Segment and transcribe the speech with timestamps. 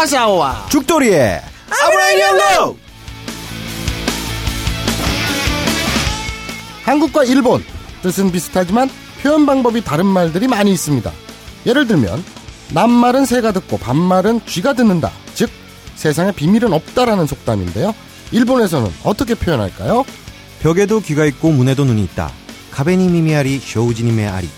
[0.00, 2.76] 마사오와 죽돌이의 아브라인 연구
[6.84, 7.62] 한국과 일본
[8.02, 8.88] 뜻은 비슷하지만
[9.22, 11.12] 표현 방법이 다른 말들이 많이 있습니다.
[11.66, 12.24] 예를 들면
[12.70, 15.12] 남말은 새가 듣고 반말은 쥐가 듣는다.
[15.34, 15.50] 즉
[15.96, 17.94] 세상에 비밀은 없다라는 속담인데요.
[18.32, 20.06] 일본에서는 어떻게 표현할까요?
[20.62, 22.30] 벽에도 귀가 있고 문에도 눈이 있다.
[22.70, 24.48] 가베니 미미아리 쇼우지님의 아리.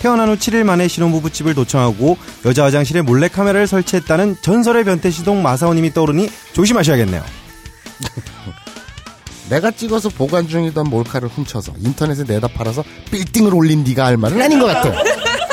[0.00, 5.92] 태어난 후 7일 만에 신혼부부 집을 도청하고 여자 화장실에 몰래 카메라를 설치했다는 전설의 변태시동 마사오님이
[5.92, 7.22] 떠오르니 조심하셔야겠네요.
[9.50, 14.60] 내가 찍어서 보관 중이던 몰카를 훔쳐서 인터넷에 내다 팔아서 빌딩을 올린 네가 할 말은 아닌
[14.60, 14.92] 것 같아.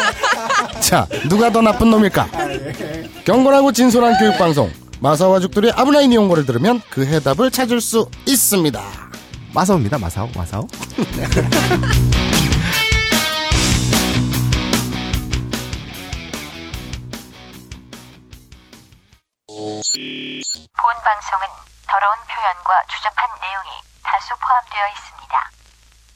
[0.82, 2.28] 자, 누가 더 나쁜 놈일까?
[3.24, 8.82] 경건하고 진솔한 교육방송 마사와 죽들의 아브라인 이용고를 들으면 그 해답을 찾을 수 있습니다.
[9.54, 9.98] 마사오입니다.
[9.98, 10.68] 마사오, 마사오.
[19.94, 21.46] 본 방송은
[21.86, 23.70] 더러운 표현과 추접한 내용이
[24.02, 25.52] 다수 포함되어 있습니다.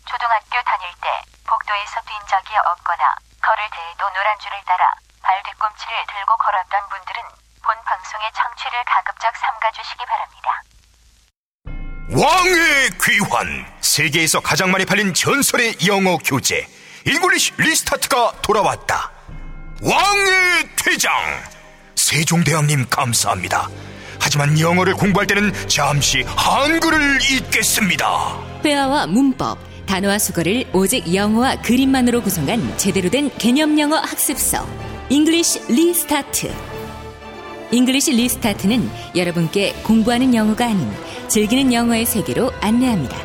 [0.09, 1.07] 초등학교 다닐 때
[1.45, 7.21] 복도에서 뛴 적이 없거나 걸을 때에도 노란 줄을 따라 발 뒤꿈치를 들고 걸었던 분들은
[7.61, 10.49] 본 방송의 청취를 가급적 삼가주시기 바랍니다.
[12.09, 13.77] 왕의 귀환!
[13.81, 16.67] 세계에서 가장 많이 팔린 전설의 영어 교재.
[17.05, 19.11] 잉글리시 리스타트가 돌아왔다.
[19.83, 21.13] 왕의 퇴장
[22.09, 23.69] 세종대왕님 감사합니다
[24.19, 28.05] 하지만 영어를 공부할 때는 잠시 한글을 읽겠습니다
[28.65, 34.67] 회화와 문법, 단어와 숙어를 오직 영어와 그림만으로 구성한 제대로 된 개념 영어 학습서
[35.09, 36.51] 잉글리시 리스타트
[37.71, 40.91] 잉글리시 리스타트는 여러분께 공부하는 영어가 아닌
[41.27, 43.15] 즐기는 영어의 세계로 안내합니다.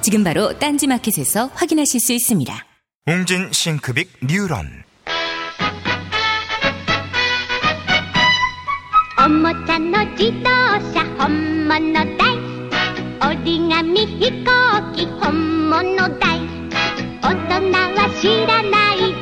[0.00, 2.64] 지금 바로 딴지마켓에서 확인하실 수 있습니다.
[3.08, 4.85] 웅진 씽크빅 뉴런
[9.26, 10.50] おもちゃの自動
[10.94, 12.38] 車本物だい
[13.28, 14.52] 折り紙飛行
[14.94, 16.46] 機本物だい
[17.20, 19.15] 大人は知らない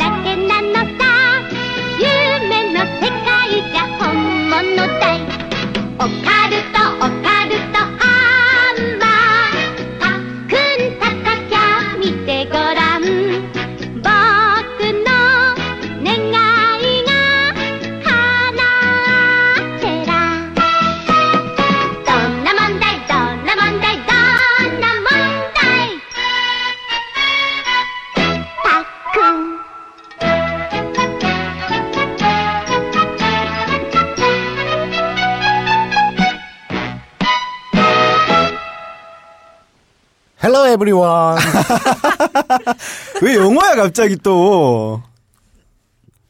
[40.75, 41.39] Everyone.
[43.23, 45.03] 왜 영어야, 갑자기 또.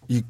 [0.08, 0.22] 이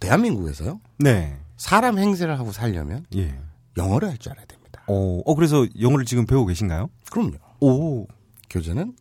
[0.00, 0.80] 대한민국에서요.
[0.98, 1.36] 네.
[1.56, 3.34] 사람 행세를 하고 살려면 예.
[3.76, 4.82] 영어를 할 줄 알아야 됩니다.
[4.88, 6.90] 어, 어, 그래서 영어를 지금 배우고 계신가요?
[7.10, 7.36] 그럼요.
[7.60, 8.06] 오.
[8.50, 8.94] 교재는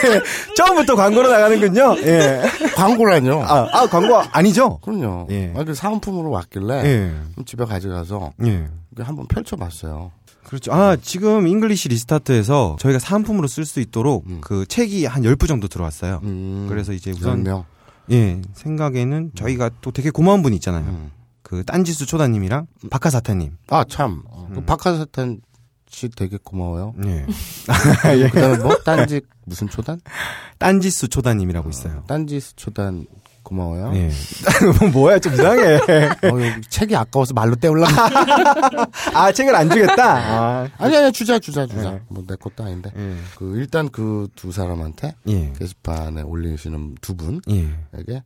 [0.56, 1.96] 처음부터 광고로 나가는군요.
[2.02, 2.42] 예.
[2.76, 3.42] 광고라뇨.
[3.42, 4.78] 아, 아, 광고 아니죠?
[4.82, 5.26] 그럼요.
[5.30, 5.52] 예.
[5.56, 7.12] 아, 그 사은품으로 왔길래 예.
[7.44, 8.68] 집에 가져가서 예.
[9.00, 10.12] 한번 펼쳐봤어요.
[10.44, 10.72] 그렇죠.
[10.72, 16.20] 아, 지금 잉글리시 리스타트에서 저희가 사은품으로 쓸 수 있도록 그 책이 한 10부 정도 들어왔어요.
[16.22, 17.64] 음, 그래서 이제 우선 명.
[18.12, 21.10] 예, 생각에는 저희가 또 되게 고마운 분이 있잖아요.
[21.46, 21.58] 음.
[21.58, 23.56] 그 딴지수 초다님이랑 박하사탕님.
[23.68, 24.22] 아, 참.
[24.28, 25.40] 어, 그 박하사탕
[25.88, 26.94] 씨 되게 고마워요.
[27.04, 27.24] 예.
[28.30, 28.76] 그 다음에 뭐?
[28.84, 30.00] 딴지, 무슨 초단?
[30.58, 32.02] 딴지수 초다님이라고 있어요.
[32.08, 33.06] 딴지 초단
[33.44, 33.92] 고마워요.
[33.94, 34.10] 예.
[34.92, 35.76] 뭐야, 좀 이상해.
[35.76, 37.86] 어, 책이 아까워서 말로 떼올라.
[39.14, 40.16] 아, 책을 안 주겠다?
[40.16, 41.92] 아, 아니, 아니, 주자, 주자, 주자.
[41.92, 42.00] 네.
[42.08, 42.90] 뭐, 내 것도 아닌데.
[42.96, 43.14] 예.
[43.36, 45.52] 그, 일단 그 두 사람한테 예.
[45.56, 47.14] 게시판에 올리시는 두
[47.50, 47.68] 예.
[47.92, 48.24] 분에게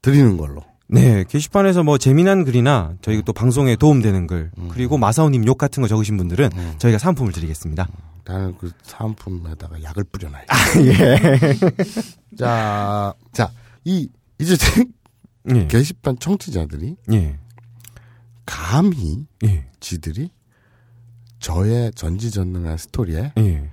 [0.00, 0.62] 드리는 걸로.
[0.94, 5.88] 네, 게시판에서 뭐 재미난 글이나 저희 또 방송에 도움되는 글, 그리고 마사오님 욕 같은 거
[5.88, 7.88] 적으신 분들은 저희가 상품을 드리겠습니다.
[8.24, 11.18] 나는 그 사은품에다가 약을 뿌려놔야 아, 예.
[12.38, 13.50] 자, 자,
[13.84, 14.08] 이,
[14.38, 14.56] 이제
[15.54, 15.66] 예.
[15.66, 17.38] 게시판 청취자들이 예.
[18.46, 19.66] 감히 예.
[19.80, 20.30] 지들이
[21.38, 23.70] 저의 전지전능한 스토리에 예.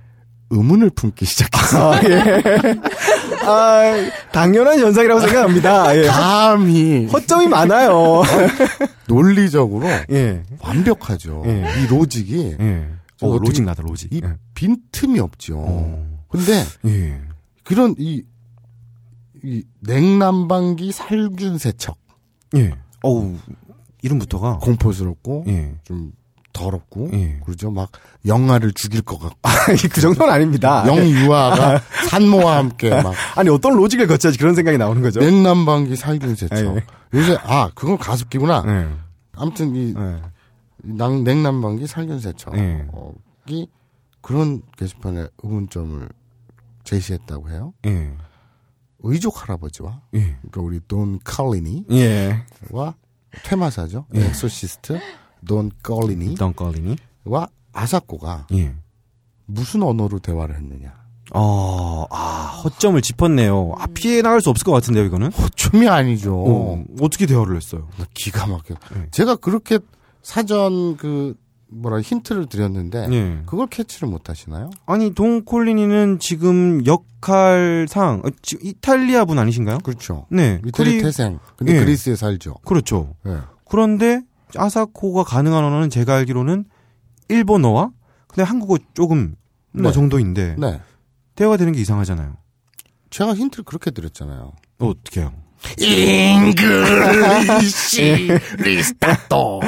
[0.52, 1.94] 의문을 품기 시작했어.
[1.94, 2.40] 아, 예.
[3.46, 5.96] 아, 당연한 현상이라고 생각합니다.
[5.96, 6.02] 예.
[6.06, 8.22] 감히 허점이 많아요.
[9.08, 10.42] 논리적으로 예.
[10.60, 11.42] 완벽하죠.
[11.46, 11.64] 예.
[11.82, 12.88] 이 로직이 예.
[13.20, 14.12] 어떻게- 로직 나다, 로직.
[14.12, 14.34] 이 예.
[14.54, 15.56] 빈틈이 없죠.
[15.58, 16.06] 어.
[16.28, 17.18] 근데 예.
[17.64, 18.22] 그런 이,
[19.42, 21.96] 이 냉난방기 살균 세척
[22.56, 22.72] 예.
[23.02, 23.36] 어우,
[24.02, 24.58] 이름부터가.
[24.58, 25.74] 공포스럽고 예.
[25.84, 26.12] 좀
[26.62, 27.40] 더럽고 예.
[27.44, 27.70] 그러죠.
[27.70, 27.90] 막
[28.26, 29.38] 영아를 죽일 것 같고
[29.92, 30.84] 그 정도는 아닙니다.
[30.88, 31.80] 영유아가
[32.10, 35.20] 산모와 함께 막 아니 어떤 로직을 거쳐야지 그런 생각이 나오는 거죠.
[35.20, 36.76] 냉난방기 살균 세척.
[36.76, 36.84] 예.
[37.14, 38.64] 요새 아 그건 가습기구나.
[38.66, 38.88] 예.
[39.34, 40.22] 아무튼 이 예.
[40.84, 42.86] 낭- 냉난방기 살균 세척이 예.
[44.20, 46.08] 그런 게시판에 의문점을
[46.84, 47.72] 제시했다고 해요.
[47.86, 48.12] 예.
[49.00, 50.20] 의족 할아버지와 예.
[50.36, 52.44] 그러니까 우리 돈 칼리니와 예.
[53.44, 54.06] 테마사죠.
[54.14, 54.26] 예.
[54.26, 55.00] exorcist
[55.46, 56.96] 돈 칼리니와 돈 칼리니.
[57.72, 58.74] 아사코가 예.
[59.46, 60.92] 무슨 언어로 대화를 했느냐.
[61.34, 63.74] 어, 아, 허점을 짚었네요.
[63.78, 65.32] 아, 피해 나갈 수 없을 것 같은데요, 이거는?
[65.32, 66.34] 허점이 아니죠.
[66.36, 67.88] 어, 어떻게 대화를 했어요?
[68.12, 68.74] 기가 막혀.
[68.94, 69.06] 네.
[69.10, 69.78] 제가 그렇게
[70.22, 71.34] 사전 그
[71.68, 73.42] 뭐라 힌트를 드렸는데 예.
[73.46, 74.68] 그걸 캐치를 못 하시나요?
[74.84, 79.78] 아니, 동콜리니는 지금 역할상, 어, 지- 이탈리아 분 아니신가요?
[79.78, 80.26] 그렇죠.
[80.30, 80.60] 네.
[80.74, 81.38] 그리- 태생.
[81.56, 81.78] 근데 예.
[81.80, 82.56] 그리스에 살죠.
[82.66, 83.14] 그렇죠.
[83.26, 83.38] 예.
[83.66, 84.20] 그런데
[84.56, 86.64] 아사코가 가능한 언어는 제가 알기로는
[87.28, 87.90] 일본어와
[88.28, 89.34] 근데 한국어 조금
[89.72, 89.92] 뭐 네.
[89.92, 90.80] 정도인데 네.
[91.34, 92.36] 대화가 되는 게 이상하잖아요.
[93.10, 94.52] 제가 힌트를 그렇게 드렸잖아요.
[94.78, 95.32] 어, 어떻게요?
[97.22, 98.28] 잉글리시
[98.58, 99.60] 리스타토.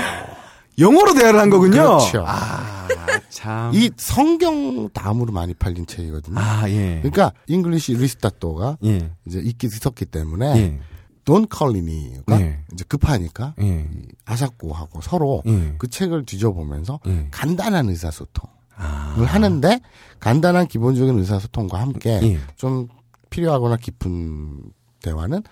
[0.79, 1.73] 영어로 대화를 한 거군요.
[1.73, 2.25] 그렇죠.
[2.27, 2.89] 아,
[3.29, 3.73] 참.
[3.75, 6.37] 이 성경 다음으로 많이 팔린 책이거든요.
[6.39, 6.99] 아, 예.
[7.03, 9.11] 그러니까 잉글리시 리스타토가 예.
[9.27, 10.81] 이제 있기 있었기 때문에 예.
[11.25, 12.61] 돈 컬리니가 예.
[12.73, 13.89] 이제 급하니까 예.
[13.91, 15.75] 이 아사코하고 서로 예.
[15.79, 17.29] 그 책을 뒤져보면서 예.
[17.31, 19.15] 간단한 의사소통을 아.
[19.27, 19.81] 하는데
[20.21, 22.39] 간단한 기본적인 의사소통과 함께 예.
[22.57, 22.89] 좀
[23.31, 24.63] 필요하거나 깊은
[25.03, 25.43] 대화는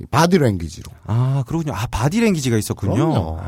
[0.00, 0.90] 이 바디랭귀지로.
[1.06, 1.74] 아, 그렇군요.
[1.74, 2.94] 아, 바디랭귀지가 있었군요.
[2.94, 3.38] 그럼요.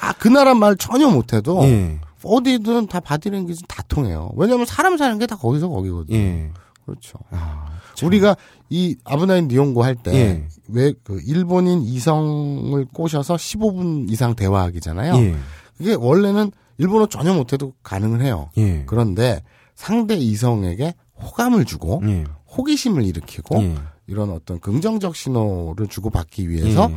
[0.00, 2.00] 아, 그 나라 말 전혀 못해도 예.
[2.22, 4.30] 어디든 다 바디랭귀지 다 통해요.
[4.36, 6.16] 왜냐하면 사람 사는 게 다 거기서 거기거든요.
[6.16, 6.52] 예.
[6.84, 7.18] 그렇죠.
[7.30, 7.66] 아,
[7.98, 8.06] 참.
[8.06, 8.36] 우리가
[8.70, 10.48] 이 あぶない日本語 할때 예.
[10.68, 15.14] 왜그 일본인 이성을 꼬셔서 15분 이상 대화하기잖아요.
[15.16, 15.36] 예.
[15.76, 18.50] 그게 원래는 일본어 전혀 못해도 가능은 해요.
[18.56, 18.84] 예.
[18.86, 19.42] 그런데
[19.74, 22.24] 상대 이성에게 호감을 주고 예.
[22.56, 23.74] 호기심을 일으키고 예.
[24.06, 26.96] 이런 어떤 긍정적 신호를 주고 받기 위해서 예.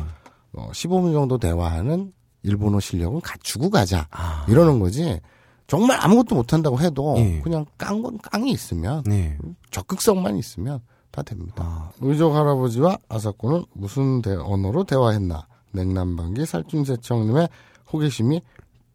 [0.54, 2.12] 어, 15분 정도 대화하는
[2.42, 4.44] 일본어 실력은 갖추고 가자 아.
[4.48, 5.20] 이러는 거지.
[5.68, 7.40] 정말 아무것도 못한다고 해도 예.
[7.40, 9.38] 그냥 깡 깡이 있으면 네.
[9.70, 10.80] 적극성만 있으면
[11.12, 11.62] 다 됩니다.
[11.64, 15.46] 아, 의족 할아버지와 아사코는 무슨 대- 언어로 대화했나?
[15.72, 17.48] 냉난방기 살균세척님의
[17.92, 18.42] 호기심이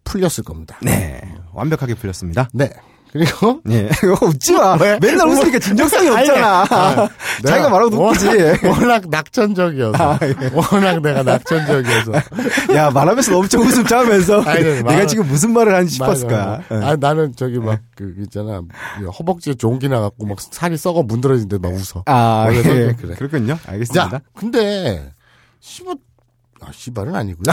[0.04, 0.78] 풀렸을 겁니다.
[0.84, 1.22] 네.
[1.54, 2.50] 완벽하게 풀렸습니다.
[2.54, 2.70] 네.
[3.14, 3.90] 그리고 예.
[4.22, 4.76] 웃지 마.
[4.76, 5.00] 왜?
[5.02, 6.66] 맨날 웃으니까 진정성이 없잖아.
[6.70, 7.10] 아,
[7.46, 8.68] 자기가 말하고 워낙- 웃기지.
[8.68, 10.36] 워낙 낙천적이어서 아, 예.
[10.54, 12.12] 워낙 내가 낙천적이어서
[12.76, 16.62] 야, 말하면서 엄청 웃음 짜면서 아니, 네, 내가 말- 지금 무슨 말을 하는지 싶었을 거야.
[16.70, 16.88] 맞아.
[16.88, 18.62] 아 나는 저기 막 그 있잖아
[19.18, 22.04] 허벅지에 종기 나갖고 막 살이 썩어 문드러진데 막 웃어.
[22.06, 22.62] 아, 예.
[22.62, 23.16] 그래.
[23.18, 23.58] 그렇군요.
[23.66, 24.10] 알겠습니다.
[24.10, 25.12] 자, 근데
[25.60, 25.96] 씨발
[26.62, 27.44] 아 씨발은 아니고요.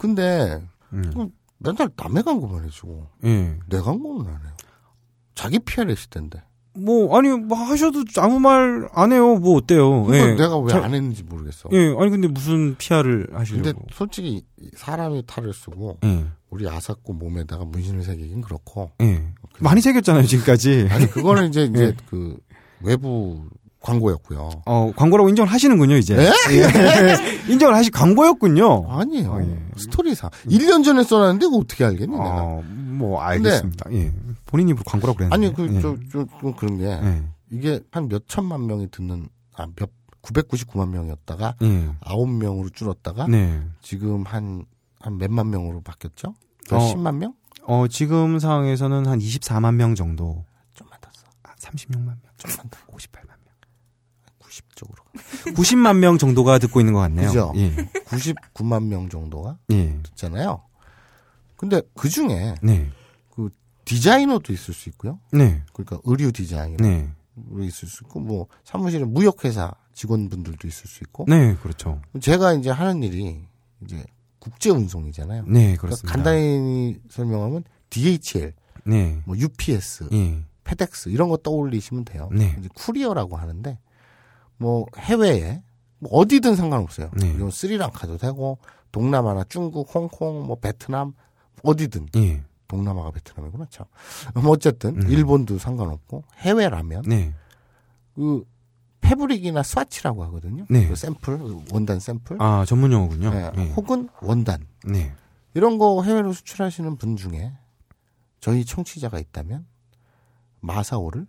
[0.00, 0.60] 근데
[0.92, 1.30] 음.
[1.62, 3.58] 그 맨날 남의 광고만 해주고 예.
[3.68, 4.52] 내 광고는 안 해요.
[5.34, 6.42] 자기 PR 시대인데.
[6.74, 9.36] 뭐, 아니, 뭐 하셔도 아무 말 안 해요.
[9.36, 10.06] 뭐 어때요?
[10.14, 10.34] 예.
[10.34, 11.68] 내가 왜 자- 안 했는지 모르겠어.
[11.72, 13.86] 예, 아니 근데 무슨 PR을 근데 하시려고?
[13.92, 14.44] 솔직히
[14.76, 16.26] 사람이 탈을 쓰고 예.
[16.50, 19.24] 우리 아사코 몸에다가 문신을 새기긴 그렇고 예.
[19.58, 20.86] 많이 새겼잖아요, 지금까지.
[20.90, 21.96] 아니 그거는 이제 이제 예.
[22.08, 22.36] 그
[22.80, 23.44] 외부
[23.80, 24.50] 광고였고요.
[24.66, 26.16] 어, 광고라고 인정을 하시는군요, 이제.
[26.16, 26.32] 예?
[26.56, 27.46] 예.
[27.52, 28.86] 인정을 하시, 광고였군요.
[28.90, 29.30] 아니에요.
[29.32, 29.58] 어, 예.
[29.76, 30.30] 스토리상.
[30.46, 32.42] 1년 전에 써놨는데 그거 어떻게 알겠니 내가.
[32.42, 33.90] 어, 뭐, 알겠습니다.
[33.92, 34.12] 예.
[34.46, 35.46] 본인 입으로 광고라고 그랬는데.
[35.46, 35.80] 아니 그 예.
[35.80, 37.22] 저좀좀 그런 게 예.
[37.50, 39.90] 이게 한 몇 천만 명이 듣는 아 몇
[40.22, 41.88] 999만 명이었다가 예.
[42.00, 43.62] 9명으로 줄었다가 네.
[43.82, 44.64] 지금 한
[45.00, 46.34] 한 몇만 명으로 바뀌었죠?
[46.68, 46.94] 몇 어.
[46.94, 47.32] 10만 명?
[47.62, 50.44] 어, 지금 상황에서는 한 24만 명 정도.
[50.74, 51.24] 좀만 더 써.
[51.44, 52.16] 아, 36만 명.
[52.36, 52.78] 좀만 더.
[52.92, 53.36] 58만 명.
[54.58, 55.02] 90 쪽으로.
[55.54, 57.28] 90만 명 정도가 듣고 있는 것 같네요.
[57.28, 57.52] 그죠?
[57.56, 57.74] 예.
[58.06, 59.98] 99만 명 정도가 예.
[60.02, 60.62] 듣잖아요.
[61.56, 62.90] 근데 그 중에 네.
[63.84, 65.18] 디자이너도 있을 수 있고요.
[65.32, 65.62] 네.
[65.72, 67.10] 그러니까 의류 디자이너 네.
[67.60, 72.00] 있을 수 있고 뭐 사무실에 무역회사 직원분들도 있을 수 있고 네, 그렇죠.
[72.20, 73.40] 제가 이제 하는 일이
[73.82, 74.04] 이제
[74.40, 75.44] 국제 운송이잖아요.
[75.46, 76.12] 네, 그러니까 그렇습니다.
[76.12, 78.52] 간단히 설명하면 DHL,
[78.84, 79.22] 네.
[79.24, 80.44] 뭐 UPS, 예.
[80.64, 82.28] 페덱스 이런 거 떠올리시면 돼요.
[82.30, 82.54] 네.
[82.58, 83.78] 이제 쿠리어라고 하는데
[84.58, 85.62] 뭐 해외에
[85.98, 87.10] 뭐 어디든 상관없어요.
[87.20, 87.30] 네.
[87.30, 88.58] 이건 스리랑카도 되고
[88.92, 91.12] 동남아나 중국, 홍콩, 뭐 베트남
[91.62, 92.42] 어디든 예.
[92.68, 93.86] 동남아가 베트남이구나 참.
[94.34, 95.10] 뭐 어쨌든 음.
[95.10, 97.34] 일본도 상관없고 해외라면 네.
[98.14, 98.44] 그
[99.00, 100.66] 패브릭이나 스와치라고 하거든요.
[100.68, 100.86] 네.
[100.86, 101.40] 그 샘플
[101.72, 102.40] 원단 샘플.
[102.40, 103.30] 아, 전문 용어군요.
[103.30, 103.70] 네, 예.
[103.70, 105.12] 혹은 원단 네.
[105.54, 107.52] 이런 거 해외로 수출하시는 분 중에
[108.40, 109.66] 저희 청취자가 있다면
[110.60, 111.26] 마사오를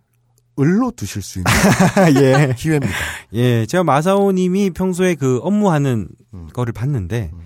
[0.60, 1.50] 을로 두실 수 있는
[2.22, 2.54] 예.
[2.56, 2.94] 기회입니다.
[3.32, 6.48] 예, 제가 마사오 님이 평소에 그 업무하는 음.
[6.52, 7.40] 거를 봤는데, 음.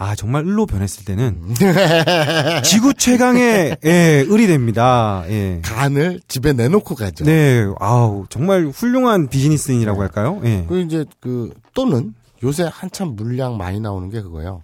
[0.00, 1.42] 아 정말 을로 변했을 때는
[2.64, 5.24] 지구 최강의 예, 을이 됩니다.
[5.28, 5.60] 예.
[5.62, 7.26] 간을 집에 내놓고 가죠.
[7.26, 10.40] 네, 아우 정말 훌륭한 비즈니스인이라고 할까요?
[10.44, 10.64] 예.
[10.66, 14.62] 그리고 이제 그 또는 요새 한참 물량 많이 나오는 게 그거예요.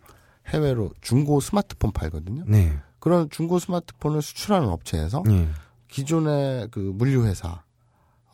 [0.49, 2.45] 해외로 중고 스마트폰 팔거든요.
[2.47, 5.49] 네, 그런 중고 스마트폰을 수출하는 업체에서 예,
[5.89, 7.61] 기존의 그 물류 회사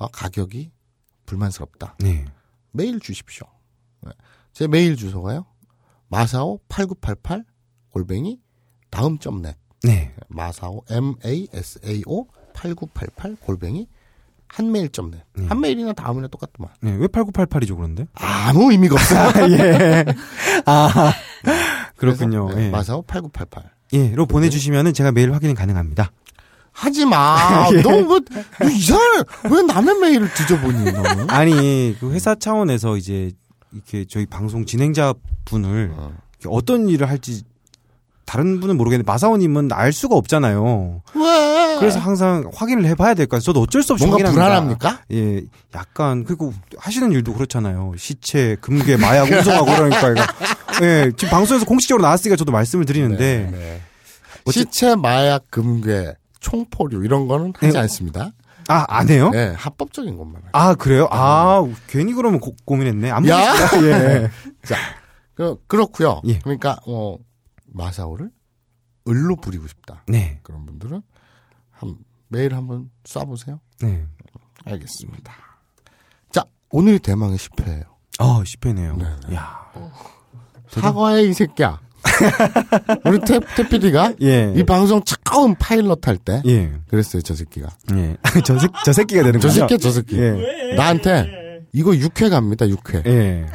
[0.09, 0.71] 가격이
[1.27, 1.97] 불만스럽다.
[2.01, 2.25] 네,
[2.73, 3.47] 메일 주십시오.
[4.03, 4.13] 네.
[4.53, 5.47] 제 메일 주소가요.
[6.09, 7.45] 마사오 8988
[7.91, 8.41] 골뱅이
[8.91, 9.57] 다음 점 넷.
[9.83, 10.15] 네.
[10.29, 13.89] 마사오 M A S A O 8988 골뱅이
[14.47, 15.25] 한메일 점 넷.
[15.35, 15.47] 네.
[15.47, 16.73] 한메일이나 다음이나 똑같더만.
[16.83, 18.07] 네, 왜 8988이죠 그런데?
[18.13, 19.15] 아무 의미가 없어.
[19.51, 20.05] 예.
[20.67, 21.13] 아,
[21.97, 22.53] 그렇군요.
[22.55, 22.71] 네, 예.
[22.71, 23.71] 마사오 8988.
[23.95, 26.13] 예,로 보내주시면은 제가 메일 확인이 가능합니다.
[26.73, 27.69] 하지 마.
[27.73, 27.83] 예.
[27.83, 28.21] 너무 뭐,
[28.71, 29.23] 이상해.
[29.51, 31.31] 왜 남의 메일을 뒤져보니, 너는?
[31.31, 33.31] 아니, 그 회사 차원에서 이제
[33.73, 35.15] 이렇게 저희 방송 진행자
[35.45, 36.13] 분을 어.
[36.47, 37.43] 어떤 일을 할지
[38.25, 41.03] 다른 분은 모르겠는데 마사오님은 알 수가 없잖아요.
[41.15, 41.77] 왜?
[41.79, 43.41] 그래서 항상 확인을 해봐야 될것 같아요.
[43.45, 44.79] 저도 어쩔 수 없이 뭔가 확인합니다.
[44.79, 45.03] 불안합니까?
[45.13, 45.43] 예,
[45.75, 47.93] 약간 그리고 하시는 일도 그렇잖아요.
[47.99, 50.15] 시체, 금괴, 마약 운송하고 그러니까.
[50.83, 53.81] 예, 지금 방송에서 공식적으로 나왔으니까 저도 말씀을 드리는데 네.
[54.45, 57.79] 어째- 시체, 마약, 금괴, 총포류 이런 거는 하지 네.
[57.79, 58.33] 않습니다.
[58.69, 59.31] 아, 안 해요?
[59.31, 60.43] 네, 합법적인 것만.
[60.53, 61.09] 아, 그래요?
[61.11, 63.11] 아, 괜히 그러면 고, 고민했네.
[63.11, 63.55] 안 야!
[63.83, 64.31] 예.
[64.65, 64.77] 자,
[65.35, 66.39] 그, 그렇고요 예.
[66.41, 67.17] 그러니까 어,
[67.67, 68.31] 마사오를
[69.09, 70.05] 을로 부리고 싶다.
[70.07, 70.39] 네.
[70.43, 71.03] 그런 분들은
[71.71, 71.97] 한
[72.29, 73.59] 메일 한번 쏴보세요.
[73.81, 74.07] 네.
[74.65, 75.33] 알겠습니다.
[76.31, 77.85] 자, 오늘이 대망의 10회예요.
[78.21, 78.97] 어, 10회네요.
[78.97, 79.73] 네, 야.
[80.69, 81.81] 사과해 이 새끼야.
[83.05, 84.53] 우리 태, 태피디가 예.
[84.57, 86.73] 이 방송 처음 파일럿 할 때 예.
[86.89, 87.69] 그랬어요, 저 새끼가.
[87.95, 88.17] 예.
[88.45, 89.61] 저, 새, 저 새끼가 되는 저 거죠?
[89.61, 90.19] 새끼, 저 새끼.
[90.19, 90.75] 예.
[90.77, 93.07] 나한테 이거 6회 갑니다, 6회.
[93.07, 93.47] 예.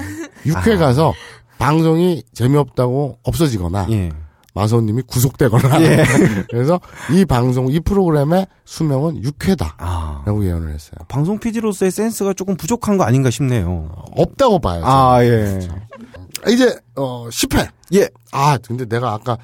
[0.46, 1.13] 6회 가서
[1.58, 4.10] 방송이 재미없다고 없어지거나 예.
[4.54, 6.04] 마사오님이 구속되거나 예.
[6.50, 6.80] 그래서
[7.13, 10.24] 이 방송 이 프로그램의 수명은 6회다라고 아.
[10.25, 10.96] 예언을 했어요.
[11.08, 13.92] 방송 PD로서의 센스가 조금 부족한 거 아닌가 싶네요.
[14.16, 14.82] 없다고 봐요.
[14.82, 14.88] 저는.
[14.92, 15.60] 아, 예.
[16.50, 17.70] 이제 어 10회.
[17.96, 18.10] 예.
[18.32, 19.38] 아 근데 내가 아까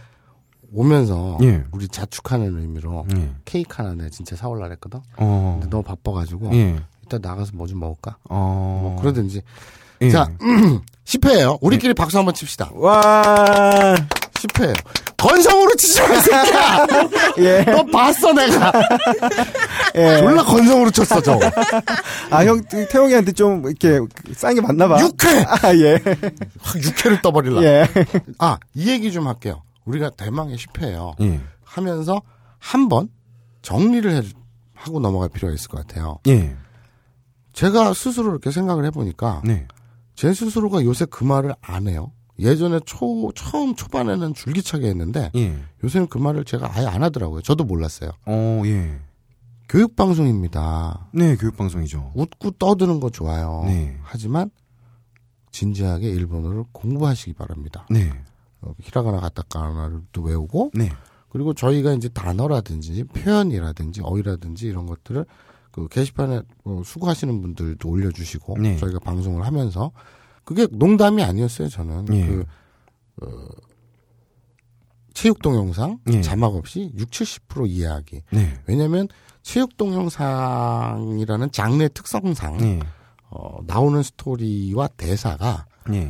[0.74, 1.64] 오면서 예.
[1.72, 3.32] 우리 자축하는 의미로 예.
[3.46, 5.00] 케이크 하나 내가 진짜 사올라 했거든.
[5.18, 5.58] 어.
[5.60, 6.80] 근데 너무 바빠가지고 예.
[7.06, 8.18] 이따 나가서 뭐 좀 먹을까?
[8.30, 8.80] 어.
[8.82, 9.42] 뭐 그러든지.
[10.02, 10.10] 예.
[10.10, 10.28] 자
[11.06, 11.58] 10회예요.
[11.62, 12.72] 우리끼리 박수 한번 칩시다.
[12.74, 13.96] 와.
[14.48, 14.76] 10회예요.
[15.18, 16.88] 건성으로 치지 마, 이 새끼야!
[17.40, 17.64] 예.
[17.64, 18.72] 너 봤어, 내가!
[19.96, 20.18] 예.
[20.20, 21.50] 졸라 건성으로 쳤어, 저거.
[22.30, 24.00] 아, 형, 태용이한테 좀, 이렇게,
[24.34, 24.98] 쌓인 게 맞나 봐.
[24.98, 25.48] 6회!
[25.66, 25.94] 아, 예.
[26.60, 27.64] 확 6회를 떠버릴라.
[27.64, 27.88] 예.
[28.40, 29.64] 아, 이 얘기 좀 할게요.
[29.86, 31.14] 우리가 대망의 10회예요.
[31.22, 31.40] 예.
[31.64, 32.22] 하면서
[32.60, 33.10] 한 번
[33.62, 34.22] 정리를 해,
[34.76, 36.20] 하고 넘어갈 필요가 있을 것 같아요.
[36.28, 36.56] 예.
[37.54, 39.68] 제가 스스로 이렇게 생각을 해보니까 네.
[40.16, 42.12] 제 스스로가 요새 그 말을 안 해요.
[42.40, 45.58] 예전에 초, 처음 초반에는 줄기차게 했는데 예.
[45.84, 47.42] 요새는 그 말을 제가 아예 안 하더라고요.
[47.42, 48.12] 저도 몰랐어요.
[48.25, 49.00] 어, 예.
[49.70, 51.10] 교육 방송입니다.
[51.13, 52.12] 네, 교육 방송이죠.
[52.16, 53.63] 웃고 떠드는 거 좋아요.
[53.66, 53.98] 네.
[54.04, 54.52] 하지만
[55.52, 57.86] 진지하게 일본어를 공부하시기 바랍니다.
[57.90, 58.12] 네.
[58.62, 60.92] 어, 히라가나 가타카나를 또 외우고 네.
[61.30, 65.25] 그리고 저희가 이제 단어라든지 표현이라든지 어휘라든지 이런 것들을
[65.72, 68.78] 그 게시판에 어, 수고하시는 분들도 올려주시고 네.
[68.78, 69.92] 저희가 방송을 하면서
[70.44, 72.26] 그게 농담이 아니었어요 저는 예.
[72.28, 72.46] 그
[73.22, 73.28] 어,
[75.14, 76.22] 체육 동영상 예.
[76.22, 78.60] 자막 없이 6, 70% 이해하기 네.
[78.66, 79.08] 왜냐하면
[79.42, 82.80] 체육 동영상이라는 장르의 특성상 네.
[83.30, 86.08] 어, 나오는 스토리와 대사가 예.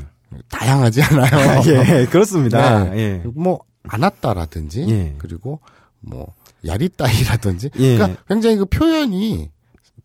[0.49, 1.61] 다양하지 않아요.
[1.67, 2.85] 예, 그렇습니다.
[2.85, 2.97] 네.
[2.97, 3.23] 예.
[3.35, 5.15] 뭐 안았다라든지 예.
[5.17, 5.59] 그리고
[5.99, 6.33] 뭐
[6.65, 7.97] 야리따이라든지 예.
[7.97, 9.51] 그러니까 굉장히 그 표현이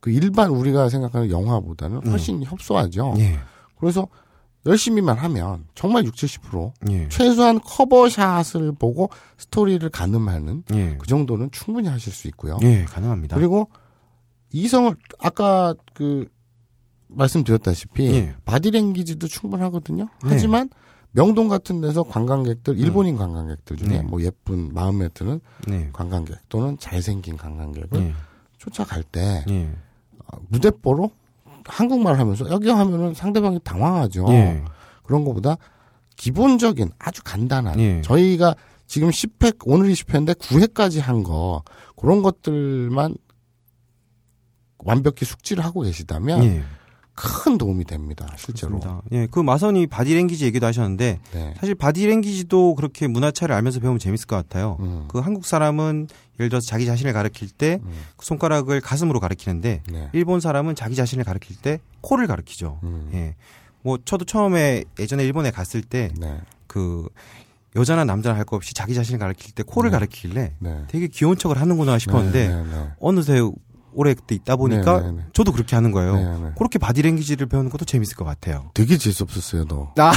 [0.00, 2.10] 그 일반 우리가 생각하는 영화보다는 음.
[2.10, 3.14] 훨씬 협소하죠.
[3.78, 3.80] 예.
[3.80, 4.08] 그래서
[4.66, 7.08] 열심히만 하면 정말 60, 70% 예.
[7.08, 9.08] 최소한 커버샷을 보고
[9.38, 10.96] 스토리를 가늠하는 예.
[10.98, 12.58] 그 정도는 충분히 하실 수 있고요.
[12.62, 13.36] 예, 가능합니다.
[13.36, 13.68] 그리고
[14.52, 16.28] 이성을 아까 그
[17.08, 18.34] 말씀드렸다시피 예.
[18.44, 20.04] 바디랭귀지도 충분하거든요.
[20.04, 20.28] 네.
[20.28, 20.68] 하지만
[21.12, 24.02] 명동 같은 데서 관광객들 일본인 관광객들 중에 네.
[24.02, 25.88] 뭐 예쁜 마음에 드는 네.
[25.92, 28.14] 관광객 또는 잘생긴 관광객을 예.
[28.58, 29.70] 쫓아갈 때 예.
[30.26, 31.10] 어, 무대뽀로
[31.68, 34.26] 한국말 하면서 여기 하면은 상대방이 당황하죠.
[34.30, 34.64] 예.
[35.04, 35.56] 그런 것보다
[36.16, 38.02] 기본적인 아주 간단한 예.
[38.02, 38.54] 저희가
[38.86, 41.62] 지금 10회 오늘이 10회인데 9회까지 한 거
[41.96, 43.14] 그런 것들만
[44.78, 46.62] 완벽히 숙지를 하고 계시다면 예.
[47.20, 48.32] 큰 도움이 됩니다.
[48.36, 48.78] 실제로.
[48.78, 49.02] 그렇습니다.
[49.12, 51.54] 예, 그 마선이 바디랭귀지 얘기도 하셨는데 네.
[51.58, 54.76] 사실 바디랭귀지도 그렇게 문화 차이를 알면서 배우면 재밌을 것 같아요.
[54.80, 55.06] 음.
[55.08, 56.06] 그 한국 사람은
[56.38, 57.90] 예를 들어서 자기 자신을 가리킬 때 음.
[58.16, 60.08] 그 손가락을 가슴으로 가리키는데 네.
[60.12, 62.78] 일본 사람은 자기 자신을 가리킬 때 코를 가리키죠.
[62.84, 63.10] 음.
[63.14, 63.34] 예.
[63.82, 66.38] 뭐 저도 처음에 예전에 일본에 갔을 때 네.
[66.68, 67.08] 그
[67.76, 70.84] 여자나 남자나 할 거 없이 자기 자신을 가르칠 때 코를 가르치길래 네.
[70.88, 72.88] 되게 귀여운 척을 하는구나 싶었는데 네, 네, 네.
[72.98, 73.40] 어느새
[73.92, 75.22] 오래 그때 있다 보니까 네, 네, 네.
[75.32, 76.16] 저도 그렇게 하는 거예요.
[76.16, 76.50] 네, 네.
[76.56, 78.70] 그렇게 바디랭귀지를 배우는 것도 재밌을 것 같아요.
[78.74, 79.92] 되게 재수 없었어요, 너.
[79.96, 80.12] 아,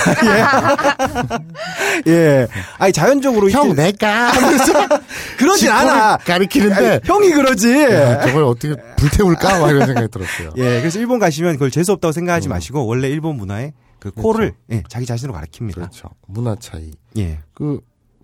[2.06, 2.12] 예.
[2.12, 2.48] 예.
[2.78, 3.50] 아니, 자연적으로.
[3.50, 4.32] 형, 내가
[5.38, 6.18] 그러진 않아.
[6.18, 7.72] 가리키는데 아니, 형이 그러지.
[7.74, 9.60] 야, 저걸 어떻게 불태울까?
[9.60, 10.52] 막 이런 생각이 들었어요.
[10.58, 12.52] 예, 그래서 일본 가시면 그걸 재수 없다고 생각하지 음.
[12.52, 15.76] 마시고, 원래 일본 문화에 그 코를 예, 자기 자신으로 가르칩니다.
[15.80, 16.10] 그렇죠.
[16.28, 16.92] 문화 차이.
[17.18, 17.40] 예.
[17.54, 17.80] 그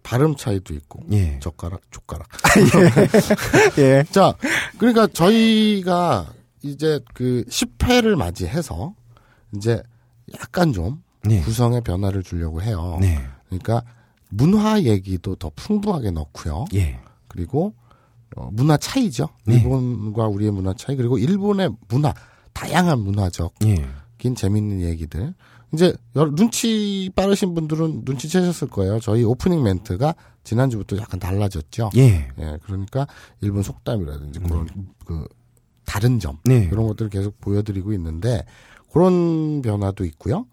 [0.07, 1.01] 발음 차이도 있고.
[1.11, 1.37] 예.
[1.41, 2.29] 젓가락, 족가락.
[3.77, 4.05] 예.
[4.09, 4.33] 자,
[4.77, 6.31] 그러니까 저희가
[6.63, 8.93] 이제 그 10회를 맞이해서
[9.53, 9.83] 이제
[10.39, 11.41] 약간 좀 네.
[11.41, 12.97] 구성의 변화를 주려고 해요.
[13.01, 13.19] 네.
[13.47, 13.83] 그러니까
[14.29, 16.65] 문화 얘기도 더 풍부하게 넣고요.
[16.75, 17.01] 예.
[17.27, 17.73] 그리고
[18.37, 19.27] 어, 문화 차이죠.
[19.43, 19.55] 네.
[19.55, 22.13] 일본과 우리의 문화 차이 그리고 일본의 문화
[22.53, 23.85] 다양한 문화적 예.
[24.17, 25.33] 긴 재밌는 얘기들.
[25.73, 25.93] 이제
[26.35, 28.99] 눈치 빠르신 분들은 눈치채셨을 거예요.
[28.99, 31.89] 저희 오프닝 멘트가 지난주부터 약간 달라졌죠.
[31.97, 32.29] 예.
[32.39, 33.05] 예, 그러니까
[33.41, 34.67] 일본 속담이라든지 그런
[35.05, 35.27] 그
[35.85, 36.69] 다른 점 네.
[36.69, 38.45] 그런 것들을 계속 보여드리고 있는데
[38.91, 40.45] 그런 변화도 있고요.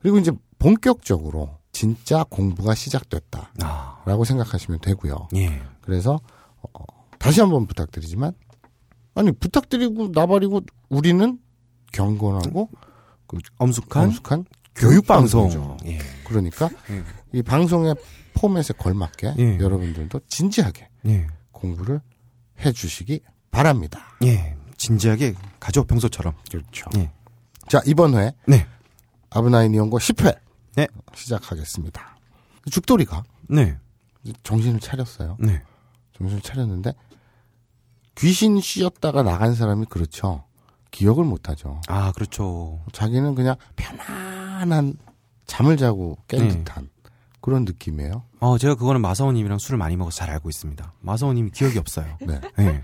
[0.00, 4.24] 그리고 이제 본격적으로 진짜 공부가 시작됐다라고 아.
[4.24, 5.28] 생각하시면 되고요.
[5.36, 5.62] 예.
[5.80, 6.18] 그래서
[6.62, 6.84] 어,
[7.18, 8.32] 다시 한번 부탁드리지만
[9.14, 11.38] 아니 부탁드리고 나발이고 우리는
[11.92, 12.70] 경건하고
[13.26, 15.76] 그 엄숙한 엄숙한 교육 방송.
[15.84, 15.98] 예.
[16.24, 17.02] 그러니까 예.
[17.32, 17.94] 이 방송의
[18.34, 19.58] 포맷에 걸맞게 예.
[19.58, 21.26] 여러분들도 진지하게 예.
[21.52, 22.00] 공부를
[22.64, 24.16] 해주시기 바랍니다.
[24.24, 24.56] 예.
[24.76, 26.34] 진지하게 가죠, 평소처럼.
[26.50, 26.86] 그렇죠.
[26.96, 27.10] 예.
[27.68, 28.66] 자 이번 회 네.
[29.30, 30.38] 아브나인 이용고 10회
[30.76, 30.88] 네.
[31.14, 32.16] 시작하겠습니다.
[32.70, 33.78] 죽돌이가 네.
[34.42, 35.36] 정신을 차렸어요.
[35.40, 35.62] 네.
[36.18, 36.92] 정신을 차렸는데
[38.16, 40.44] 귀신 씌었다가 나간 사람이 그렇죠.
[40.92, 41.80] 기억을 못하죠.
[41.88, 42.78] 아, 그렇죠.
[42.92, 44.94] 자기는 그냥 편안한
[45.46, 46.48] 잠을 자고 깬 네.
[46.48, 46.88] 듯한
[47.40, 48.22] 그런 느낌이에요.
[48.38, 50.92] 어, 제가 그거는 마사오님이랑 술을 많이 먹어서 잘 알고 있습니다.
[51.00, 52.06] 마사오님이 기억이 없어요.
[52.20, 52.40] 네.
[52.60, 52.82] 예.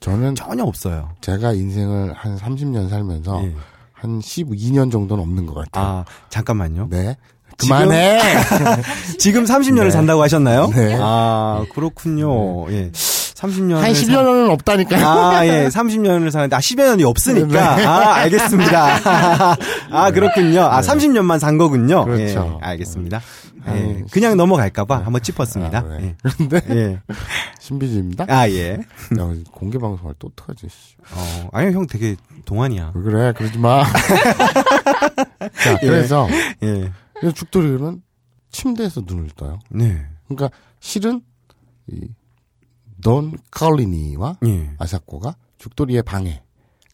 [0.00, 1.10] 저는 전혀 없어요.
[1.20, 3.54] 제가 인생을 한 30년 살면서 예.
[3.92, 5.84] 한 12년 정도는 없는 것 같아요.
[5.98, 6.88] 아, 잠깐만요.
[6.90, 7.16] 네.
[7.58, 8.20] 지금- 그만해!
[9.18, 9.90] 지금 30년을 네.
[9.90, 10.68] 산다고 하셨나요?
[10.68, 10.96] 네.
[10.98, 12.70] 아, 그렇군요.
[12.72, 12.90] 예.
[13.40, 13.76] 30년.
[13.76, 15.06] 한 10년은 없다니까요.
[15.06, 15.68] 아, 예.
[15.68, 17.76] 30년을 사는데, 아, 10여 년이 없으니까.
[17.76, 17.84] 네.
[17.86, 19.56] 아, 알겠습니다.
[19.90, 20.62] 아, 그렇군요.
[20.62, 22.04] 아, 30년만 산 거군요.
[22.04, 22.58] 그렇죠.
[22.62, 23.20] 예, 알겠습니다.
[23.66, 25.78] 예, 아유, 그냥 넘어갈까봐 한번 짚었습니다.
[25.78, 26.04] 아, 네.
[26.04, 26.16] 예.
[26.22, 27.00] 그런데 예.
[27.60, 28.26] 신비주의입니다.
[28.28, 28.72] 아, 예.
[28.72, 30.68] 야, 공개 방송할 때 어떡하지?
[30.68, 30.96] 씨.
[31.14, 32.92] 어, 아니, 형 되게 동안이야.
[32.94, 33.32] 왜 그래?
[33.36, 33.84] 그러지 마.
[35.62, 36.28] 자, 그래서
[36.62, 36.90] 예.
[37.22, 38.02] 이 죽돌이는
[38.50, 39.58] 침대에서 눈을 떠요.
[39.70, 40.06] 네.
[40.28, 40.50] 그러니까
[40.80, 41.22] 실은
[41.86, 42.08] 이
[43.00, 44.70] 돈 칼리니와 예.
[44.78, 46.42] 아사코가 죽돌이의 방에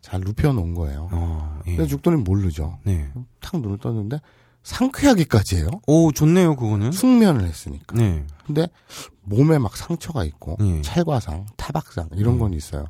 [0.00, 1.08] 잘 눕혀놓은 거예요.
[1.12, 1.76] 어, 예.
[1.76, 2.78] 근데 죽돌이는 모르죠.
[2.84, 3.08] 네.
[3.40, 4.20] 탁 눈을 떴는데
[4.62, 5.68] 상쾌하기까지 해요.
[5.86, 6.90] 오, 좋네요, 그거는.
[6.92, 7.96] 숙면을 했으니까.
[7.96, 8.24] 네.
[8.44, 8.66] 근데
[9.22, 10.82] 몸에 막 상처가 있고 예.
[10.82, 12.86] 찰과상, 타박상 이런 건 있어요.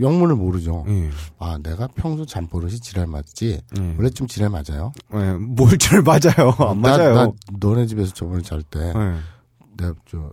[0.00, 0.84] 영문을 모르죠.
[0.88, 1.10] 예.
[1.38, 3.60] 아 내가 평소 잠버릇이 지랄 맞지.
[3.78, 3.94] 예.
[3.98, 4.92] 원래 좀 지랄 맞아요.
[5.14, 6.54] 예, 뭘줄 맞아요.
[6.70, 7.14] 안 나, 맞아요.
[7.14, 9.16] 나 너네 집에서 저번에 잘때 예.
[9.76, 10.30] 내가 저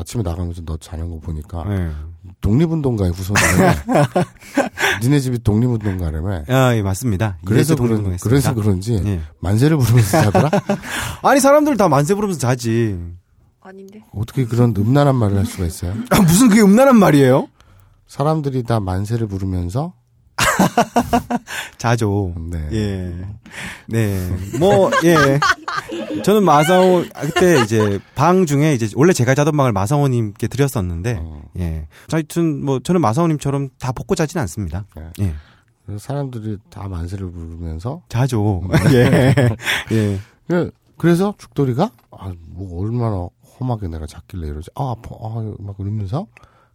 [0.00, 1.90] 아침에 나가면서 너 자는 거 보니까 예.
[2.40, 3.74] 독립운동가의 후손이네.
[5.02, 6.44] 니네 집이 독립운동가라며.
[6.48, 7.38] 아, 예, 맞습니다.
[7.44, 8.16] 그래서 그런.
[8.18, 9.20] 그래서 그런지 예.
[9.40, 10.50] 만세를 부르면서 자더라.
[11.22, 12.98] 아니, 사람들 다 만세 부르면서 자지.
[13.60, 14.02] 아닌데.
[14.14, 15.94] 어떻게 그런 음란한 말을 할 수가 있어요?
[16.10, 17.48] 아, 무슨 그게 음란한 말이에요?
[18.06, 19.92] 사람들이 다 만세를 부르면서
[21.78, 22.34] 자죠.
[22.50, 22.68] 네.
[22.72, 23.14] 예.
[23.86, 24.28] 네.
[24.58, 25.40] 뭐, 예.
[26.22, 31.42] 저는 마사오, 아, 그때 이제 방 중에 이제 원래 제가 자던 방을 마사오님께 드렸었는데, 어.
[31.58, 31.86] 예.
[32.10, 34.84] 하여튼 뭐 저는 마사오님처럼 다 벗고 자진 않습니다.
[34.96, 35.10] 네.
[35.20, 35.34] 예.
[35.98, 38.62] 사람들이 다 만세를 부르면서 자죠.
[38.94, 39.34] 예.
[39.92, 40.20] 예.
[40.48, 43.26] 그- 그래서 죽돌이가 아 뭐 얼마나
[43.58, 46.26] 험하게 내가 잤길래 이러지 아 아파 아막 그러면서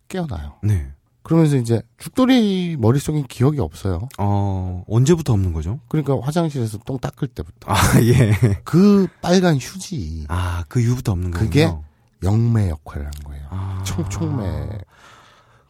[0.08, 0.54] 깨어나요.
[0.64, 0.88] 네.
[1.26, 4.10] 그러면서 이제 죽돌이 머릿속엔 기억이 없어요.
[4.20, 5.80] 어, 언제부터 없는 거죠?
[5.88, 8.32] 그러니까 화장실에서 똥 닦을 때부터 아, 예.
[8.64, 11.50] 그 빨간 휴지 아, 그 이후부터 없는 거군요.
[11.50, 11.74] 그게
[12.22, 13.44] 영매 역할을 한 거예요.
[13.50, 13.82] 아.
[13.84, 14.68] 총 총매.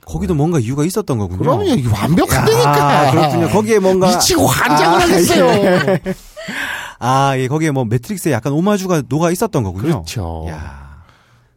[0.05, 1.39] 거기도 뭔가 이유가 있었던 거군요.
[1.39, 2.99] 그러면 이게 완벽하다니까.
[3.07, 3.47] 아, 그렇군요.
[3.47, 5.45] 거기에 뭔가 미치고 환장을 아, 하겠어요.
[5.45, 6.01] 예.
[6.99, 10.03] 아, 예, 거기에 뭐 매트릭스에 약간 오마주가 녹아 있었던 거군요.
[10.03, 10.45] 그렇죠.
[10.49, 11.03] 야,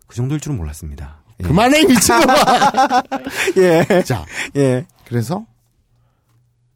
[0.07, 1.18] 그 정도일 줄은 몰랐습니다.
[1.41, 1.47] 예.
[1.47, 3.03] 그만해 미친놈아.
[3.59, 4.03] 예.
[4.03, 4.25] 자,
[4.57, 4.87] 예.
[5.07, 5.47] 그래서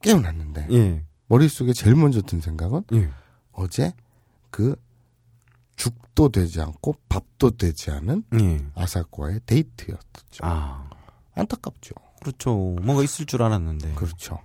[0.02, 1.04] 깨어났는데 예.
[1.26, 3.08] 머릿속에 제일 먼저 든 생각은 예.
[3.52, 3.92] 어제
[4.50, 4.76] 그
[5.76, 8.64] 죽도 되지 않고 밥도 되지 않은 예.
[8.74, 10.42] 아사코와의 데이트였죠.
[10.42, 10.88] 아,
[11.34, 11.94] 안타깝죠.
[12.20, 12.54] 그렇죠.
[12.82, 13.94] 뭔가 있을 줄 알았는데.
[13.94, 14.38] 그렇죠.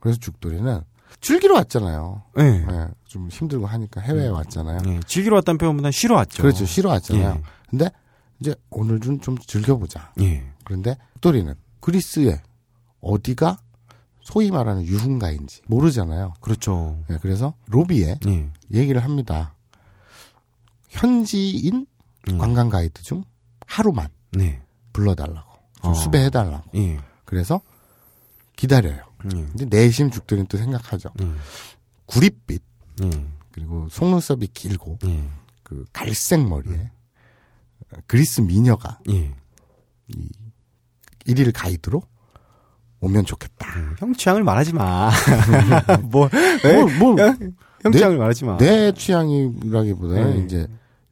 [0.00, 0.82] 그래서 죽돌이는
[1.20, 2.22] 즐기러 왔잖아요.
[2.38, 2.42] 예.
[2.42, 4.80] 예, 좀 힘들고 하니까 해외에 왔잖아요.
[4.86, 5.00] 예.
[5.06, 6.42] 즐기러 왔다는 표현보다 쉬러 왔죠.
[6.42, 6.64] 그렇죠.
[6.64, 7.36] 쉬러 왔잖아요.
[7.36, 7.42] 예.
[7.70, 7.90] 근데
[8.42, 10.12] 이제 오늘 좀 좀 즐겨보자.
[10.20, 10.44] 예.
[10.64, 12.40] 그런데 똘이는 그리스의
[13.00, 13.58] 어디가
[14.20, 16.34] 소위 말하는 유흥가인지 모르잖아요.
[16.40, 16.98] 그렇죠.
[17.10, 18.50] 예, 그래서 로비에 예.
[18.72, 19.54] 얘기를 합니다.
[20.88, 21.86] 현지인
[22.30, 22.38] 음.
[22.38, 23.24] 관광 가이드 중
[23.66, 24.60] 하루만 네.
[24.92, 25.52] 불러달라고
[25.82, 25.94] 좀 어.
[25.94, 26.70] 수배해달라고.
[26.78, 26.98] 예.
[27.24, 27.60] 그래서
[28.56, 29.04] 기다려요.
[29.26, 29.28] 예.
[29.28, 31.10] 근데 내심 죽들은 또 생각하죠.
[31.20, 31.38] 음.
[32.06, 32.60] 구릿빛
[33.04, 33.10] 예.
[33.52, 35.28] 그리고 속눈썹이 길고 예.
[35.62, 36.90] 그 갈색 머리에
[38.06, 39.32] 그리스 미녀가 예.
[41.24, 42.02] 일일 가이드로
[43.00, 43.66] 오면 좋겠다.
[43.98, 45.10] 형 취향을 말하지 마.
[46.04, 46.28] 뭐,
[46.64, 46.82] 왜?
[46.82, 47.36] 뭘, 뭘, 형,
[47.82, 48.56] 형 내- 취향을 말하지 마.
[48.58, 50.44] 내 취향이라기보다는 네.
[50.44, 50.66] 이제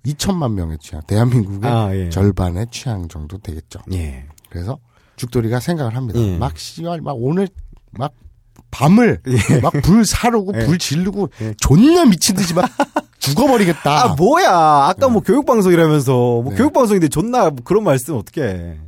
[0.07, 2.09] 2천만 명의 취향, 대한민국의 아, 예.
[2.11, 3.81] 절반의 취향 정도 되겠죠.
[3.93, 4.27] 예.
[4.49, 4.79] 그래서
[5.17, 6.19] 죽돌이가 생각을 합니다.
[6.21, 6.39] 예.
[6.39, 7.49] 막 씨발 막 오늘
[7.91, 8.13] 막
[8.71, 9.61] 밤을 예.
[9.61, 10.67] 막불 사르고 예.
[10.67, 11.55] 불 지르고 예.
[11.59, 12.71] 존나 미친 듯이 막
[13.21, 14.05] 죽어버리겠다.
[14.05, 14.51] 아, 뭐야.
[14.51, 16.13] 아까 뭐 교육 방송이라면서.
[16.13, 16.57] 뭐 네.
[16.57, 18.79] 교육 방송인데 존나 뭐 그런 말씀 어떻게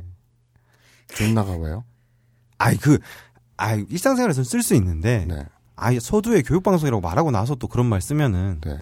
[1.07, 1.83] 존나가 왜요?
[2.57, 2.97] 아이, 그,
[3.57, 5.25] 아이, 일상생활에서는 쓸수 있는데.
[5.27, 5.45] 네.
[5.75, 8.61] 아예 서두에 교육 방송이라고 말하고 나서 또 그런 말 쓰면은.
[8.65, 8.79] 네.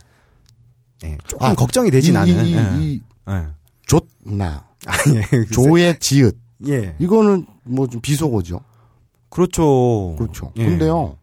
[1.03, 2.45] 예, 조금 걱정이 되지 이, 나는.
[2.45, 2.77] 이, 예.
[2.79, 3.47] 이, 예.
[3.87, 5.45] 좆나 아, 예.
[5.51, 6.35] 조의 지읒
[6.67, 6.95] 예.
[6.99, 8.61] 이거는 뭐 좀 비속어죠.
[9.29, 10.15] 그렇죠.
[10.17, 10.51] 그렇죠.
[10.57, 10.65] 예.
[10.65, 11.17] 근데요,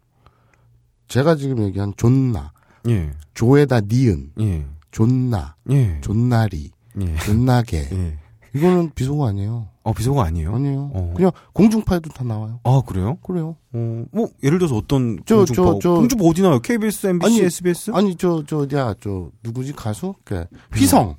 [1.09, 2.53] 제가 지금 얘기한 존나,
[2.89, 3.11] 예.
[3.35, 4.67] 조에다 니은, 예.
[4.91, 6.01] 존나, 예.
[6.01, 7.17] 존나리, 예.
[7.25, 7.89] 존나게.
[7.93, 8.19] 예.
[8.55, 9.69] 이거는 비속어 아니에요.
[9.83, 10.55] 어, 비속어 아니에요?
[10.55, 10.91] 아니에요.
[10.95, 11.15] 어.
[11.17, 12.61] 그냥 공중파에도 다 나와요.
[12.65, 13.17] 아, 그래요?
[13.23, 13.57] 그래요.
[13.75, 16.61] 어, 뭐, 예를 들어서 어떤 저, 공중파, 저, 저- 공중파 어디 나와요?
[16.61, 17.91] KBS, MBC, 아니, SBS?
[17.95, 20.15] 아니, 저, 저, 야, 저, 누구지, 가수?
[20.25, 21.17] 그, 휘성.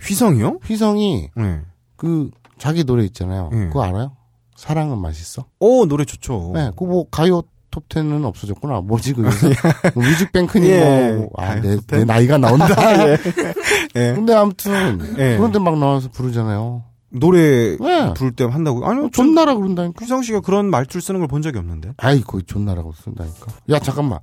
[0.00, 0.58] 휘성이요?
[0.64, 1.60] 휘성이, 네.
[1.96, 3.50] 그, 자기 노래 있잖아요.
[3.52, 3.56] 예.
[3.66, 4.16] 그거 알아요?
[4.56, 5.46] 사랑은 맛있어?
[5.60, 6.50] 오, 노래 좋죠.
[6.54, 7.42] 네, 그거 뭐, 가요
[7.72, 8.82] 톱10은 없어졌구나.
[8.82, 9.22] 뭐지, 그,
[9.98, 11.12] 뮤직뱅크니 예.
[11.12, 11.86] 뭐, 아, 가요 내, 톱10?
[11.96, 12.66] 내 나이가 나온다.
[13.96, 14.12] 예.
[14.14, 15.36] 근데 아무튼, 예.
[15.36, 16.84] 그런데 막 나와서 부르잖아요.
[17.14, 18.14] 노래 네.
[18.14, 18.86] 부를 때 한다고?
[18.86, 20.02] 아니요, 전 존나라 그런다니까.
[20.02, 21.92] 휘성 씨가 그런 말투를 쓰는 걸 본 적이 없는데.
[21.98, 23.46] 아이, 거의 존나라고 쓴다니까.
[23.70, 24.18] 야, 잠깐만.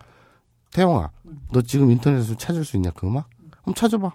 [0.71, 1.09] 태영아,
[1.51, 3.27] 너 지금 인터넷에서 찾을 수 있냐, 그 음악?
[3.57, 4.11] 한번 찾아봐.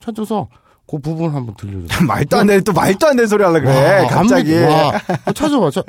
[0.00, 0.48] 찾아서,
[0.90, 1.86] 그 부분 한번 들려줘.
[2.04, 4.00] 말도 안 되는, 또 말도 안 되는 소리 하려 그래.
[4.02, 4.58] 와, 갑자기.
[4.58, 4.92] 와,
[5.24, 5.70] 너 찾아봐.
[5.70, 5.84] 저,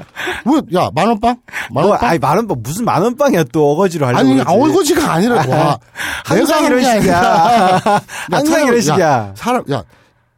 [0.45, 1.37] 왜, 야, 만원빵?
[1.71, 2.09] 뭐, 만원빵?
[2.09, 4.19] 아이, 만원빵, 무슨 만원빵이야, 또 어거지로 하려고.
[4.21, 4.47] 아니, 그러지.
[4.47, 5.79] 어거지가 아니라, 와.
[6.23, 7.81] 항상 이런 식이야.
[8.29, 9.33] 항상 이런 야, 식이야.
[9.35, 9.83] 사람, 야,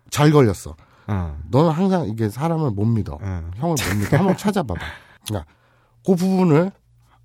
[0.10, 0.76] 잘 걸렸어.
[1.08, 1.38] 어.
[1.52, 3.20] 너는 항상 이게 사람을 못 믿어.
[3.22, 3.52] 응.
[3.56, 4.18] 형을 못 믿어.
[4.18, 4.80] 한번 찾아봐봐.
[5.34, 5.44] 야,
[6.06, 6.72] 그 부분을,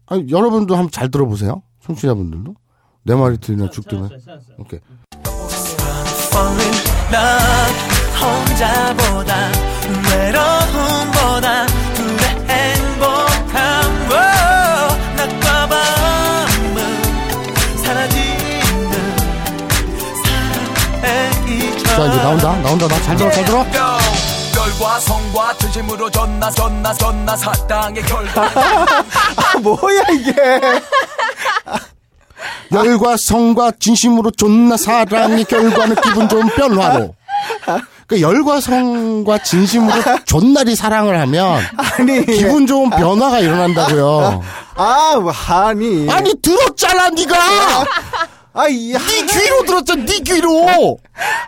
[0.07, 1.63] 아니, 여러분도 한번 잘 들어보세요.
[1.87, 2.55] 청취자분들도.
[3.05, 4.11] 내 말이 들리나 죽들면.
[4.59, 4.81] 오케이.
[7.11, 7.39] 난
[8.21, 9.35] 혼자보다
[10.13, 11.67] 외로움보다
[11.97, 14.09] 그래 행복한
[15.17, 16.77] 낮과 밤은
[17.83, 19.17] 사라지는
[20.25, 22.57] 사랑의 자, 이제 나온다.
[22.63, 22.87] 나온다.
[22.89, 23.65] 나잘 들어, 잘 들어.
[24.57, 28.43] 열과 성과 진심으로 전나 전나 전나 사랑의 결과
[29.37, 30.33] 아, 뭐야, 이게.
[32.73, 37.15] 열과 성과 진심으로 존나 사랑의 결과는 기분 좋은 변화로.
[38.07, 39.93] 그 열과 성과 진심으로
[40.25, 41.61] 존나리 사랑을 하면
[41.99, 42.25] 아니.
[42.25, 44.43] 기분 좋은 변화가 일어난다고요.
[44.77, 46.09] 아, 뭐, 아니.
[46.11, 47.37] 아니 들었잖아 네가.
[48.55, 50.99] 아, 이, 네 귀로 들었잖아 네 귀로.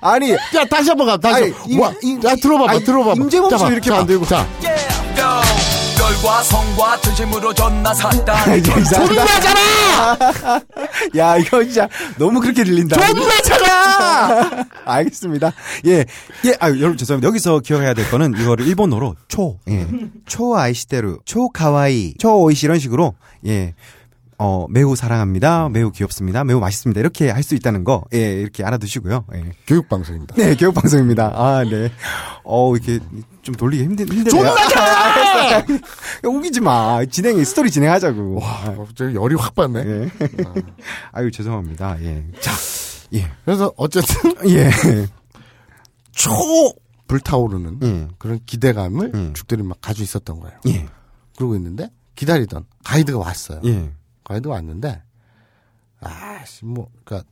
[0.02, 0.32] 아니.
[0.32, 1.44] 야 다시 한번 가 다시.
[1.44, 3.14] 아니, 이- 와, 이- 야 들어봐봐 아니, 들어봐봐.
[3.16, 4.26] 임재범 자, 씨 봐, 이렇게 자, 만들고.
[4.26, 4.46] 자
[6.10, 8.62] 열과 성과 진심으로 전나 이상하다.
[8.62, 10.18] 존나잖아.
[11.16, 12.96] 야, 이거 진짜 너무 그렇게 들린다.
[13.06, 14.66] 존나잖아.
[14.84, 15.52] 알겠습니다.
[15.86, 16.04] 예.
[16.46, 17.28] 예, 아 여러분 죄송합니다.
[17.28, 19.86] 여기서 기억해야 될 거는 이거를 일본어로 초, 예.
[20.26, 23.14] 초 아이시테루, 초 카와이, 초 오이시 이런 식으로,
[23.46, 23.74] 예.
[24.42, 25.68] 어, 매우 사랑합니다.
[25.68, 26.44] 매우 귀엽습니다.
[26.44, 26.98] 매우 맛있습니다.
[26.98, 29.26] 이렇게 할 수 있다는 거, 예, 이렇게 알아두시고요.
[29.34, 29.50] 예.
[29.66, 30.34] 교육 방송입니다.
[30.36, 31.32] 네, 교육방송입니다.
[31.34, 31.92] 아, 네.
[32.44, 33.00] 어, 이렇게
[33.42, 34.30] 좀 돌리기 힘든, 힘드네요.
[34.44, 35.66] 존나잖아.
[36.24, 37.04] 우기지 마.
[37.04, 38.40] 진행, 스토리 진행하자고.
[38.40, 39.80] 와, 갑자기 열이 확 받네.
[39.80, 40.10] 예.
[41.12, 42.02] 아유, 죄송합니다.
[42.02, 42.24] 예.
[42.40, 42.52] 자,
[43.12, 43.30] 예.
[43.44, 44.70] 그래서 어쨌든 예.
[46.12, 46.30] 초
[47.08, 48.08] 불타오르는 예.
[48.18, 49.32] 그런 기대감을 음.
[49.34, 50.58] 죽들이 막 가지고 있었던 거예요.
[50.68, 50.86] 예.
[51.36, 53.60] 그러고 있는데 기다리던 가이드가 왔어요.
[53.64, 53.90] 예.
[54.30, 55.02] 가이드가 왔는데
[56.00, 57.28] 아씨 뭐 그러니까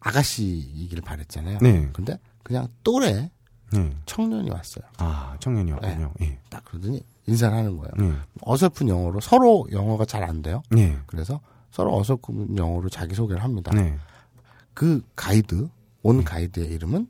[0.00, 1.58] 아가씨이길 바랬잖아요.
[1.62, 1.88] 네.
[1.92, 3.30] 근데 그냥 또래
[3.74, 3.96] 예.
[4.04, 4.84] 청년이 왔어요.
[4.98, 6.12] 아, 청년이었군요.
[6.22, 6.38] 예.
[6.50, 7.92] 딱 그러더니 인사를 하는 거예요.
[8.00, 8.18] 예.
[8.42, 10.62] 어설픈 영어로 서로 영어가 잘 안 돼요.
[10.76, 10.98] 예.
[11.06, 13.70] 그래서 서로 어설픈 영어로 자기 소개를 합니다.
[13.74, 13.96] 네.
[14.74, 15.68] 그 가이드
[16.02, 17.08] 온 가이드의 이름은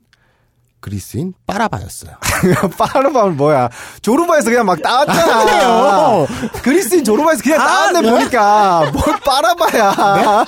[0.79, 2.15] 그리스인 빠라바였어요.
[2.77, 3.69] 빠르바는 뭐야?
[4.01, 6.25] 조르바에서 그냥 막 따왔잖아.
[6.63, 8.91] 그리스인 조르바에서 그냥 따왔네, 보니까.
[8.91, 10.45] 뭘 빠라바야.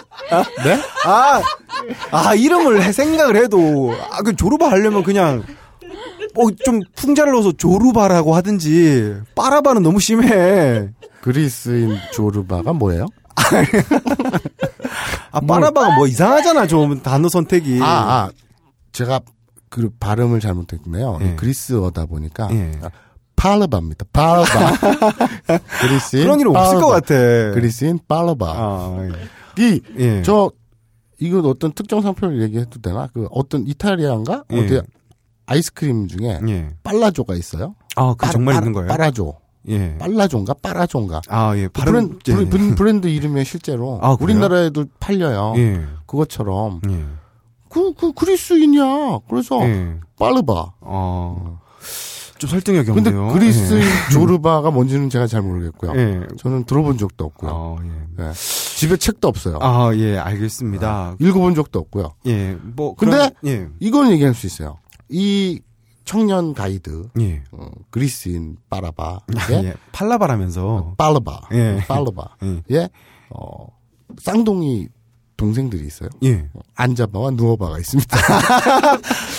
[0.63, 0.79] 네?
[1.05, 1.41] 아,
[2.12, 5.43] 아, 이름을 해- 생각을 해도, 아, 그 조르바 하려면 그냥,
[6.38, 10.89] 어, 좀 풍자를 넣어서 조르바라고 하든지 빠라바는 너무 심해.
[11.21, 13.08] 그리스인 조르바가 뭐예요?
[15.31, 17.79] 아 빠라바가 뭐 이상하잖아 좀 단어 선택이.
[17.81, 18.29] 아, 아,
[18.91, 19.19] 제가
[19.75, 21.17] 그 발음을 잘못했네요.
[21.19, 21.35] 예.
[21.35, 22.71] 그리스어다 보니까 예.
[22.81, 22.89] 아,
[23.35, 24.05] 팔르바입니다.
[24.13, 24.71] 팔르바.
[25.81, 27.13] 그리스인 그런 일은 없을 것 같아.
[27.53, 28.45] 그리스인 팔르바.
[28.47, 28.97] 아,
[29.59, 30.21] 이, 예.
[30.23, 30.49] 저,
[31.19, 33.09] 이거 어떤 특정 상표를 얘기해도 되나?
[33.13, 34.45] 그 어떤 이탈리아인가?
[34.51, 34.63] 예.
[34.63, 34.81] 어디
[35.45, 36.69] 아이스크림 중에 예.
[36.83, 37.75] 빨라조가 있어요.
[37.97, 38.88] 아, 그 빨- 정말 빨- 있는 거예요?
[38.88, 39.33] 빨라조.
[39.67, 39.97] 예.
[39.97, 40.53] 빨라조인가?
[40.61, 41.21] 빨라조인가?
[41.27, 41.67] 아, 예.
[41.67, 44.15] 발음 브랜, 브랜, 브랜드 이름이 실제로 아?
[44.21, 45.53] 우리나라에도 팔려요.
[45.57, 45.81] 예.
[46.05, 47.03] 그것처럼 예.
[47.75, 49.19] 그, 그 그리스인이야.
[49.29, 49.99] 그래서 예.
[50.17, 50.71] 빠르바.
[50.79, 51.59] 어.
[52.38, 53.33] 좀 설득력이 근데 없네요.
[53.33, 53.81] 그리스인
[54.13, 55.91] 조르바가 뭔지는 제가 잘 모르겠고요.
[55.95, 55.99] 예.
[55.99, 56.27] 예.
[56.38, 57.51] 저는 들어본 적도 없고요.
[57.53, 58.23] 어, 예.
[58.23, 58.31] 예.
[58.33, 59.59] 집에 책도 없어요.
[59.61, 61.17] 아, 예, 알겠습니다.
[61.19, 62.13] 읽어본 적도 없고요.
[62.27, 62.57] 예.
[62.61, 63.67] 뭐 근데 그런- 예.
[63.81, 64.77] 이건 얘기할 수 있어요.
[65.09, 65.59] 이
[66.05, 67.43] 청년 가이드 예.
[67.51, 69.19] 어, 그리스인 빠라바
[69.51, 69.53] 예.
[69.55, 69.73] 예?
[69.91, 71.79] 팔라바라면서 빨르바 예.
[71.88, 72.61] 빨르바 예.
[72.71, 72.89] 예
[73.31, 73.67] 어,
[74.21, 74.88] 쌍둥이
[75.38, 76.10] 동생들이 있어요.
[76.24, 76.45] 예.
[76.76, 78.17] 앉아봐와 누워봐가 있습니다.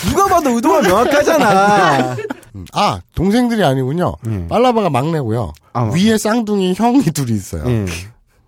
[0.09, 2.15] 누가 봐도 의도가 명확하잖아.
[2.55, 4.15] 음, 아 동생들이 아니군요.
[4.27, 4.47] 예.
[4.47, 5.53] 빨라바가 막내고요.
[5.73, 7.63] 아, 위에 쌍둥이 형이 둘이 있어요.
[7.67, 7.85] 예.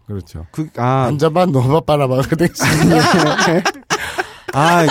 [0.08, 0.46] 그렇죠.
[0.52, 2.98] 그, 아, 앉아봐 누워봐 빨라바가 되겠습니다.
[4.54, 4.88] 아,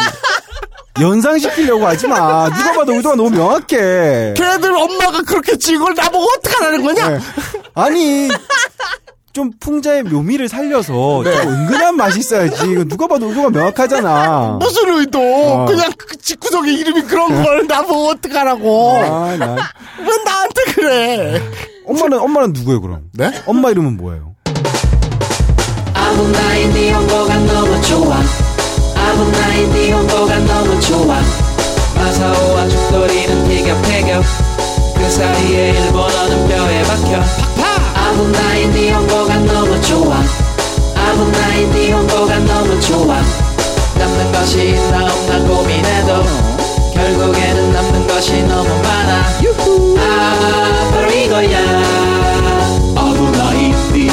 [1.01, 2.49] 연상시키려고 하지 마.
[2.51, 4.35] 누가 봐도 의도가 너무 명확해.
[4.37, 7.09] 걔들 엄마가 그렇게 걸 나보고 어떡하라는 거냐?
[7.09, 7.19] 네.
[7.75, 8.29] 아니,
[9.39, 11.31] 좀 풍자의 묘미를 살려서 네.
[11.43, 12.73] 좀 은근한 맛이 있어야지.
[12.73, 14.59] 이거 누가 봐도 의도가 명확하잖아.
[14.61, 15.21] 무슨 의도?
[15.21, 15.67] 어.
[15.67, 18.97] 그냥 그 집구석에 이름이 그런 걸 나보고 어떡하라고?
[18.97, 19.55] 아, 나.
[20.01, 21.43] 왜 나한테 그래?
[21.87, 23.03] 엄마는, 엄마는 누구예요, 그럼?
[23.15, 23.31] 네?
[23.47, 24.35] 엄마 이름은 뭐예요?
[25.95, 28.17] 아무 나의 네 홍보가 너무 좋아
[28.97, 31.21] 아무 나의 네 홍보가 너무 좋아
[31.95, 34.23] 마사오와 죽돌이는 티격태격
[34.97, 37.48] 그 사이에 일본어는 뼈에 박혀
[38.09, 40.17] 아무 나의 네 홍보가 너무 좋아.
[40.97, 43.21] 아무 나의 네 홍보가 너무 좋아.
[43.99, 46.23] 남는 것이 있나 없나 고민해도
[46.95, 49.25] 결국에는 남는 것이 너무 많아.
[50.01, 51.59] 아 바로 이거야.
[53.93, 54.09] 네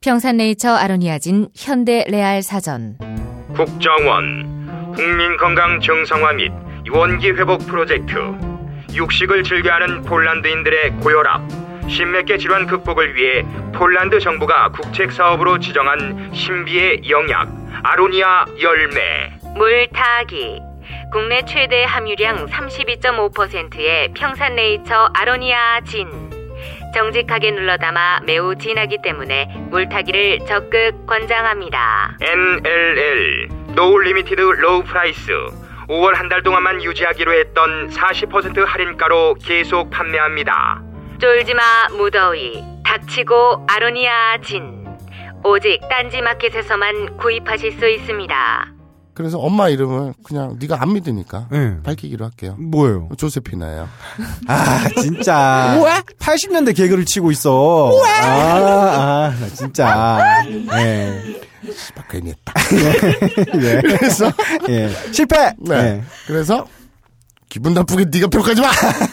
[0.00, 2.96] 평산네이처 아로니아진 현대 레알 사전.
[3.56, 8.16] 국정원 국민건강 정상화 및 원기 회복 프로젝트
[8.94, 11.42] 육식을 즐겨하는 폴란드인들의 고혈압
[11.88, 13.44] 심맥계 질환 극복을 위해
[13.74, 17.48] 폴란드 정부가 국책 사업으로 지정한 신비의 영약
[17.82, 19.38] 아로니아 열매.
[19.54, 20.60] 물 타기.
[21.12, 26.08] 국내 최대 함유량 32.5%의 평산네이처 아로니아 진.
[26.94, 32.16] 정직하게 눌러 담아 매우 진하기 때문에 물타기를 적극 권장합니다.
[32.20, 40.82] NLL No Limited Low Price 5월 한 달 동안만 유지하기로 했던 40% 할인가로 계속 판매합니다.
[41.20, 41.62] 쫄지마
[41.96, 44.84] 무더위 닥치고 아로니아 진
[45.44, 48.66] 오직 딴지마켓에서만 구입하실 수 있습니다.
[49.14, 51.76] 그래서 엄마 이름을 그냥 네가 안 믿으니까 예.
[51.84, 52.54] 밝히기로 할게요.
[52.58, 53.08] 뭐예요?
[53.16, 53.88] 조세피나예요.
[54.48, 55.80] 아, 진짜.
[56.18, 57.92] 80년대 개그를 치고 있어.
[58.04, 60.44] 아, 아, 나 진짜.
[60.78, 61.40] 예.
[61.72, 62.52] 씨발 괜히 했다.
[63.62, 63.80] 예.
[63.80, 64.30] 그래서
[64.68, 64.90] 예.
[65.12, 65.54] 실패!
[65.58, 66.02] 네.
[66.26, 66.66] 그래서
[67.48, 68.68] 기분 나쁘게 네가 평가하지 마.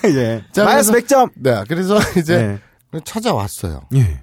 [0.06, 0.10] 예.
[0.16, 0.44] 예.
[0.52, 1.32] 자, 마이너스 그래서- 100점!
[1.36, 1.64] 네.
[1.68, 2.60] 그래서 이제
[2.94, 3.00] 예.
[3.04, 3.82] 찾아왔어요.
[3.96, 4.22] 예.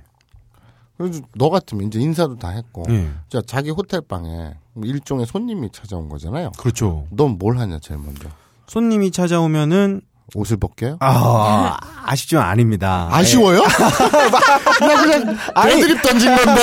[0.99, 3.09] 그래서 너 같으면 이제 인사도 다 했고, 예.
[3.31, 6.53] 자 자기 호텔 방에 일종의 손님이 찾아온 거잖아요.
[6.59, 7.07] 그렇죠.
[7.11, 8.29] 넌 뭘 하냐 제일 먼저
[8.66, 10.03] 손님이 찾아오면은,
[10.35, 10.97] 옷을 벗겨요?
[11.01, 13.09] 아, 아쉽지만 아닙니다.
[13.11, 13.62] 아쉬워요?
[14.81, 16.62] 나 그냥 배드립 던진 건데.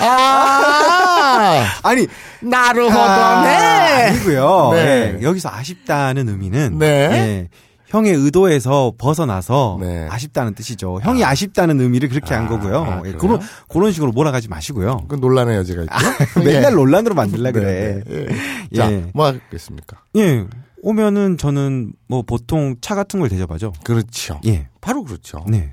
[0.00, 2.06] 아, 아니,
[2.40, 4.08] 나를 아, 허더네.
[4.08, 4.70] 아니고요.
[4.72, 5.18] 네.
[5.18, 6.86] 예, 여기서 아쉽다는 의미는 네.
[6.86, 7.48] 예,
[7.90, 10.06] 형의 의도에서 벗어나서 네.
[10.08, 11.00] 아쉽다는 뜻이죠.
[11.02, 11.34] 형이 아.
[11.34, 12.84] 쉽다는 의미를 그렇게 한 거고요.
[12.84, 13.12] 아, 예?
[13.12, 15.06] 그런 그런 식으로 몰아가지 마시고요.
[15.08, 15.94] 그 논란의 여지가 있죠.
[16.44, 18.02] 맨날 논란으로 만들라 그래.
[18.06, 18.76] 네, 네.
[18.76, 19.04] 자, 예.
[19.12, 19.98] 뭐 하겠습니까?
[20.16, 20.44] 예.
[20.82, 23.72] 오면은 저는 뭐 보통 차 같은 걸 대접하죠.
[23.84, 24.40] 그렇죠.
[24.46, 24.68] 예.
[24.80, 25.44] 바로 그렇죠.
[25.48, 25.72] 네.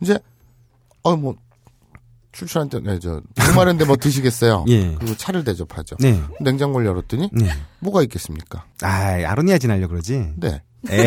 [0.00, 0.18] 이제
[1.02, 1.36] 어뭐
[2.32, 4.64] 출출한 때, 네, 저 목마른데 뭐 드시겠어요?
[4.70, 4.94] 예.
[4.98, 5.96] 그리고 차를 대접하죠.
[6.00, 6.20] 네.
[6.40, 7.50] 냉장고를 열었더니 네.
[7.80, 8.64] 뭐가 있겠습니까?
[8.82, 10.32] 아, 아로니아 지나려 그러지.
[10.36, 10.62] 네.
[10.90, 11.04] 왜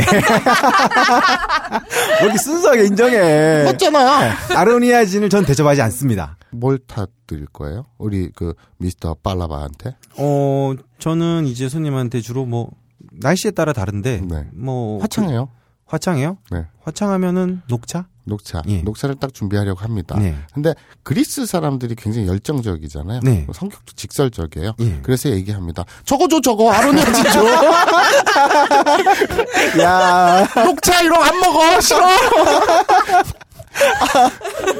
[2.21, 3.63] 이렇게 순수하게 인정해.
[3.65, 4.34] 맞잖아요.
[4.55, 6.38] 아로니아 진을 전 대접하지 않습니다.
[6.51, 7.86] 뭘 타드릴 거예요?
[7.97, 9.97] 우리 그 미스터 빨라바한테?
[10.17, 12.71] 어, 저는 이제 손님한테 주로 뭐
[13.19, 14.47] 날씨에 따라 다른데 네.
[14.54, 15.49] 뭐 화창해요.
[15.86, 16.38] 화창해요?
[16.51, 16.65] 네.
[16.84, 18.08] 화창하면은 녹차?
[18.25, 18.63] 녹차.
[18.67, 18.82] 예.
[18.82, 20.15] 녹차를 딱 준비하려고 합니다.
[20.17, 20.36] 네.
[20.54, 20.73] 근데
[21.04, 23.19] 그리스 사람들이 굉장히 열정적이잖아요.
[23.21, 23.45] 네.
[23.54, 24.73] 성격도 직설적이에요.
[24.80, 24.99] 예.
[25.04, 25.86] 그래서 얘기합니다.
[26.06, 26.71] 저거 줘, 저거.
[26.71, 27.45] 아로니아진 줘.
[29.84, 31.80] 야, 녹차 이런 거안 먹어.
[31.82, 31.99] 싫어.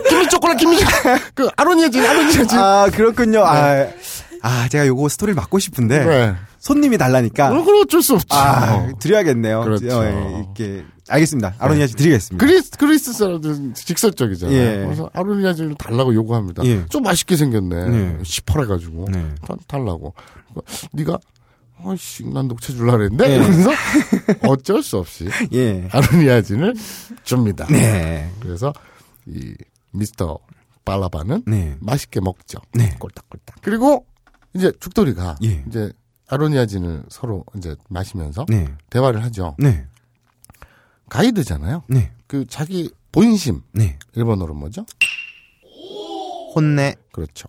[0.10, 0.78] 김미 초콜릿, 김미
[1.34, 2.58] 그 아로니아진, 아로니아진.
[2.58, 3.44] 아 그렇군요.
[3.44, 3.88] 아,
[4.42, 6.36] 아 제가 요거 스토리를 맡고 싶은데 네.
[6.66, 8.36] 손님이 달라니까 그건 어쩔 수 없죠.
[8.36, 9.62] 아 드려야겠네요.
[9.62, 10.00] 그렇죠.
[10.00, 11.54] 어, 예, 이렇게 알겠습니다.
[11.60, 12.44] 아로니아 씨 드리겠습니다.
[12.44, 14.58] 그리스, 그리스 사람들은 직설적이잖아요.
[14.58, 14.84] 예.
[14.84, 16.66] 그래서 아로니아진을 달라고 요구합니다.
[16.66, 16.84] 예.
[16.90, 17.90] 좀 맛있게 생겼네.
[17.90, 18.18] 네.
[18.24, 19.06] 시퍼래가지고.
[19.12, 19.36] 네.
[19.48, 20.16] 달- 달라고.
[20.94, 21.20] 네가
[21.84, 23.32] 아이씨, 난 녹차 줄라 그랬는데?
[23.32, 23.38] 예.
[23.44, 23.70] 그래서
[24.50, 25.88] 어쩔 수 없이 예.
[25.92, 26.74] 아로니아진을
[27.24, 27.68] 줍니다.
[27.70, 28.28] 네.
[28.40, 28.74] 그래서
[29.28, 29.54] 이
[29.92, 30.40] 미스터
[30.84, 31.76] 발라바는 네.
[31.80, 32.58] 맛있게 먹죠.
[32.74, 32.96] 네.
[32.98, 33.58] 꼴딱꼴딱.
[33.62, 34.08] 그리고
[34.56, 35.64] 이제 죽돌이가 예.
[35.68, 35.92] 이제
[36.28, 38.68] 아로니아진을 서로 이제 마시면서 네.
[38.90, 39.56] 대화를 하죠.
[39.60, 39.86] 네.
[41.10, 41.84] 가이드잖아요.
[41.88, 42.12] 네.
[42.28, 43.98] 그 자기 본심 네.
[44.14, 44.86] 일본어로 뭐죠?
[46.56, 46.96] 本音.
[47.12, 47.48] 그렇죠.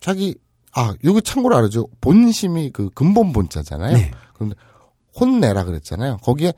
[0.00, 0.36] 자
[0.72, 1.88] 아 요거 참고로 알아죠.
[2.00, 3.96] 본심이 그 근본 본자잖아요.
[3.96, 4.10] 네.
[4.34, 4.56] 그런데
[5.18, 6.18] 本音라 그랬잖아요.
[6.18, 6.52] 거기에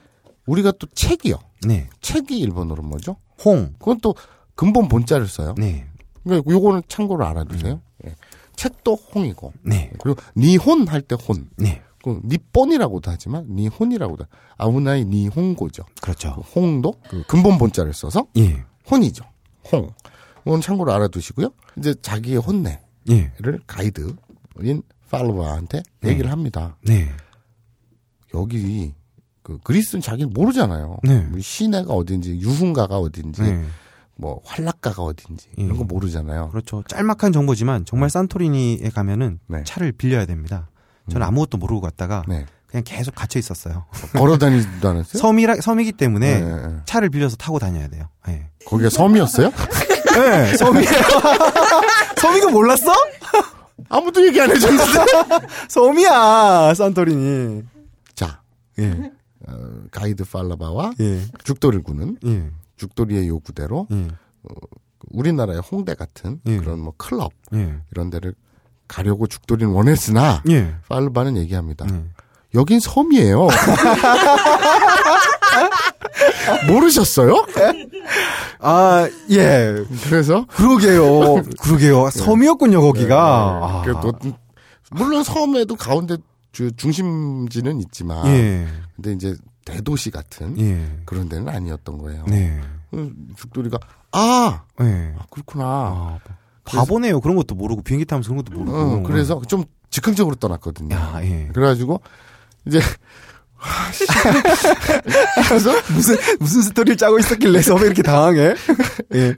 [0.47, 1.37] 우리가 또 책이요.
[1.67, 1.89] 네.
[2.01, 3.17] 책이 일본어로 뭐죠?
[3.45, 3.75] 홍.
[3.79, 4.15] 그건 또
[4.55, 5.55] 근본 본자를 써요.
[5.57, 5.87] 네.
[6.25, 7.81] 그러니까 요거는 참고로 알아두세요.
[8.07, 8.17] 예.
[8.59, 9.93] 책도 本이고 네.
[10.03, 11.49] 그리고 니혼 할 때 혼.
[11.57, 11.81] 네.
[12.03, 14.25] 그 니본이라고도 하지만 니혼이라고도
[14.57, 15.85] 아우나이 니홍고죠.
[16.03, 16.35] 그렇죠.
[16.35, 18.65] 그 本도 그 근본 본자를 써서 예.
[18.91, 19.25] 혼이죠.
[19.73, 19.91] 홍.
[20.47, 21.51] 이건 참고로 알아두시고요.
[21.79, 22.79] 이제 자기의 혼내를
[23.11, 23.33] 예.
[23.67, 26.77] 가이드인 팔로와한테 얘기를 합니다.
[26.85, 27.09] 네.
[28.35, 28.93] 여기
[29.43, 30.99] 그 그리스는 자기는 모르잖아요.
[31.05, 31.27] 네.
[31.33, 33.65] 우리 시내가 어딘지 유흥가가 어딘지 네.
[34.19, 35.63] 뭐 활락가가 어딘지 예.
[35.65, 36.51] 이런 거 모르잖아요.
[36.51, 36.83] 그렇죠.
[36.89, 39.63] 짤막한 정보지만 정말 산토리니에 가면은 네.
[39.65, 40.69] 차를 빌려야 됩니다.
[41.09, 42.45] 저는 아무것도 모르고 갔다가 네.
[42.67, 43.87] 그냥 계속 갇혀 있었어요.
[44.13, 45.19] 걸어 다니지도 않았어요?
[45.23, 46.77] 섬이라 섬이기 때문에 네, 네.
[46.85, 48.09] 차를 빌려서 타고 다녀야 돼요.
[48.27, 48.51] 네.
[48.67, 49.51] 거기가 섬이었어요?
[50.15, 50.91] 네, 섬이에요.
[52.21, 52.93] 섬이가 몰랐어?
[53.89, 54.85] 아무도 얘기 안 해줬는데.
[55.69, 57.63] 섬이야, 산토리니.
[58.15, 58.43] 자,
[58.81, 59.13] 예,
[59.47, 59.53] 어,
[59.91, 64.09] 가이드 팔라바와 예, 죽돌이를 구는 예, 죽돌이의 요구대로 예,
[65.11, 66.57] 우리나라의 홍대 같은 예.
[66.59, 68.35] 그런 뭐 클럽 예, 이런 데를
[68.87, 70.75] 가려고 죽돌이는 원했으나 예.
[70.89, 71.87] 팔라바는 얘기합니다.
[71.91, 72.05] 예.
[72.55, 73.49] 여긴 섬이에요.
[76.69, 77.47] 모르셨어요?
[78.61, 79.85] 아, 예.
[80.05, 81.43] 그래서 그러게요.
[81.61, 82.11] 그러게요.
[82.11, 83.19] 섬이었군요, 거기가.
[83.19, 83.83] 아.
[83.85, 84.13] 그 또-
[84.91, 86.17] 물론 섬에도 가운데
[86.53, 89.37] 주- 중심지는 있지만 예, 근데 이제
[89.69, 91.01] 대도시 같은 예.
[91.05, 92.25] 그런 데는 아니었던 거예요.
[92.27, 92.61] 네.
[92.91, 93.79] 그 죽돌이가
[94.13, 95.15] 아, 예.
[95.19, 95.65] 아, 그렇구나.
[95.65, 96.19] 아,
[96.65, 97.21] 바보네요.
[97.21, 98.77] 그런 것도 모르고 비행기 타면서 그런 것도 모르고.
[98.79, 100.95] 어, 그래서 좀 즉흥적으로 떠났거든요.
[100.95, 101.49] 야, 예.
[101.53, 102.01] 그래가지고
[102.67, 102.81] 이제
[105.49, 108.55] 그래서 무슨 무슨 스토리를 짜고 있었길래 섬에 이렇게 당황해?
[109.15, 109.35] 예.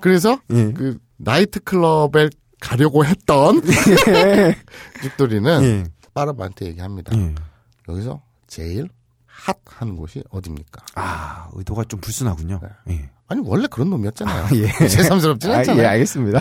[0.00, 0.72] 그래서 예.
[0.72, 2.28] 그 나이트 클럽에
[2.60, 3.62] 가려고 했던
[4.08, 4.56] 예.
[5.02, 5.84] 죽돌이는 예.
[6.14, 7.16] 빠르바한테 얘기합니다.
[7.16, 7.34] 예.
[7.88, 8.88] 여기서 제일
[9.44, 10.84] 핫한 곳이 어딥니까?
[10.94, 12.60] 아, 의도가 좀 불순하군요.
[12.90, 13.10] 예.
[13.28, 14.44] 아니 원래 그런 놈이었잖아요.
[14.44, 14.66] 아, 예.
[14.88, 15.82] 새삼스럽진 아, 않잖아요.
[15.82, 16.38] 예, 알겠습니다.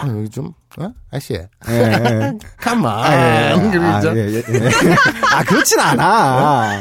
[0.00, 0.92] 아, 여기 좀 어?
[1.10, 2.32] 아씨, 예, 예.
[2.58, 2.92] 가만.
[3.04, 3.78] 아, 예, 예.
[3.78, 4.70] 아, 예, 예, 예.
[5.32, 6.80] 아, 그렇진 않아.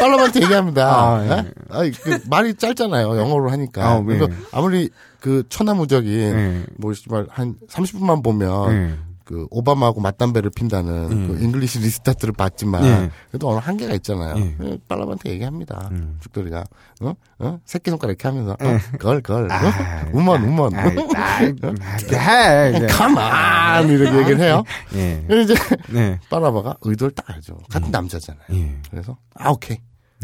[0.00, 0.86] 팔로한테 얘기합니다.
[0.88, 1.30] 아, 예.
[1.30, 1.52] 예?
[1.70, 3.16] 아니, 그 말이 짧잖아요.
[3.18, 3.88] 영어로 하니까.
[3.88, 4.04] 아, 네.
[4.04, 6.64] 그래서 아무리 그 천하무적인 예.
[6.78, 6.92] 뭐
[7.30, 8.98] 한 30분만 보면 예.
[9.26, 11.28] 그 오바마하고 맞담배를 핀다는 음.
[11.28, 13.10] 그 English Restart를 봤지만 예.
[13.28, 14.36] 그래도 어느 한계가 있잖아요.
[14.38, 14.56] 예.
[14.62, 15.88] 예, 팔로한테 얘기합니다.
[15.90, 16.16] 음.
[16.22, 16.64] 죽돌이가
[17.00, 17.12] 어?
[17.40, 17.60] 어?
[17.64, 18.98] 새끼 손가락 이렇게 하면서 어?
[19.00, 19.50] girl girl.
[19.50, 20.10] 아, 어?
[20.12, 20.74] woman woman.
[20.76, 22.86] 아, 아, 아, 예.
[22.86, 24.62] 가만 이렇게 얘기를 해요.
[24.94, 25.24] 예.
[25.26, 25.62] 그래서 이제
[25.92, 26.20] 네.
[26.30, 27.58] 빠라바가 의도를 딱 알죠.
[27.68, 28.46] 같은 남자잖아요.
[28.52, 28.80] 예.
[28.88, 29.78] 그래서 아 오케이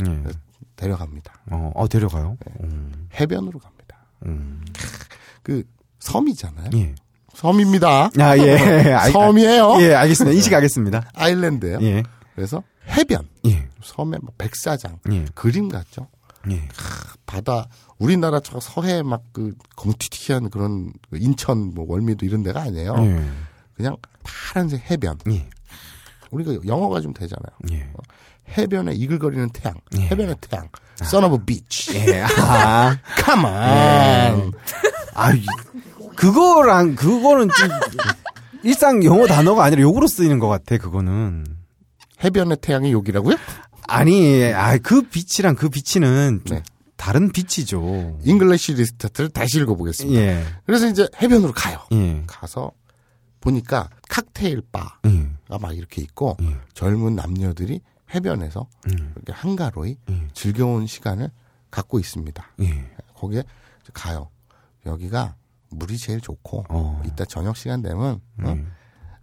[0.06, 0.22] 예.
[0.76, 1.42] 데려갑니다.
[1.50, 2.36] 어, 어, 데려가요?
[2.62, 4.06] 음, 해변으로 갑니다.
[4.26, 4.64] 음.
[5.42, 5.64] 그
[5.98, 6.70] 섬이잖아요.
[7.34, 7.38] 예.
[7.38, 8.10] 섬입니다.
[8.18, 8.92] 아, 예.
[8.94, 9.76] 아, 섬이에요.
[9.80, 10.34] 예, 알겠습니다.
[10.34, 11.10] 인식하겠습니다.
[11.14, 11.78] 아일랜드예요.
[11.82, 12.02] 예.
[12.34, 13.68] 그래서 해변 예.
[13.82, 15.24] 섬에 막 백사장 예.
[15.34, 16.08] 그림 같죠.
[16.50, 16.68] 예.
[17.26, 17.66] 바다
[17.98, 22.94] 우리나라처럼 서해 막 그 검튀튀한 그런 그 인천 뭐 월미도 이런 데가 아니에요.
[22.98, 23.22] 예.
[23.74, 25.18] 그냥 파란색 해변.
[25.30, 25.48] 예.
[26.30, 27.56] 우리가 영어가 좀 되잖아요.
[27.72, 27.88] 예.
[28.56, 29.76] 해변에 이글거리는 태양.
[29.96, 30.02] 예.
[30.02, 30.68] 해변의 태양.
[31.02, 31.94] Son of a beach.
[31.96, 32.22] 예.
[32.22, 32.96] 아.
[33.24, 34.52] Come on.
[35.14, 35.46] 아, 이-
[36.16, 37.68] 그거랑, 그거는 좀,
[38.64, 41.44] 일상 영어 단어가 아니라 욕으로 쓰이는 것 같아, 그거는.
[42.22, 43.36] 해변의 태양이 욕이라고요?
[43.88, 46.62] 아니, 아, 그 beach랑 그 bitch는 좀 네.
[46.96, 48.20] 다른 beach죠.
[48.22, 50.20] English Restart를 다시 읽어보겠습니다.
[50.20, 50.44] 예.
[50.64, 51.78] 그래서 이제 해변으로 가요.
[51.90, 52.22] 예.
[52.28, 52.70] 가서
[53.40, 55.28] 보니까 칵테일 바가 예.
[55.60, 56.56] 막 이렇게 있고 예.
[56.74, 57.80] 젊은 남녀들이
[58.14, 59.14] 해변에서 음.
[59.16, 60.28] 이렇게 한가로이 예.
[60.32, 61.30] 즐거운 시간을
[61.72, 62.46] 갖고 있습니다.
[62.60, 62.90] 예.
[63.16, 63.42] 거기에
[63.92, 64.28] 가요.
[64.86, 65.34] 여기가
[65.72, 67.02] 물이 제일 좋고 어.
[67.04, 68.52] 이따 저녁 시간 되면 어?
[68.52, 68.72] 음.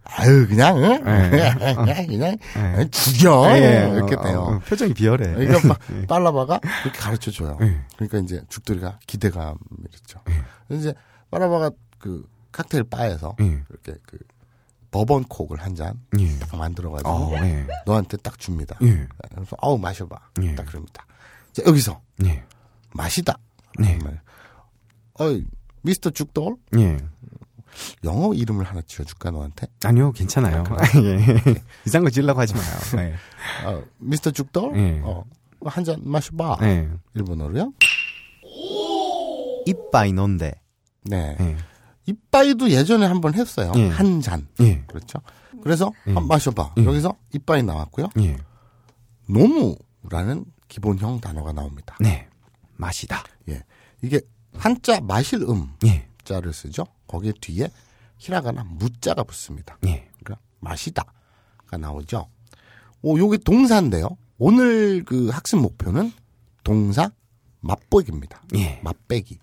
[0.04, 1.04] 아유 그냥 응?
[1.04, 1.54] 네.
[1.74, 2.90] 그냥 그냥 네.
[2.90, 4.40] 죽여 예, 이렇게 어, 돼요.
[4.40, 5.34] 어, 표정이 비열해.
[5.34, 5.78] 그러니까 막
[6.08, 7.56] 빨라바가 그렇게 가르쳐 줘요.
[7.60, 7.80] 예.
[7.96, 10.20] 그러니까 이제 죽돌이가 기대감이랬죠.
[10.70, 10.94] 이제
[11.30, 13.62] 빨라바가 그 칵테일 바에서 예.
[13.68, 14.18] 이렇게 그
[14.90, 16.38] 버번 콕을 한잔 예.
[16.38, 17.66] 딱 만들어가지고 어, 예.
[17.86, 18.76] 너한테 딱 줍니다.
[18.82, 19.06] 예.
[19.34, 20.18] 그래서 어우 마셔봐.
[20.42, 20.54] 예.
[20.54, 21.06] 딱 그럽니다.
[21.52, 22.42] 자, 여기서 예.
[22.94, 23.38] 마시다.
[23.78, 23.98] 네.
[25.14, 25.44] 어이
[25.82, 26.98] 미스터 죽돌 예.
[28.04, 29.68] 영어 이름을 하나 지어줄까 너한테?
[29.84, 30.64] 아니요, 괜찮아요.
[31.02, 31.54] 예.
[31.86, 32.64] 이상한 거 지으려고 하지 마요.
[32.98, 33.14] 예.
[33.66, 35.00] 어, 미스터 죽돌 예.
[35.04, 35.24] 어,
[35.64, 36.58] 한 잔 마셔봐.
[36.62, 36.88] 예.
[37.14, 37.72] 일본어로요?
[39.66, 40.52] 이빠이 논데.
[41.04, 41.36] 네.
[41.40, 41.56] 예.
[42.06, 43.72] 이빠이도 예전에 한 번 했어요.
[43.76, 43.88] 예.
[43.88, 44.48] 한 잔.
[44.60, 44.82] 예.
[44.86, 45.20] 그렇죠.
[45.62, 46.12] 그래서 예.
[46.12, 46.74] 한번 마셔봐.
[46.78, 46.84] 예.
[46.84, 48.08] 여기서 이빠이 나왔고요.
[48.20, 48.36] 예.
[49.28, 51.96] 노무라는 기본형 단어가 나옵니다.
[52.00, 52.26] 네.
[52.76, 53.22] 맛이다.
[53.50, 53.62] 예.
[54.02, 54.20] 이게
[54.54, 56.08] 한자 마실 음 예.
[56.24, 56.86] 자를 쓰죠.
[57.06, 57.68] 거기에 뒤에
[58.18, 59.78] 히라가나 무자가 붙습니다.
[59.86, 60.08] 예.
[60.22, 62.28] 그러니까 마시다가 나오죠.
[63.02, 64.08] 오, 요게 동사인데요.
[64.38, 66.12] 오늘 그 학습 목표는
[66.62, 67.10] 동사
[67.60, 68.42] 맛보기입니다.
[68.56, 68.80] 예.
[68.82, 69.38] 맛배기.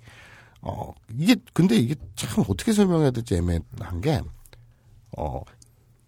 [0.61, 4.21] 어, 이게, 근데 이게 참 어떻게 설명해야 될지 애매한 게,
[5.17, 5.41] 어,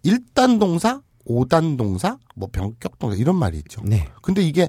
[0.03, 3.81] 1단 동사, 5단 동사, 뭐 병격 동사 이런 말이 있죠.
[3.83, 4.07] 네.
[4.21, 4.67] 근데 이게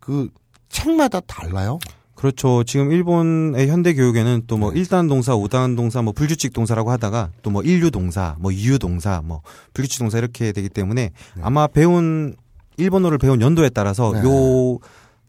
[0.00, 0.30] 그
[0.68, 1.78] 책마다 달라요.
[2.14, 2.62] 그렇죠.
[2.64, 4.82] 지금 일본의 현대 교육에는 또뭐 네.
[4.82, 9.42] 1단 동사, 5단 동사, 뭐 불규칙 동사라고 하다가 또뭐 일류 동사, 뭐 이유 동사, 뭐
[9.74, 11.10] 불규칙 동사 이렇게 되기 때문에
[11.40, 12.36] 아마 배운
[12.76, 14.20] 일본어를 배운 연도에 따라서 네.
[14.20, 14.78] 요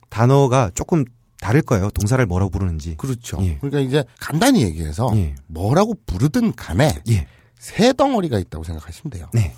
[0.10, 1.06] 단어가 조금
[1.40, 1.90] 다를 거예요.
[1.90, 2.96] 동사를 뭐라고 부르는지.
[2.96, 3.38] 그렇죠.
[3.42, 3.58] 예.
[3.58, 5.36] 그러니까 이제 간단히 얘기해서 예.
[5.48, 7.28] 뭐라고 부르든 간에 예.
[7.60, 9.28] 새 덩어리가 있다고 생각하시면 돼요.
[9.34, 9.54] 네.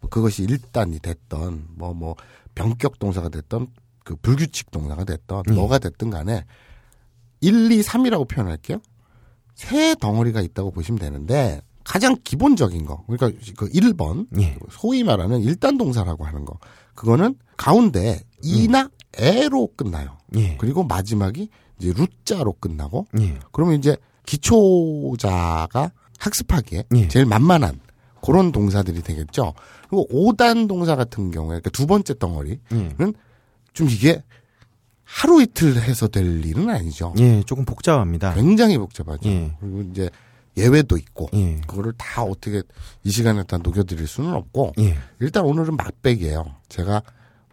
[0.00, 2.16] 뭐 그것이 일단이 됐던 뭐뭐
[2.54, 3.68] 병격 동사가 됐던
[4.04, 5.54] 그 불규칙 동사가 됐던 음.
[5.54, 6.44] 뭐가 됐든 간에
[7.40, 8.78] 1, 2, 3이라고 표현할게요.
[9.54, 14.56] 새 덩어리가 있다고 보시면 되는데 가장 기본적인 거 그러니까 그 1번 예.
[14.70, 16.58] 소위 말하는 일단 동사라고 하는 거
[16.94, 18.88] 그거는 가운데 이나
[19.18, 20.18] 에로 끝나요.
[20.36, 20.56] 예.
[20.56, 23.38] 그리고 마지막이 이제 루자로 끝나고 예.
[23.52, 27.08] 그러면 이제 기초자가 학습하기에 예.
[27.08, 27.80] 제일 만만한
[28.22, 29.54] 그런 동사들이 되겠죠.
[29.88, 33.12] 그리고 5단 동사 같은 경우에 그러니까 두 번째 덩어리는 예.
[33.72, 34.22] 좀 이게
[35.12, 37.12] 하루 이틀 해서 될 일은 아니죠.
[37.18, 38.34] 예, 조금 복잡합니다.
[38.34, 39.28] 굉장히 복잡하죠.
[39.28, 39.52] 예.
[39.60, 40.08] 그리고 이제
[40.56, 41.60] 예외도 있고 예.
[41.66, 42.62] 그거를 다 어떻게
[43.02, 44.96] 이 시간에 다 녹여드릴 수는 없고 예.
[45.18, 46.44] 일단 오늘은 맛백이에요.
[46.68, 47.02] 제가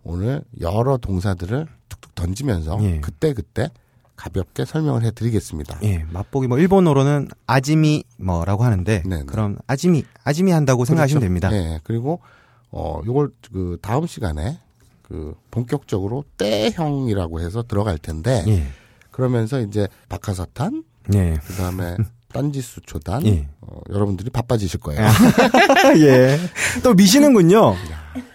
[0.04, 3.00] 오늘 여러 동사들을 툭툭 던지면서 예.
[3.02, 3.72] 그때 그때
[4.16, 5.80] 가볍게 설명을 해드리겠습니다.
[5.84, 9.24] 예, 맛보기 뭐 일본어로는 아지미 뭐라고 하는데 네네.
[9.26, 11.28] 그럼 아지미 아지미 한다고 생각하시면 그렇죠.
[11.28, 11.52] 됩니다.
[11.54, 11.80] 예.
[11.84, 12.20] 그리고
[12.70, 14.60] 어 요걸 그 다음 시간에
[15.08, 18.68] 그 본격적으로 때형이라고 해서 들어갈 텐데 예.
[19.12, 20.84] 그러면서 이제 박하사탄
[21.14, 21.40] 예.
[21.48, 21.96] 그다음에
[22.34, 23.48] 딴지수 초단 예.
[23.62, 25.02] 어, 여러분들이 바빠지실 거예요.
[26.00, 26.38] 예.
[26.84, 27.74] 또 미시는군요.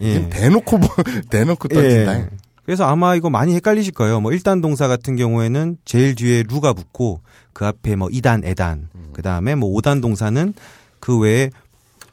[0.00, 0.88] 이게 대놓고 뭐-
[1.30, 2.18] 대놓고 던진다.
[2.20, 2.28] 예.
[2.64, 4.20] 그래서 아마 이거 많이 헷갈리실 거예요.
[4.20, 7.20] 뭐 1단 동사 같은 경우에는 제일 뒤에 루가 붙고
[7.52, 8.88] 그 앞에 뭐 2단, 에단.
[9.12, 10.54] 그다음에 뭐 5단 동사는
[11.00, 11.50] 그 외에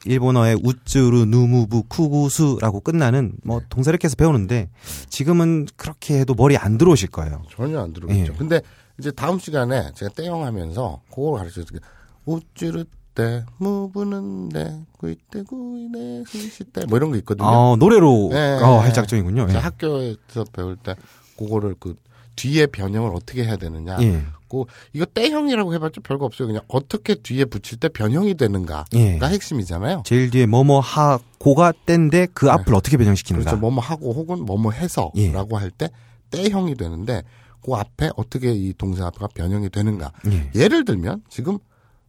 [0.04, 4.70] 일본어의 우쯔르, 누무부, 쿠구수라고 끝나는 뭐 동사 이렇게 해서 배우는데
[5.08, 7.42] 지금은 그렇게 해도 머리 안 들어오실 거예요.
[7.50, 8.14] 전혀 안 들어오죠.
[8.18, 8.26] 예.
[8.36, 8.60] 근데
[8.98, 11.80] 이제 다음 시간에 제가 떼용 하면서 그걸 가르쳐 드릴게요.
[12.24, 12.84] 우쭈르
[13.14, 17.46] 때 무부는데 구이때 구이네 스시때 뭐 이런 거 있거든요.
[17.46, 18.78] 어, 노래로 예, 어, 예.
[18.82, 19.48] 할 작정이군요.
[19.50, 19.54] 예.
[19.54, 20.94] 학교에서 배울 때
[21.38, 21.94] 그거를 그
[22.36, 23.98] 뒤에 변형을 어떻게 해야 되느냐.
[24.02, 24.22] 예.
[24.48, 26.48] 그 이거 때형이라고 해봤자 별거 없어요.
[26.48, 29.18] 그냥 어떻게 뒤에 붙일 때 변형이 되는가가 예.
[29.22, 30.02] 핵심이잖아요.
[30.04, 33.50] 제일 뒤에 뭐뭐 하 고가 땐데 그 앞을 어떻게 변형시키는가.
[33.50, 33.60] 그렇죠.
[33.60, 35.60] 뭐뭐 하고 혹은 뭐뭐 해서라고 예.
[35.60, 35.88] 할때
[36.30, 37.22] 때형이 되는데
[37.62, 40.12] 그 앞에 어떻게 이 동사가 변형이 되는가.
[40.26, 40.50] 예.
[40.54, 41.58] 예를 들면 지금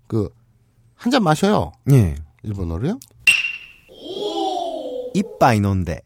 [0.07, 0.29] 그
[1.01, 1.71] 한 잔 마셔요.
[1.91, 2.13] 예.
[2.43, 2.99] 일본어로요.
[5.15, 6.01] 이빠이 논데.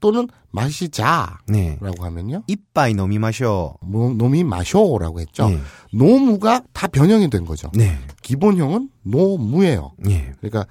[0.00, 1.78] 또는 마시자라고 네.
[1.80, 2.42] 하면요.
[2.46, 3.76] 이빠이 노미 마셔.
[3.82, 5.50] 뭐, 놈이 마쇼라고 했죠.
[5.50, 5.58] 예.
[5.96, 7.70] 飲む가 다 변형이 된 거죠.
[7.74, 7.98] 네.
[8.22, 9.92] 기본형은 飲む예요.
[10.08, 10.32] 예.
[10.40, 10.66] 그러니까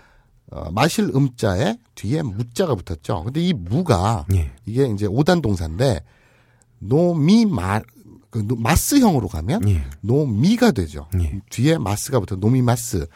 [0.50, 3.24] 어, 마실 음자에 뒤에 む자가 붙었죠.
[3.26, 4.52] 근데 이 む가 예.
[4.66, 6.00] 이게 이제 오단 동사인데
[6.80, 7.82] 노미마
[8.30, 9.84] 그 노- 마스형으로 가면 예.
[10.02, 11.08] 飲み가 되죠.
[11.20, 11.40] 예.
[11.50, 13.08] 뒤에 마스가 붙어 노미마스.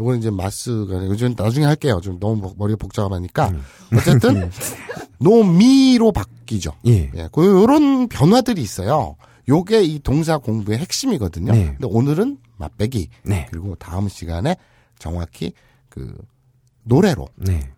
[0.00, 2.00] 요거는 이제 ます가 요즘 나중에 할게요.
[2.02, 3.62] 좀 너무 머- 머리가 복잡하니까 음.
[3.96, 4.50] 어쨌든
[5.18, 6.72] 飲み로 바뀌죠.
[6.86, 7.10] 예.
[7.14, 9.16] 예, 그 요런 변화들이 있어요.
[9.48, 11.52] 요게 이 동사 공부의 핵심이거든요.
[11.52, 11.66] 네.
[11.66, 13.46] 근데 오늘은 맛배기 네.
[13.50, 14.56] 그리고 다음 시간에
[14.98, 15.52] 정확히
[15.88, 16.14] 그
[16.84, 17.68] 노래로 네.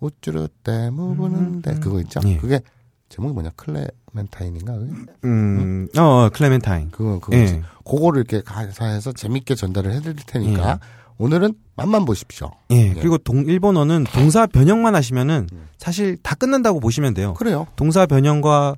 [0.00, 2.20] 우쭈르 때 무부는데 그거 있죠.
[2.26, 2.36] 예.
[2.36, 2.60] 그게
[3.08, 4.72] 제목이 뭐냐 클레 클레멘타인인가?
[4.78, 4.92] 그게?
[5.24, 6.90] 음, 어, 클레멘타인.
[6.90, 7.62] 그거 그거 예.
[7.84, 10.80] 그거를 이렇게 가사해서 재밌게 전달을 해드릴 테니까
[11.20, 12.50] 오늘은 맛만 보십시오.
[12.70, 12.94] 예.
[12.94, 15.68] 그리고 동, 일본어는 동사 변형만 하시면은 음.
[15.76, 17.34] 사실 다 끝난다고 보시면 돼요.
[17.34, 17.66] 그래요.
[17.76, 18.74] 동사 변형과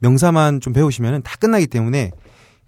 [0.00, 2.10] 명사만 좀 배우시면은 다 끝나기 때문에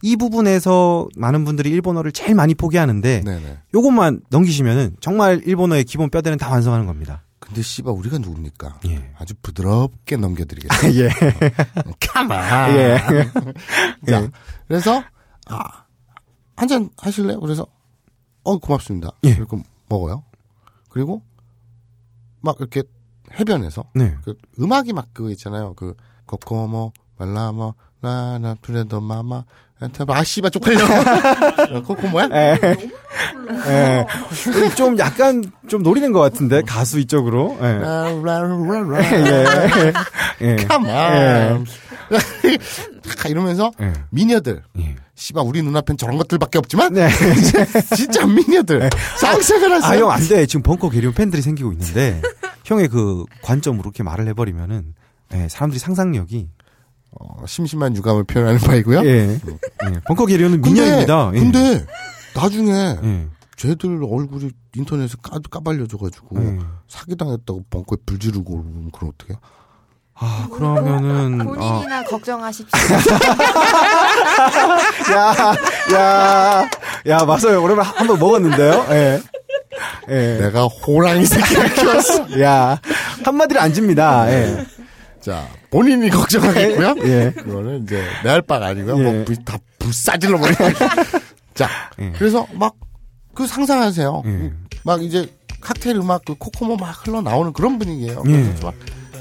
[0.03, 3.59] 이 부분에서 많은 분들이 일본어를 제일 많이 포기하는데 네네.
[3.75, 7.23] 요것만 넘기시면은 정말 일본어의 기본 뼈대는 다 완성하는 겁니다.
[7.41, 8.81] 근데 씨발 우리가 누굽니까?
[8.89, 9.13] 예.
[9.19, 10.97] 아주 부드럽게 넘겨드리겠습니다.
[10.99, 11.11] 예.
[12.09, 12.75] 가만.
[12.75, 12.97] 예.
[14.09, 14.31] 자, 예.
[14.67, 15.05] 그래서
[15.47, 15.63] 아,
[16.57, 17.39] 한잔 하실래요?
[17.41, 17.67] 그래서
[18.43, 19.11] 어 고맙습니다.
[19.25, 19.35] 예.
[19.35, 20.25] 그리고 먹어요.
[20.89, 21.23] 그리고
[22.41, 22.83] 막 이렇게
[23.39, 24.17] 해변에서 네.
[24.25, 25.75] 그 음악이 막 그거 있잖아요.
[25.75, 25.95] 그
[26.27, 29.45] 코코모 말라모 나나 프레도 마마
[30.09, 30.79] 아 씨발 쪽팔려.
[31.77, 32.29] 어, 코코모야?
[33.67, 34.07] 예.
[34.77, 37.57] 좀 약간 좀 노리는 것 같은데 가수 이쪽으로.
[37.63, 37.67] 예.
[40.43, 40.57] 예.
[42.45, 42.59] 예.
[43.29, 43.93] 이러면서 예.
[44.11, 44.63] 미녀들.
[44.79, 44.97] 예.
[45.15, 47.09] 씨발 우리 눈앞엔 저런 것들밖에 없지만 네.
[47.95, 48.89] 진짜 미녀들
[49.19, 50.05] 쌍색을 아, 하세요.
[50.05, 50.47] 형, 안 돼.
[50.47, 52.23] 지금 벙커 계룡 팬들이 생기고 있는데,
[52.65, 54.95] 형의 그 관점으로 이렇게 말을 해버리면은,
[55.35, 56.49] 예, 사람들이 상상력이,
[57.13, 59.05] 어, 심심한 유감을 표현하는 바이고요.
[59.05, 59.39] 예.
[59.39, 60.01] 예.
[60.07, 61.33] 벙커 계룡은 미녀입니다.
[61.35, 61.39] 예.
[61.39, 61.87] 근데
[62.35, 63.29] 나중에 예.
[63.57, 66.59] 쟤들 얼굴이 인터넷에 까, 까발려져가지고 예.
[66.89, 69.39] 사기당했다고 벙커에 불 지르고 그러면 그럼 어떡해요?
[70.23, 72.79] 아, 그러면은, 아, 본인이나 걱정하십시오.
[75.15, 75.55] 야,
[75.95, 76.69] 야,
[77.07, 77.63] 야, 맞아요.
[77.63, 78.87] 오랜만에 한 번 먹었는데요.
[78.91, 79.23] 예.
[80.11, 80.39] 예.
[80.41, 82.27] 내가 호랑이 새끼를 키웠어.
[82.43, 82.79] 야,
[83.25, 84.31] 한마디로 안 집니다.
[84.31, 84.67] 예.
[85.21, 86.95] 자, 본인이 걱정하겠고요.
[87.05, 87.33] 예.
[87.37, 88.99] 그거는 이제 내 할 바가 아니고요.
[88.99, 89.03] 예.
[89.03, 90.55] 뭐, 불, 다 불사질러 버려.
[91.55, 91.69] 자,
[91.99, 92.13] 예.
[92.19, 92.75] 그래서 막,
[93.35, 94.23] 그 상상하세요.
[94.27, 94.53] 예.
[94.85, 95.27] 막 이제
[95.63, 98.23] 칵테일 음악, 그 코코모 막 흘러 나오는 그런 분위기예요.
[98.27, 98.31] 예.
[98.33, 98.75] 그래서 막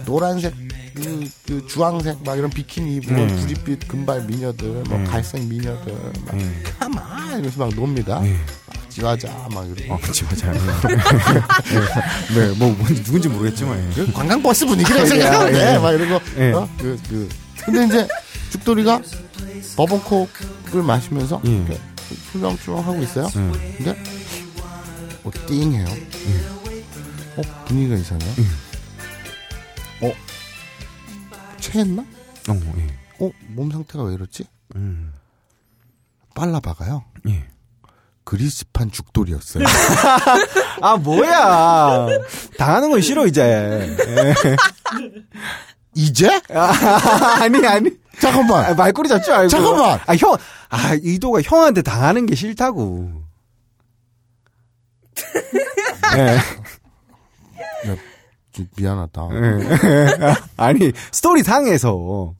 [0.05, 0.53] 노란색,
[0.99, 3.27] 그, 그 주황색 막 이런 비키니 입고 예.
[3.27, 5.03] 구릿빛 금발 미녀들, 뭐 예.
[5.05, 5.93] 갈색 미녀들,
[6.25, 6.63] 막 예.
[6.79, 8.21] 가만 이러면서 막 놉니다.
[8.25, 8.33] 예.
[8.67, 9.93] 막 지화자 막 이러고.
[9.93, 10.59] 어, 맞아요.
[10.89, 12.33] 예.
[12.39, 13.93] 네, 뭐, 뭔지, 누군지 모르겠지만, 예.
[13.95, 15.73] 그 관광버스 분위기라고 생각하면 돼.
[15.73, 15.77] 예.
[15.77, 16.25] 막 이러고.
[16.37, 16.51] 예.
[16.51, 16.69] 어?
[16.77, 17.29] 그, 그.
[17.65, 18.07] 근데 이제
[18.51, 19.01] 죽돌이가
[19.75, 21.51] 버번콕을 마시면서 예.
[21.51, 21.77] 이렇게
[22.31, 23.27] 출렁출렁 하고 있어요.
[23.35, 23.75] 예.
[23.77, 24.03] 근데
[25.23, 25.85] 어, 띵해요.
[27.37, 28.33] 어, 분위기가 이상해요.
[31.59, 32.01] 어, 체했나?
[32.01, 33.25] 어, 예.
[33.25, 34.45] 어, 몸 상태가 왜 이렇지?
[34.75, 35.13] 음,
[36.33, 37.03] 빨라봐가요.
[37.27, 37.45] 예.
[38.23, 39.65] 그리스판 죽돌이었어요.
[40.81, 42.07] 아, 뭐야.
[42.57, 43.41] 당하는 건 싫어, 이제.
[43.43, 44.35] 예.
[45.95, 46.39] 이제?
[46.53, 47.89] 아, 아니, 아니.
[47.89, 48.75] 아, 잠깐만.
[48.75, 49.47] 말꼬리 잡지 말고.
[49.49, 49.99] 잠깐만.
[50.05, 50.37] 아, 형,
[50.69, 53.23] 아, 의도가 형한테 당하는 게 싫다고.
[56.17, 56.37] 예.
[58.51, 59.27] 좀 미안하다.
[59.33, 60.33] 예.
[60.57, 61.93] 아니, 스토리 상에서.
[61.95, 62.35] 어,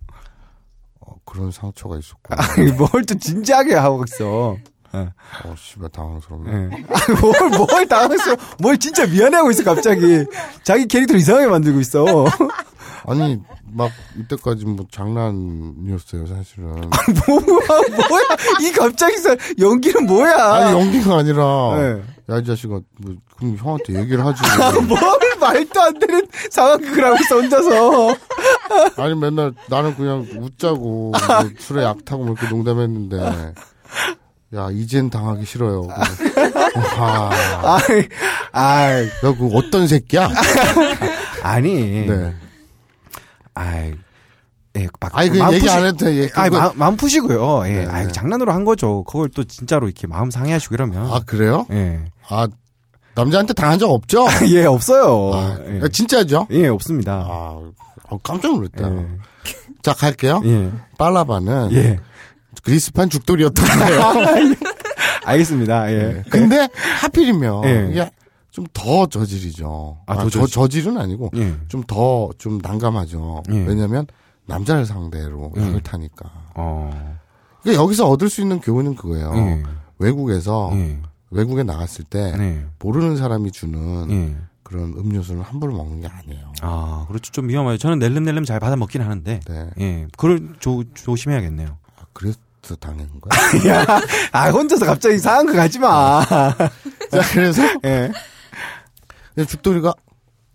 [1.26, 2.42] 그런 상처가 있었구나.
[2.58, 4.58] 아니, 뭘 또 진지하게 하고 있어.
[4.96, 5.00] 예.
[5.00, 6.52] 어, 씨발, 당황스럽네.
[6.52, 7.14] 예.
[7.22, 8.36] 뭘, 뭘 당했어.
[8.60, 10.26] 뭘 진짜 미안해하고 있어, 갑자기.
[10.64, 12.06] 자기 캐릭터를 이상하게 만들고 있어.
[13.06, 13.40] 아니,
[13.72, 16.70] 막, 이때까지 뭐 장난이었어요, 사실은.
[17.28, 18.24] 뭐야, 뭐야.
[18.62, 20.36] 이 갑자기 서 연기는 뭐야.
[20.54, 21.44] 아니, 연기가 아니라,
[21.78, 22.34] 예.
[22.34, 24.42] 야, 이 자식아, 뭐, 그럼 형한테 얘기를 하지.
[24.88, 25.00] 뭘
[25.40, 28.16] 말도 안 되는 상황극을 하고 있어, 혼자서.
[29.02, 33.54] 아니, 맨날 나는 그냥 웃자고, 뭐 술에 약 타고 뭐 이렇게 농담했는데,
[34.56, 35.88] 야, 이젠 당하기 싫어요.
[36.98, 37.30] 와,
[37.64, 38.08] 아이,
[38.52, 40.30] 아이, 야, 그 어떤 새끼야?
[41.44, 42.06] 아니.
[42.08, 42.34] 네.
[43.54, 43.94] 아이,
[44.78, 45.18] 예, 막.
[45.18, 46.16] 아니, 그 얘기 푸시- 안 해도 돼.
[46.16, 47.64] 예, 아니, 그거- 마음, 마음 푸시고요.
[47.68, 47.86] 예.
[47.86, 48.12] 네, 아이, 네.
[48.12, 49.04] 장난으로 한 거죠.
[49.04, 51.12] 그걸 또 진짜로 이렇게 마음 상해하시고 이러면.
[51.12, 51.66] 아, 그래요?
[51.72, 52.00] 예.
[52.30, 52.48] 아,
[53.20, 54.26] 남자한테 당한 적 없죠?
[54.50, 55.32] 예, 없어요.
[55.34, 55.80] 아, 예.
[55.82, 56.48] 야, 진짜죠?
[56.52, 57.26] 예, 없습니다.
[57.28, 57.60] 아,
[58.10, 58.90] 어, 깜짝 놀랐다.
[58.92, 59.06] 예.
[59.82, 60.42] 자, 갈게요.
[60.46, 60.72] 예.
[60.98, 62.00] 빨라바는 예.
[62.64, 64.56] 그리스판 죽돌이었던 거예요.
[65.26, 65.92] 알겠습니다.
[65.92, 66.24] 예.
[66.30, 66.68] 근데
[67.02, 67.88] 하필이면 예.
[67.92, 68.12] 이게
[68.52, 69.98] 좀 더 저질이죠.
[70.06, 70.54] 아, 아, 더 저, 저질.
[70.54, 71.56] 저질은 아니고 예.
[71.68, 73.44] 좀더좀 난감하죠.
[73.52, 73.64] 예.
[73.66, 74.08] 왜냐하면
[74.46, 75.62] 남자를 상대로 예.
[75.62, 76.30] 약을 타니까.
[76.56, 76.90] 어.
[77.62, 79.34] 그러니까 여기서 얻을 수 있는 교훈은 그거예요.
[79.36, 79.64] 예.
[80.00, 81.00] 외국에서 예.
[81.32, 82.66] 외국에 나갔을 때 네.
[82.80, 84.38] 모르는 사람이 주는 예.
[84.64, 86.54] 그런 음료수는 함부로 먹는 게 아니에요.
[86.62, 87.32] 아, 그렇죠.
[87.32, 87.78] 좀 위험하죠.
[87.78, 89.40] 저는 낼름낼름 잘 받아 먹긴 하는데.
[89.48, 89.70] 네.
[89.80, 90.08] 예.
[90.18, 91.78] 그걸 조, 조심해야겠네요.
[91.98, 92.38] 아, 그래서
[92.80, 93.40] 당한 거야.
[93.74, 93.86] 야,
[94.32, 96.24] 아, 혼자서 갑자기 상한 거 가지 마.
[96.28, 98.12] 자, 그래서 예.
[99.34, 99.94] 근데 죽돌이가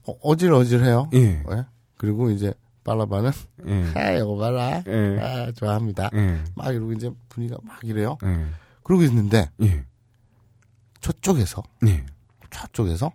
[0.06, 1.10] 어, 어질어질해요.
[1.14, 1.42] 예.
[1.50, 1.64] 예?
[1.96, 2.52] 그리고 이제
[2.84, 3.32] 빨라바는
[3.66, 3.92] 예.
[3.94, 4.82] 아 이거 봐라.
[4.86, 5.18] 예.
[5.20, 6.10] 아 좋아합니다.
[6.14, 6.40] 예.
[6.54, 8.18] 막 이러고 이제 분위기가 막 이래요.
[8.24, 8.46] 예.
[8.82, 9.84] 그러고 있는데 예.
[11.04, 12.02] 저쪽에서 예.
[12.50, 13.12] 저쪽에서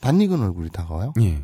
[0.00, 1.14] 낯익은 얼굴이 다가와요.
[1.20, 1.42] 예.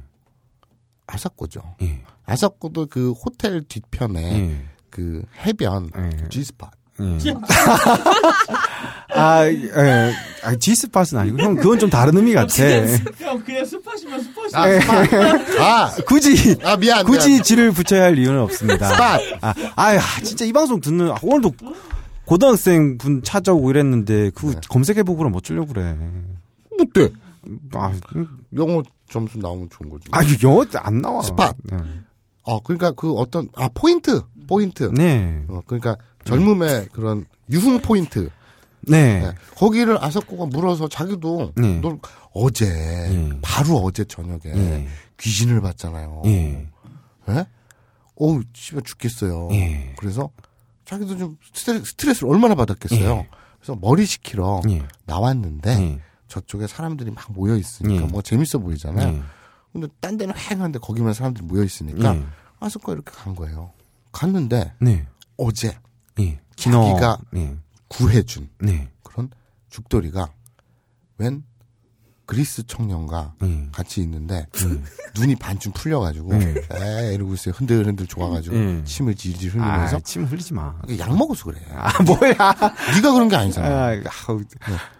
[1.09, 1.75] 아사코죠.
[1.83, 2.01] 예.
[2.25, 4.65] 아사코도 그 호텔 뒤편에 예.
[4.89, 6.29] 그 해변 예.
[6.29, 6.71] G스팟.
[7.01, 7.35] 예.
[9.19, 10.15] 아, 예.
[10.45, 12.63] 아, G-spot은 아니고, 형, 그건 좀 다른 의미 같아.
[13.19, 14.51] 형 그냥 spot이면 spot이.
[14.55, 15.61] 아, spot.
[15.61, 17.05] 아, 굳이, 아 미안.
[17.05, 17.43] 굳이 미안.
[17.43, 18.89] G를 붙여야 할 이유는 없습니다.
[18.91, 19.19] spot.
[19.41, 21.53] 아, 아, 진짜 이 방송 듣는, 아, 오늘도
[22.25, 24.61] 고등학생 분 찾아오고 이랬는데, 그거 네.
[24.69, 25.97] 검색해보고 그럼 어쩌려고 그래.
[26.81, 27.13] 어때?
[27.75, 30.05] 아, 음, 영어 점수 나오면 좋은 거지.
[30.13, 31.23] 아, 영어 안 나와.
[31.23, 31.55] spot.
[31.65, 31.77] 네.
[32.45, 34.91] 어, 그러니까 그 어떤 아 포인트, 포인트.
[34.95, 35.45] 네.
[35.49, 38.31] 어, 그러니까 젊음의 그런 유흥 포인트.
[38.83, 39.21] 네.
[39.21, 39.33] 네.
[39.57, 41.81] 거기를 아사코가 물어서 자기도 네.
[41.81, 41.99] 너
[42.33, 43.39] 어제 네.
[43.41, 44.89] 바로 어제 저녁에 네.
[45.19, 46.23] 귀신을 봤잖아요.
[46.27, 46.69] 예.
[47.29, 47.47] 예?
[48.17, 49.49] 어우, 씨발 죽겠어요.
[49.53, 49.95] 예.
[49.97, 50.31] 그래서
[50.93, 53.11] 자기도 좀 스트레스, 스트레스 를 얼마나 받았겠어요.
[53.11, 53.29] 예.
[53.59, 54.83] 그래서 머리 식히러 예.
[55.07, 56.01] 나왔는데 예.
[56.29, 58.07] 저쪽에 사람들이 막 모여 있으니까 예.
[58.07, 59.09] 뭐 재밌어 보이잖아요.
[59.09, 59.23] 예.
[59.73, 62.27] 근데 딴 데는 휑한데 거기만 사람들이 모여 있으니까 예.
[62.61, 63.73] 아스코 이렇게 간 거예요.
[64.13, 65.07] 갔는데 네.
[65.39, 65.79] 어제
[66.21, 66.39] 예.
[66.57, 67.57] 자기가 네.
[67.89, 68.91] 구해준 네.
[69.03, 69.31] 그런
[69.71, 70.31] 죽돌이가
[71.17, 71.43] 웬
[72.33, 73.69] 그리스 청년과 예.
[73.73, 74.47] 같이 있는데
[75.21, 76.55] 눈이 반쯤 풀려가지고 네.
[76.73, 77.53] 에 이러고 있어요.
[77.55, 78.85] 흔들흔들 좋아가지고 네.
[78.85, 80.75] 침을 질질 흘리면서 아, 침 흘리지 마.
[80.89, 81.61] 그약 먹어서 그래.
[81.77, 82.55] 아, 뭐야.
[82.95, 83.69] 네가 그런 게 아니잖아.
[83.69, 83.89] 아,
[84.29, 84.41] 아우,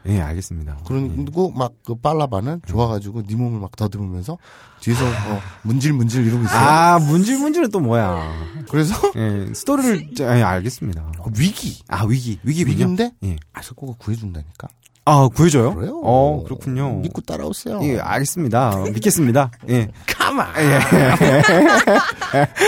[0.09, 0.81] 예, 알겠습니다.
[0.87, 4.39] 그리고 막 그 빨라바는 좋아가지고 네 몸을 막 더듬으면서
[4.81, 6.59] 뒤에서 어, 문질 문질 이러고 있어요.
[6.59, 8.31] 아, 문질 문질은 또 뭐야.
[8.69, 11.13] 그래서 예, 스토리를, 자, 예, 알겠습니다.
[11.19, 12.73] 어, 위기 아, 위기, 위기군요.
[12.73, 13.37] 위기인데 예.
[13.53, 14.69] 아사코가 구해준다니까.
[15.05, 15.75] 아, 구해줘요?
[15.75, 16.01] 그래요?
[16.05, 16.99] 어, 그렇군요.
[17.01, 17.81] 믿고 따라오세요.
[17.83, 18.85] 예, 알겠습니다.
[18.95, 19.51] 믿겠습니다.
[19.69, 19.89] 예.
[20.07, 20.55] 가만.
[20.59, 20.75] 예.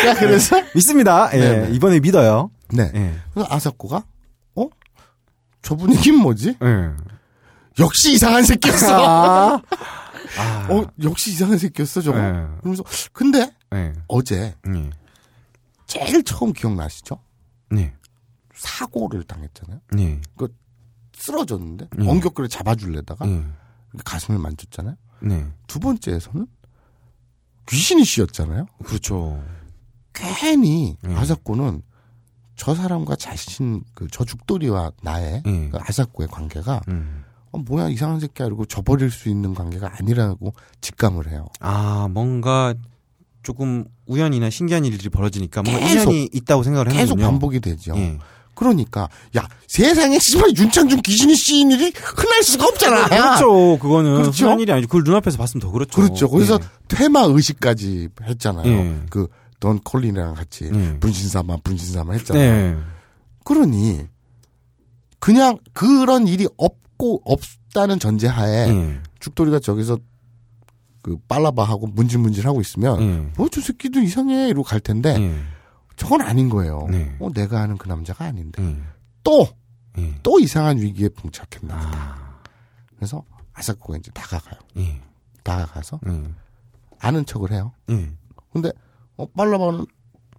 [0.07, 1.31] 야 그래서 믿습니다.
[1.35, 1.39] 예.
[1.39, 1.75] 네네.
[1.75, 2.51] 이번에 믿어요.
[2.73, 2.91] 네.
[2.95, 3.15] 예.
[3.33, 4.05] 그래서 아사코가
[4.57, 4.69] 어?
[5.63, 6.57] 저 분위기는 뭐지?
[6.61, 6.91] 예.
[7.79, 9.05] 역시 이상한 새끼였어.
[9.07, 9.63] 아.
[10.37, 10.67] 아.
[10.71, 12.19] 어, 역시 이상한 새끼였어, 저거.
[12.19, 12.23] 예.
[12.59, 12.83] 그러면서,
[13.13, 13.93] 근데, 예.
[14.09, 14.91] 어제, 예.
[15.87, 17.19] 제일 처음 기억나시죠?
[17.71, 17.93] 네.
[18.55, 19.81] 사고를 당했잖아요.
[19.93, 20.21] 네.
[21.17, 22.09] 쓰러졌는데, 예.
[22.09, 23.45] 엉격거를 잡아주려다가, 예.
[24.05, 24.97] 가슴을 만졌잖아요.
[25.23, 25.47] 네.
[25.67, 26.47] 두 번째에서는,
[27.69, 28.67] 귀신이 씌었잖아요.
[28.85, 29.43] 그렇죠.
[30.13, 31.15] 괜히, 예.
[31.15, 31.83] 아사코는,
[32.57, 35.69] 저 사람과 자신, 그, 저 죽돌이와 나의, 예.
[35.71, 37.25] 그 아사코의 관계가, 음.
[37.53, 41.47] 어, 뭐야, 이상한 새끼야, 이러고 저버릴 수 있는 관계가 아니라고 직감을 해요.
[41.61, 42.75] 아, 뭔가
[43.43, 47.27] 조금 우연이나 신기한 일이 벌어지니까 뭔가 계속, 인연이 있다고 생각을 계속 하는군요.
[47.27, 47.95] 반복이 되죠.
[47.97, 48.19] 예.
[48.55, 53.09] 그러니까 야 세상에 씨발 윤창중 귀신이 씌인 일이 흔할 수가 없잖아.
[53.09, 53.79] 그렇죠.
[53.79, 54.45] 그거는 그렇죠?
[54.45, 54.89] 흔한 일이 아니죠.
[54.89, 56.01] 그걸 눈앞에서 봤으면 더 그렇죠.
[56.01, 56.29] 그렇죠.
[56.29, 56.67] 거기서 예.
[56.89, 58.67] 테마 의식까지 했잖아요.
[58.67, 59.03] 예.
[59.11, 60.99] 그던 콜린이랑 같이 예.
[61.01, 62.53] 분신사만 분신사만 했잖아요.
[62.53, 62.77] 네.
[63.45, 64.07] 그러니
[65.19, 69.01] 그냥 그런 일이 없고 없다는 전제하에 예.
[69.21, 69.99] 죽돌이가 저기서
[71.03, 73.33] 그 빨라바하고 문질문질 하고 있으면 예.
[73.37, 75.54] 뭐저 새끼도 이상해 이러고 갈 텐데 예.
[75.97, 76.87] 저건 아닌 거예요.
[76.91, 77.17] 네.
[77.21, 78.83] 어, 내가 아는 그 남자가 아닌데 예.
[79.23, 80.45] 또또 예.
[80.45, 81.99] 이상한 위기에 봉착했나 보다.
[81.99, 82.41] 아.
[82.97, 84.61] 그래서 아사코가 이제 다가가요.
[84.79, 85.01] 예.
[85.43, 86.35] 다가가서 예.
[86.99, 87.73] 아는 척을 해요.
[87.91, 88.11] 예.
[88.53, 88.73] 근데
[89.17, 89.87] 어, 빨라바는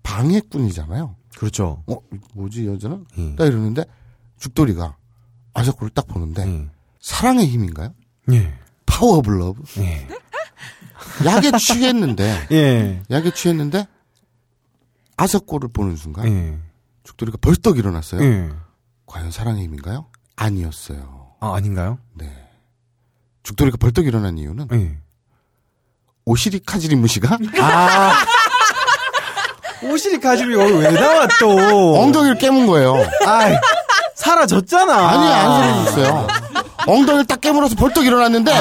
[0.03, 1.15] 방해꾼이잖아요.
[1.37, 1.83] 그렇죠.
[1.87, 1.97] 어
[2.33, 3.05] 뭐지 여자는?
[3.17, 3.35] 예.
[3.35, 3.85] 딱 이러는데
[4.37, 4.97] 죽돌이가
[5.53, 6.69] 아사코를 딱 보는데 예.
[6.99, 7.93] 사랑의 힘인가요?
[8.31, 8.53] 예.
[8.85, 9.61] power of love?
[9.81, 10.07] 예.
[11.25, 13.03] 약에 취했는데 예.
[13.09, 13.87] 약에 취했는데
[15.17, 16.57] 아사코를 보는 순간 예.
[17.03, 18.23] 죽돌이가 벌떡 일어났어요.
[18.23, 18.49] 예.
[19.05, 20.07] 과연 사랑의 힘인가요?
[20.35, 21.35] 아니었어요.
[21.39, 21.99] 아, 아닌가요?
[22.13, 22.29] 네.
[23.43, 24.97] 죽돌이가 벌떡 일어난 이유는 예.
[26.25, 28.13] 오시리 카지리 무시가 아.
[29.83, 32.01] 오시리 가지고 여기 왜 나와 또?
[32.01, 32.95] 엉덩이를 깨문 거예요.
[33.27, 33.59] 아,
[34.15, 35.09] 사라졌잖아.
[35.09, 36.27] 아니, 안 사라졌어요.
[36.87, 38.51] 엉덩이를 딱 깨물어서 벌떡 일어났는데,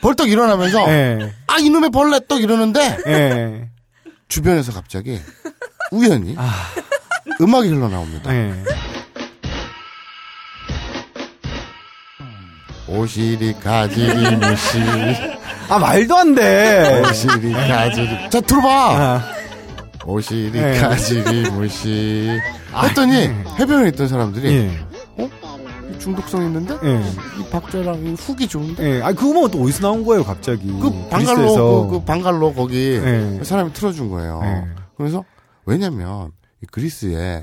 [0.00, 1.34] 벌떡 일어나면서, 예.
[1.46, 3.68] 아, 이놈의 벌레 떡 이러는데, 예.
[4.34, 5.20] 주변에서 갑자기,
[5.92, 6.36] 우연히,
[7.40, 8.34] 음악이 흘러나옵니다.
[8.34, 8.52] 예.
[12.88, 14.78] おしりかじり虫,
[15.68, 17.00] 아, 말도 안 돼.
[17.08, 18.30] おしりかじり.
[18.30, 18.68] 자, 들어봐!
[18.68, 19.24] 아,
[20.04, 20.80] おしり 예.
[20.80, 22.28] かじり虫.
[22.82, 23.30] 했더니,
[23.60, 25.22] 해변에 있던 사람들이, 예.
[25.22, 25.30] 이
[26.04, 26.76] 중독성 있는데?
[26.84, 27.02] 예.
[27.40, 28.98] 이 박자랑 이 hook이 좋은데?
[28.98, 29.02] 예.
[29.02, 30.66] 아, 그거 또 어디서 나온 거예요, 갑자기?
[30.66, 31.88] 그 방갈로.
[31.88, 33.40] 그, 그 방갈로 거기, 예.
[33.42, 34.40] 사람이 틀어준 거예요.
[34.44, 34.64] 예.
[34.98, 35.24] 그래서,
[35.64, 36.30] 왜냐면,
[36.62, 37.42] 이 그리스에,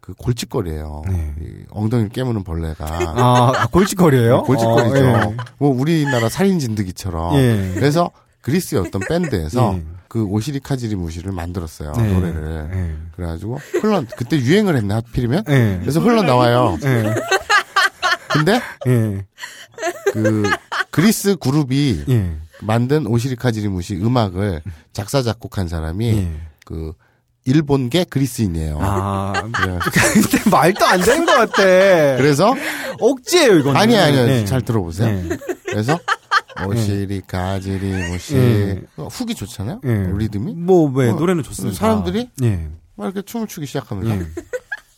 [0.00, 1.02] 그 골칫거리예요.
[1.06, 1.34] 네.
[1.42, 2.86] 이 엉덩이를 깨무는 벌레가.
[2.86, 4.44] 아, 아, 골칫거리예요?
[4.44, 5.06] 골칫거리죠.
[5.06, 7.34] 어, 뭐 우리나라 살인 진드기처럼.
[7.34, 7.72] 예.
[7.74, 9.82] 그래서 그리스의 어떤 밴드에서 예.
[10.08, 11.92] 그 오시리 카지리 무시를 만들었어요.
[11.92, 12.10] 네.
[12.10, 12.70] 노래를.
[12.72, 12.96] 예.
[13.14, 15.44] 그래가지고 흘러 그때 유행을 했네 하필이면.
[15.50, 15.78] 예.
[15.82, 16.78] 그래서 흘러 나와요.
[18.28, 18.38] 예.
[18.38, 19.26] 근데 예.
[20.12, 20.42] 그
[20.90, 22.36] 그리스 그룹이 예.
[22.60, 24.62] 만든 오시리카지리무시 음악을
[24.92, 26.40] 작사 작곡한 사람이 예.
[26.64, 26.92] 그
[27.44, 28.78] 일본계 그리스인이에요.
[28.80, 29.78] 아, 그래-
[30.12, 31.62] 근데 말도 안 되는 것 같아.
[31.62, 32.54] 그래서
[33.00, 33.80] 억지예요, 이거는.
[33.80, 34.44] 아니 아니요 예.
[34.44, 35.08] 잘 들어보세요.
[35.08, 35.38] 예.
[35.64, 35.98] 그래서
[36.66, 38.82] 오시리카지리무시 예.
[38.96, 39.80] 훅이 좋잖아요.
[39.84, 40.12] 예.
[40.16, 41.76] 리듬이 뭐, 왜, 어, 노래는 좋습니다.
[41.78, 42.68] 사람들이 예.
[42.96, 44.16] 막 이렇게 춤을 추기 시작합니다.
[44.16, 44.26] 예.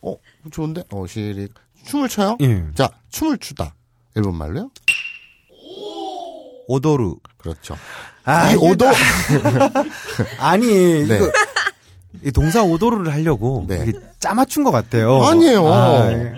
[0.03, 0.17] 어
[0.51, 1.49] 좋은데 오시리
[1.87, 2.37] 춤을 춰요.
[2.41, 2.65] 예.
[2.75, 3.75] 자 춤을 추다
[4.15, 4.71] 일본 말로요.
[6.69, 7.17] 오도루.
[7.37, 7.77] 그렇죠.
[8.25, 8.87] 아, 오도
[10.39, 11.17] 아니, 네.
[11.17, 11.33] 이거.
[12.25, 13.93] 이 동사 오도루를 하려고 네.
[14.21, 15.23] 짜맞춘 것 같아요.
[15.25, 15.67] 아니에요.
[15.73, 16.35] 아, 예.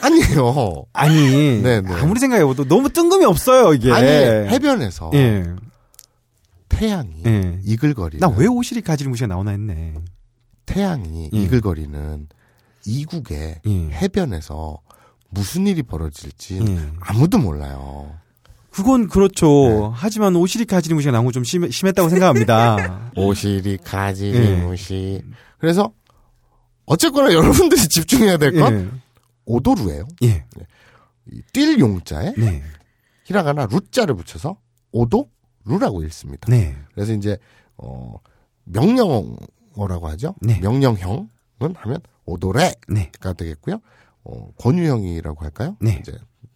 [0.00, 0.84] 아니에요.
[0.92, 1.92] 아니, 네, 네.
[1.94, 3.90] 아무리 생각해봐도 너무 뜬금이 없어요, 이게.
[3.90, 5.44] 아니 해변에서 예.
[6.68, 7.58] 태양이 예.
[7.64, 9.94] 이글거리는 나 왜 오시리 가지리무시가 나오나 했네.
[10.66, 11.38] 태양이 예.
[11.38, 12.28] 이글거리는
[12.86, 13.70] 이국의 예.
[13.70, 14.78] 해변에서
[15.30, 16.92] 무슨 일이 벌어질지 예.
[17.00, 18.14] 아무도 몰라요.
[18.70, 19.46] 그건 그렇죠.
[19.46, 19.90] 네.
[19.92, 23.10] 하지만 오시리 가지리 무시가 나온 건좀 심했다고 생각합니다.
[23.16, 23.76] 오시리 예.
[23.76, 25.22] 가지리무시.
[25.58, 25.92] 그래서
[26.86, 29.00] 어쨌거나 여러분들이 집중해야 될건 예.
[29.44, 30.08] 오도루예요.
[30.24, 30.44] 예.
[31.30, 32.62] 이뛸 용자에 네.
[33.24, 34.56] 히라가나 루자를 붙여서
[34.92, 36.50] 오도루라고 읽습니다.
[36.50, 36.76] 네.
[36.94, 37.38] 그래서 이제
[37.76, 38.14] 어
[38.64, 40.34] 명령어라고 하죠.
[40.40, 40.58] 네.
[40.60, 41.28] 명령형은
[41.74, 43.10] 하면 오도레가 네.
[43.36, 43.80] 되겠고요.
[44.24, 45.76] 어 권유형이라고 할까요?
[45.80, 45.98] 네.
[46.00, 46.12] 이제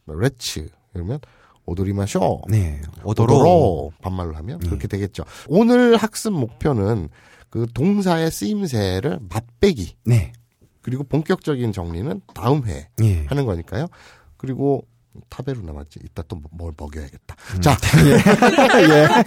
[0.06, 1.18] 레츠 이러면
[1.66, 2.42] 오도리마쇼.
[2.48, 2.80] 네.
[3.02, 3.34] 오도로.
[3.34, 5.24] 오도로 반말로 하면 그렇게 되겠죠.
[5.48, 7.08] 오늘 학습 목표는
[7.50, 10.32] 그 동사의 쓰임새를 맛배기 네.
[10.82, 13.24] 그리고 본격적인 정리는 다음 회에 예.
[13.26, 13.86] 하는 거니까요.
[14.36, 14.86] 그리고
[15.30, 15.98] 타베루 남았지.
[16.04, 17.34] 이따 또 뭘 먹여야겠다.
[17.56, 17.60] 음.
[17.60, 17.76] 자,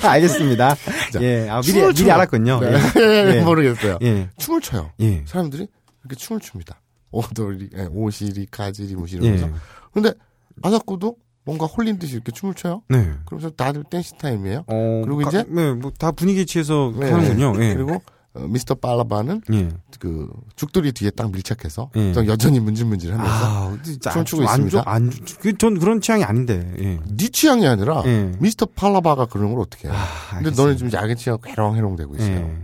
[0.01, 0.07] 예.
[0.07, 0.75] 알겠습니다.
[1.11, 1.49] 자, 예.
[1.49, 2.11] 아, 미리, 미리.
[2.11, 2.59] 알았군요.
[2.61, 2.71] 네.
[2.97, 3.35] 예.
[3.37, 3.41] 예.
[3.41, 3.97] 모르겠어요.
[4.03, 4.29] 예.
[4.37, 4.91] 춤을 춰요.
[5.01, 5.23] 예.
[5.27, 5.67] 사람들이
[6.03, 6.81] 이렇게 춤을 춥니다.
[7.11, 9.47] 오도리, 예, おしり, かじり, 虫 이러면서.
[9.47, 9.51] 예.
[9.93, 10.13] 근데
[10.61, 12.81] 아사코도 뭔가 홀린 듯이 이렇게 춤을 춰요.
[12.89, 13.11] 네.
[13.25, 14.65] 그러면서 다들 댄스 타임이에요.
[14.67, 17.09] 어, 그리고 가- 이제- 네, 뭐 다 분위기 취해서 네.
[17.11, 17.53] 하는군요.
[17.63, 17.73] 예.
[17.73, 18.01] 그리고
[18.35, 19.69] 어, 미스터 팔라바는 예.
[19.99, 22.11] 그 죽돌이 뒤에 딱 밀착해서 예.
[22.11, 23.77] 또 여전히 문질문질하면서 아,
[24.13, 24.83] 춤추고 안 있습니다.
[24.83, 26.71] 좋- 안, 좋- 그, 전 그런 취향이 아닌데.
[26.77, 26.99] 예.
[27.07, 28.31] 네 취향이 아니라 예.
[28.37, 29.97] 미스터 팔라바가 그런 걸 어떻게 해요?
[29.97, 30.61] 아, 근데 알겠습니다.
[30.61, 32.29] 너는 지금 약에 취하고 해롱해롱 되고 있어요.
[32.35, 32.57] 예.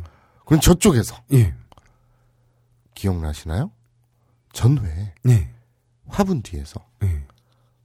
[0.46, 1.56] 그럼 저쪽에서 예.
[3.06, 3.72] 기억나시나요?
[4.54, 5.54] 전회에 네.
[6.08, 7.24] 화분 뒤에서 예.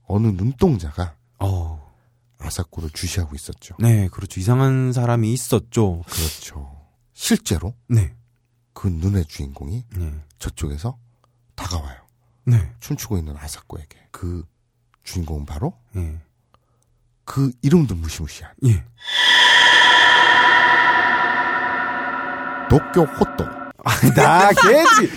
[0.07, 1.91] 어느 눈동자가 어.
[2.39, 3.75] 아사코를 주시하고 있었죠.
[3.79, 4.39] 네, 그렇죠.
[4.39, 6.01] 이상한 사람이 있었죠.
[6.07, 6.87] 그렇죠.
[7.13, 8.15] 실제로 네.
[8.73, 10.13] 그 눈의 주인공이 네.
[10.39, 10.97] 저쪽에서
[11.53, 12.01] 다가와요.
[12.45, 12.73] 네.
[12.79, 14.07] 춤추고 있는 아사코에게.
[14.09, 14.43] 그
[15.03, 16.19] 주인공은 바로 예.
[17.25, 18.83] 그 이름도 무시무시한 예.
[22.69, 23.60] 도쿄 호또.
[24.15, 25.11] 나 개지.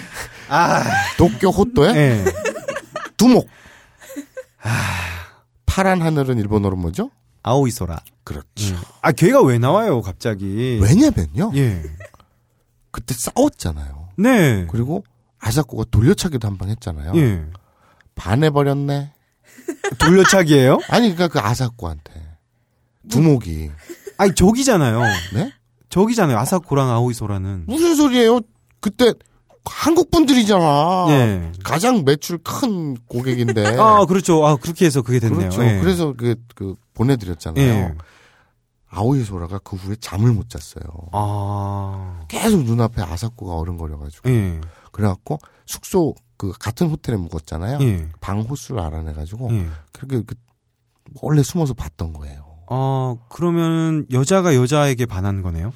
[0.48, 0.84] 아.
[1.16, 2.24] 도쿄 호또의 예.
[3.16, 3.48] 두목.
[5.66, 7.10] 파란 하늘은 일본어로 뭐죠?
[7.42, 8.00] 아오이소라.
[8.22, 8.76] 그렇죠.
[9.02, 10.78] 아, 걔가 왜 나와요, 갑자기?
[10.82, 11.52] 왜냐면요.
[11.56, 11.82] 예.
[12.90, 14.08] 그때 싸웠잖아요.
[14.16, 14.66] 네.
[14.70, 15.04] 그리고
[15.40, 17.12] 아사코가 돌려차기도 한 번 했잖아요.
[17.16, 17.44] 예.
[18.14, 19.12] 반해버렸네.
[19.98, 20.78] 돌려차기예요?
[20.88, 22.12] 아니 그러니까 그 아사코한테
[23.10, 23.70] 두목이
[24.16, 25.00] 아니, 저기잖아요.
[25.34, 25.52] 네?
[25.90, 26.38] 저기잖아요.
[26.38, 27.64] 아사코랑 아오이소라는.
[27.66, 28.40] 무슨 소리예요?
[28.84, 29.14] 그때
[29.64, 31.06] 한국 분들이잖아.
[31.08, 31.52] 예.
[31.62, 33.76] 가장 매출 큰 고객인데.
[33.80, 34.46] 아, 그렇죠.
[34.46, 35.38] 아, 그렇게 해서 그게 됐네요.
[35.38, 35.64] 그렇죠.
[35.64, 35.80] 예.
[35.80, 37.64] 그래서 그, 그 보내드렸잖아요.
[37.64, 37.94] 예.
[38.90, 40.84] 아오이 소라가 그 후에 잠을 못 잤어요.
[41.12, 42.20] 아.
[42.28, 44.28] 계속 눈앞에 아사코가 어른거려가지고.
[44.28, 44.60] 예.
[44.92, 47.78] 그래갖고 숙소 그 같은 호텔에 묵었잖아요.
[47.80, 48.08] 예.
[48.20, 49.66] 방 호수를 알아내가지고 예.
[49.92, 50.34] 그렇게 그
[51.22, 52.44] 몰래 숨어서 봤던 거예요.
[52.68, 55.72] 어, 그러면 여자가 여자에게 반한 거네요?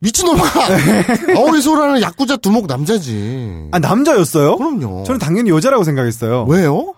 [0.00, 0.42] 미친놈아!
[1.36, 3.68] 아오이 소라는 야쿠자 두목 남자지.
[3.70, 4.56] 아, 남자였어요?
[4.56, 5.04] 그럼요.
[5.04, 6.44] 저는 당연히 여자라고 생각했어요.
[6.44, 6.94] 왜요?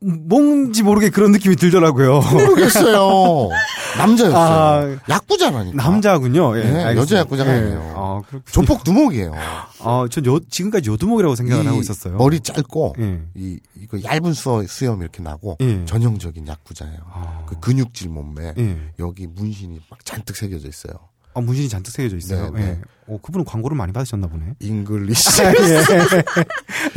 [0.00, 2.20] 뭔지 모르게 그런 느낌이 들더라고요.
[2.20, 3.48] 모르겠어요.
[3.96, 4.36] 남자였어요.
[4.36, 4.96] 아.
[5.08, 5.82] 야쿠자라니까.
[5.82, 6.58] 남자군요.
[6.58, 6.82] 예, 네.
[6.96, 7.60] 여자 야구자가 예.
[7.60, 7.94] 아니에요.
[7.96, 8.22] 아.
[8.50, 9.32] 조폭 두목이에요.
[9.80, 12.16] 아, 전 여, 지금까지 여두목이라고 생각을 이 하고 있었어요.
[12.18, 13.20] 머리 짧고 예.
[13.36, 15.84] 이 이거 얇은 수, 수염 이렇게 나고 예.
[15.86, 16.98] 전형적인 야쿠자예요.
[17.10, 17.44] 아.
[17.46, 18.76] 그 근육질 몸매 예.
[18.98, 20.94] 여기 문신이 막 잔뜩 새겨져 있어요.
[21.36, 22.50] 아, 문신이 잔뜩 새겨져 있어요.
[22.50, 22.68] 네, 네.
[22.70, 22.80] 예.
[23.12, 24.54] 어, 그분은 광고를 많이 받으셨나 보네.
[24.58, 25.52] English 예.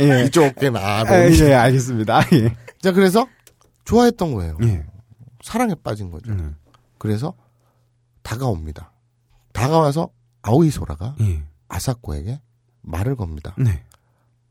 [0.00, 0.24] 예.
[0.24, 0.80] 이쪽에 나.
[0.80, 2.22] 아, 예, 알겠습니다.
[2.32, 2.56] 예.
[2.80, 3.28] 자 그래서
[3.84, 4.56] 좋아했던 거예요.
[4.62, 4.86] 예.
[5.42, 6.32] 사랑에 빠진 거죠.
[6.32, 6.56] 음.
[6.96, 7.34] 그래서
[8.22, 8.92] 다가옵니다.
[9.52, 10.08] 다가와서
[10.40, 11.42] 아오이 소라가 예.
[11.68, 12.40] 아사코에게
[12.80, 13.54] 말을 겁니다.
[13.58, 13.84] 네.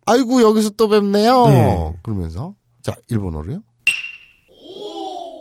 [0.06, 1.48] 아이고 여기서 또 뵙네요.
[1.48, 1.94] 네.
[2.04, 3.64] 그러면서 자 일본어로요.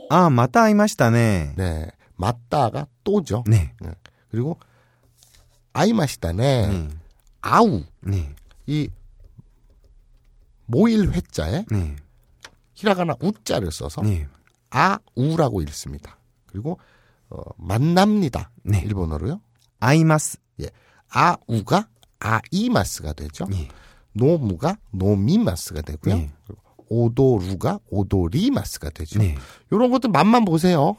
[0.09, 1.53] 아, 맞다, 아이마시다네.
[1.57, 3.45] 네 맞다가 또죠.
[3.47, 3.75] 네.
[4.39, 4.57] 그리고
[5.73, 6.89] 아이마시다네 네.
[7.41, 8.33] 아우 네.
[8.67, 8.89] 이
[10.67, 11.97] 모일 회자에 네.
[12.75, 14.29] 히라가나 우자를 써서 네.
[14.71, 16.19] 아우라고 읽습니다.
[16.47, 16.79] 그리고
[17.31, 18.53] 어, 만납니다.
[18.63, 18.81] 네.
[18.83, 19.41] 일본어로요.
[19.81, 20.39] 아이마스.
[20.61, 20.71] 예.
[21.09, 21.89] 아우가
[22.21, 23.47] 아이마스가 되죠.
[23.53, 23.69] 예.
[24.13, 26.29] 노무가 노미마스가 되고요.
[26.89, 29.19] 오도루가 오도리마스가 되죠.
[29.19, 29.37] 네.
[29.73, 30.97] 요런 것들 맛만 보세요.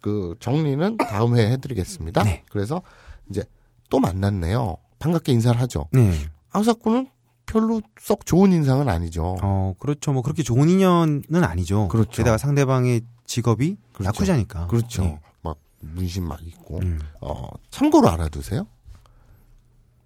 [0.00, 2.22] 그 정리는 다음 회에 해드리겠습니다.
[2.24, 2.44] 네.
[2.50, 2.82] 그래서
[3.28, 3.44] 이제
[3.88, 4.76] 또 만났네요.
[4.98, 5.88] 반갑게 인사를 하죠.
[5.92, 6.12] 네.
[6.50, 7.08] 아사쿠는
[7.46, 9.36] 별로 썩 좋은 인상은 아니죠.
[9.42, 10.12] 어, 그렇죠.
[10.12, 11.88] 뭐 그렇게 좋은 인연은 아니죠.
[11.88, 12.10] 그렇죠.
[12.10, 14.08] 게다가 상대방의 직업이 그렇죠.
[14.08, 14.66] 야쿠자니까.
[14.68, 15.02] 그렇죠.
[15.02, 15.20] 네.
[15.42, 16.78] 막 문신 막 있고.
[16.78, 17.00] 음.
[17.20, 18.66] 어, 참고로 알아두세요.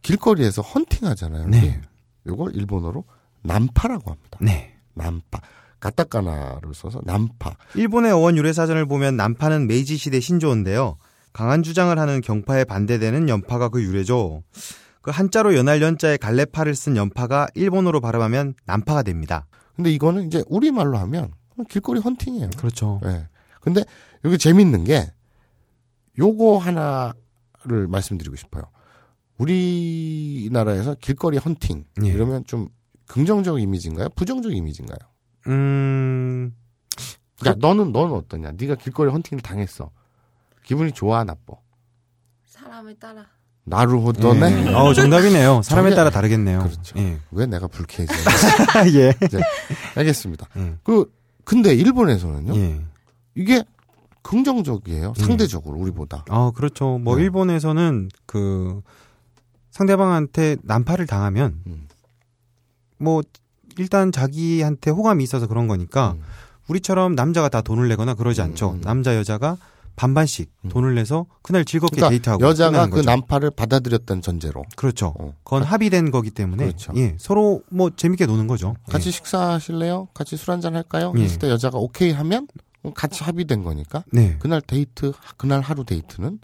[0.02, 1.46] 길거리에서 헌팅 하잖아요.
[1.48, 1.58] 네.
[1.58, 1.80] 이게.
[2.26, 3.04] 요걸 일본어로
[3.42, 4.38] 난파라고 합니다.
[4.40, 4.76] 네.
[4.94, 5.40] 난파.
[5.84, 7.56] 가타카나를 써서 난파.
[7.74, 10.96] 일본의 어원 유래 사전을 보면 난파는 메이지 시대 신조어인데요.
[11.34, 14.42] 강한 주장을 하는 경파에 반대되는 연파가 그 유래죠.
[15.02, 19.46] 그 한자로 연할 연자에 갈래파를 쓴 연파가 일본어로 발음하면 난파가 됩니다.
[19.76, 21.32] 근데 이거는 이제 우리말로 하면
[21.68, 22.50] 길거리 헌팅이에요.
[22.56, 23.00] 그렇죠.
[23.04, 23.28] 예.
[23.60, 23.84] 근데
[24.24, 25.12] 여기 재밌는 게
[26.18, 28.64] 요거 하나를 말씀드리고 싶어요.
[29.36, 32.08] 우리나라에서 길거리 헌팅 예.
[32.08, 32.68] 이러면 좀
[33.08, 34.08] 긍정적 이미지인가요?
[34.16, 35.13] 부정적 이미지인가요?
[35.48, 36.54] 음,
[37.46, 38.52] 야, 너는 너는 어떠냐?
[38.56, 39.90] 네가 길거리 헌팅을 당했어.
[40.64, 41.54] 기분이 좋아, 나빠?
[42.46, 43.26] 사람에 따라.
[43.64, 44.66] 나루호도네.
[44.66, 44.74] 예.
[44.74, 45.62] 어, 정답이네요.
[45.62, 46.60] 사람에 저게- 따라 다르겠네요.
[46.60, 46.98] 그렇죠.
[46.98, 47.18] 예.
[47.30, 48.12] 왜 내가 불쾌해지?
[48.98, 49.14] 예.
[49.96, 50.46] 알겠습니다.
[50.56, 50.74] 예.
[50.82, 51.10] 그
[51.44, 52.54] 근데 일본에서는요.
[52.56, 52.80] 예.
[53.34, 53.62] 이게
[54.22, 55.12] 긍정적이에요.
[55.18, 55.22] 예.
[55.22, 56.24] 상대적으로 우리보다.
[56.28, 56.98] 아, 그렇죠.
[56.98, 57.22] 뭐, 네.
[57.24, 58.80] 일본에서는 그,
[59.70, 61.88] 상대방한테 난파를 당하면, 음.
[62.98, 63.22] 뭐,
[63.78, 66.22] 일단 자기한테 호감이 있어서 그런 거니까, 음.
[66.68, 68.70] 우리처럼 남자가 다 돈을 내거나 그러지 음, 않죠.
[68.72, 68.80] 음.
[68.80, 69.56] 남자, 여자가
[69.96, 70.70] 반반씩 음.
[70.70, 72.44] 돈을 내서 그날 즐겁게 그러니까 데이트하고.
[72.44, 73.10] 여자가 그 거죠.
[73.10, 75.14] 난파를 받아들였던 전제로 그렇죠.
[75.18, 75.34] 어.
[75.44, 76.92] 그건 합의된 거기 때문에, 그렇죠.
[76.96, 78.74] 예, 서로 뭐 재밌게 노는 거죠.
[78.90, 80.08] 같이 식사하실래요?
[80.14, 81.12] 같이 술 한잔 할까요?
[81.16, 81.22] 예.
[81.22, 82.48] 했을 때 여자가 오케이 하면
[82.94, 84.18] 같이 합의된 거니까 예.
[84.20, 84.36] 네.
[84.40, 86.40] 그날 데이트 그날 하루 데이트는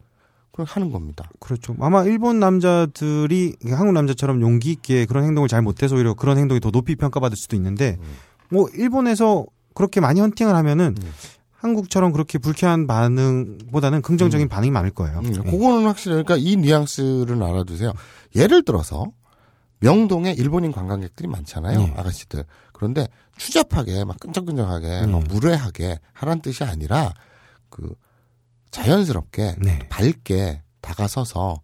[0.64, 1.28] 하는 겁니다.
[1.38, 1.76] 그렇죠.
[1.80, 6.70] 아마 일본 남자들이 한국 남자처럼 용기 있게 그런 행동을 잘 못해서 오히려 그런 행동이 더
[6.70, 8.06] 높이 평가받을 수도 있는데 음.
[8.50, 11.12] 뭐 일본에서 그렇게 많이 헌팅을 하면은 음.
[11.52, 15.18] 한국처럼 그렇게 불쾌한 반응보다는 긍정적인 반응이 많을 거예요.
[15.18, 15.50] 음, 예.
[15.50, 17.92] 그거는 확실히 그러니까 이 뉘앙스를 알아두세요.
[18.34, 19.04] 예를 들어서
[19.80, 21.80] 명동에 일본인 관광객들이 많잖아요.
[21.80, 21.94] 예.
[21.98, 22.44] 아가씨들.
[22.72, 25.12] 그런데 추잡하게 막 끈적끈적하게 음.
[25.12, 27.12] 막 무례하게 하란 뜻이 아니라
[27.68, 27.94] 그
[28.70, 29.78] 자연스럽게 네.
[29.88, 31.60] 밝게 다가서서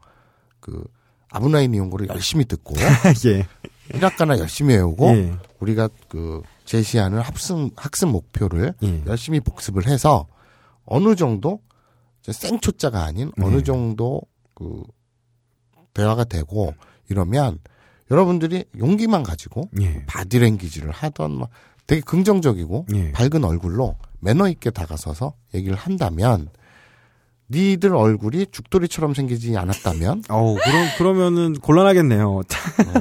[0.60, 0.84] 그
[1.30, 2.74] 아브나이 니온고를 열심히 듣고
[3.26, 3.46] 예.
[3.92, 5.36] 히라카나 열심히 외우고 예.
[5.60, 9.02] 우리가 그 제시하는 학습 학습 목표를 예.
[9.06, 10.26] 열심히 복습을 해서
[10.84, 11.60] 어느 정도
[12.22, 13.62] 생초자가 아닌 어느 네.
[13.62, 14.20] 정도
[14.54, 14.82] 그
[15.94, 16.74] 대화가 되고
[17.08, 17.58] 이러면
[18.10, 20.04] 여러분들이 용기만 가지고 예.
[20.06, 21.50] 바디랭귀지를 하던 막
[21.86, 23.12] 되게 긍정적이고 예.
[23.12, 26.48] 밝은 얼굴로 매너 있게 다가서서 얘기를 한다면
[27.50, 32.28] 니들 얼굴이 죽돌이처럼 생기지 않았다면 어우, 그럼, 그러면은 곤란하겠네요.
[32.38, 32.42] 어,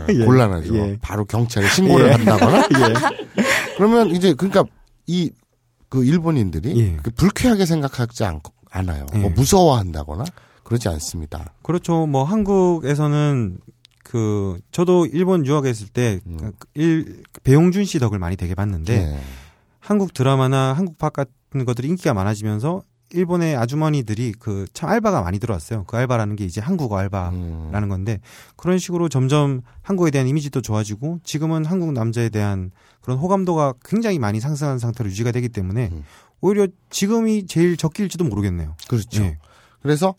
[0.10, 0.26] 예.
[0.26, 0.76] 곤란하죠.
[0.76, 0.98] 예.
[1.02, 2.12] 바로 경찰에 신고를 예.
[2.12, 2.94] 한다거나 예.
[3.78, 4.64] 그러면 이제 그러니까
[5.08, 5.32] 이
[5.96, 6.98] 그 일본인들이 예.
[7.02, 9.06] 그 불쾌하게 생각하지 않, 않아요.
[9.14, 9.18] 예.
[9.20, 10.26] 뭐 무서워한다거나
[10.64, 11.54] 그러지 않습니다.
[11.64, 12.06] 그렇죠.
[12.06, 13.60] 뭐 한국에서는
[14.04, 16.52] 그 저도 일본 유학했을 때 음.
[16.60, 19.20] 그 일, 배용준 씨 덕을 많이 되게 봤는데 네.
[19.80, 22.82] 한국 드라마나 한국 팝 같은 것들이 인기가 많아지면서
[23.16, 25.86] 일본의 아주머니들이 그 참 알바가 많이 들어왔어요.
[25.86, 27.90] 그 알바라는 게 이제 한국어 알바라는 음.
[27.90, 28.20] 건데
[28.56, 34.40] 그런 식으로 점점 한국에 대한 이미지도 좋아지고 지금은 한국 남자에 대한 그런 호감도가 굉장히 많이
[34.40, 36.04] 상승한 상태로 유지가 되기 때문에 음.
[36.42, 38.76] 오히려 지금이 제일 적기일지도 모르겠네요.
[38.88, 39.24] 그렇죠.
[39.24, 39.38] 예.
[39.82, 40.16] 그래서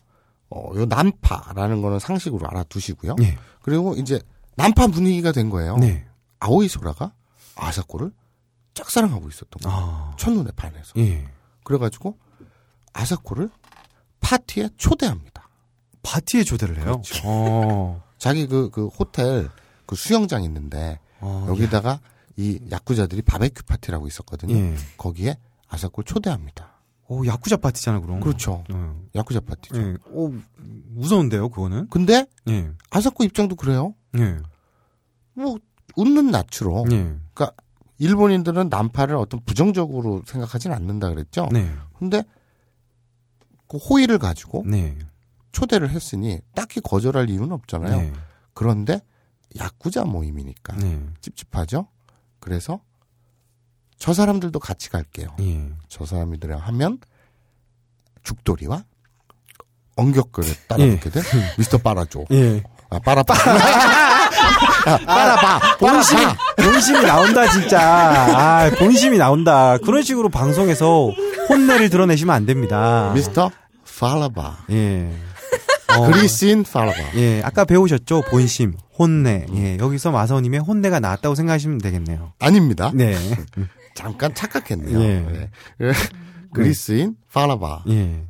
[0.49, 3.15] 어, 요 난파라는 거는 상식으로 알아두시고요.
[3.21, 3.37] 예.
[3.61, 4.19] 그리고 이제
[4.55, 5.77] 난파 분위기가 된 거예요.
[5.77, 6.05] 네.
[6.39, 7.13] 아오이 소라가
[7.55, 8.11] 아사코를
[8.73, 9.77] 짝사랑하고 있었던 거예요.
[9.77, 10.15] 아.
[10.17, 10.93] 첫눈에 반해서.
[10.97, 11.27] 예.
[11.63, 12.17] 그래가지고
[12.93, 13.49] 아사코를
[14.19, 15.47] 파티에 초대합니다.
[16.03, 16.85] 파티에 초대를 해요.
[16.85, 17.21] 그렇죠.
[17.25, 18.03] 어.
[18.17, 19.49] 자기 그, 그 호텔
[19.85, 21.99] 그 수영장 있는데 어, 여기다가
[22.35, 24.55] 이 야쿠자들이 바베큐 파티라고 있었거든요.
[24.55, 24.75] 예.
[24.97, 26.77] 거기에 아사코를 초대합니다.
[27.09, 28.19] 오, 야쿠자 파티잖아, 그럼.
[28.19, 28.63] 그렇죠.
[28.71, 29.01] 어.
[29.15, 29.77] 야쿠자 파티죠.
[29.77, 29.95] 예.
[30.11, 31.87] 오, 무서운데요, 그거는?
[31.89, 32.69] 근데 예.
[32.89, 33.95] 아사코 입장도 그래요.
[34.17, 34.37] 예.
[35.33, 35.57] 뭐
[35.95, 36.85] 웃는 낯으로.
[36.91, 37.15] 예.
[37.33, 37.51] 그러니까
[37.99, 41.47] 일본인들은 난파를 어떤 부정적으로 생각하진 않는다 그랬죠.
[41.51, 41.71] 네.
[41.97, 42.23] 근데
[43.67, 44.97] 그 호의를 가지고 네.
[45.51, 47.97] 초대를 했으니 딱히 거절할 이유는 없잖아요.
[48.01, 48.13] 네.
[48.53, 49.01] 그런데
[49.57, 50.99] 야쿠자 모임이니까 네.
[51.21, 51.87] 찝찝하죠.
[52.39, 52.79] 그래서
[53.97, 55.35] 저 사람들도 같이 갈게요.
[55.39, 55.69] 예.
[55.87, 56.99] 저 사람들이랑 하면
[58.23, 58.83] 죽돌이와
[59.95, 61.23] 엉격거를 따라붙게 된
[61.57, 62.25] 미스터 빠라조.
[62.31, 62.63] 예.
[62.89, 63.33] 아, 빠라빠.
[63.33, 65.77] 아, 빠라봐.
[65.77, 66.21] 본심이,
[66.55, 67.79] 본심이 나온다, 진짜.
[67.81, 69.77] 아, 본심이 나온다.
[69.79, 71.11] 그런 식으로 방송에서
[71.49, 73.11] 혼내를 드러내시면 안 됩니다.
[73.13, 73.49] 미스터
[73.99, 74.65] 팔라바.
[74.71, 75.11] 예.
[75.97, 77.15] 어, 그리스인 팔라바.
[77.15, 78.23] 예, 아까 배우셨죠?
[78.29, 79.47] 본심, 혼내.
[79.55, 82.33] 예, 여기서 마사오님의 혼내가 나왔다고 생각하시면 되겠네요.
[82.39, 82.91] 아닙니다.
[82.93, 83.15] 네.
[83.95, 85.01] 잠깐 착각했네요.
[85.01, 85.49] 예.
[85.79, 85.91] 네.
[86.53, 88.25] 그리스인 팔라바와 예.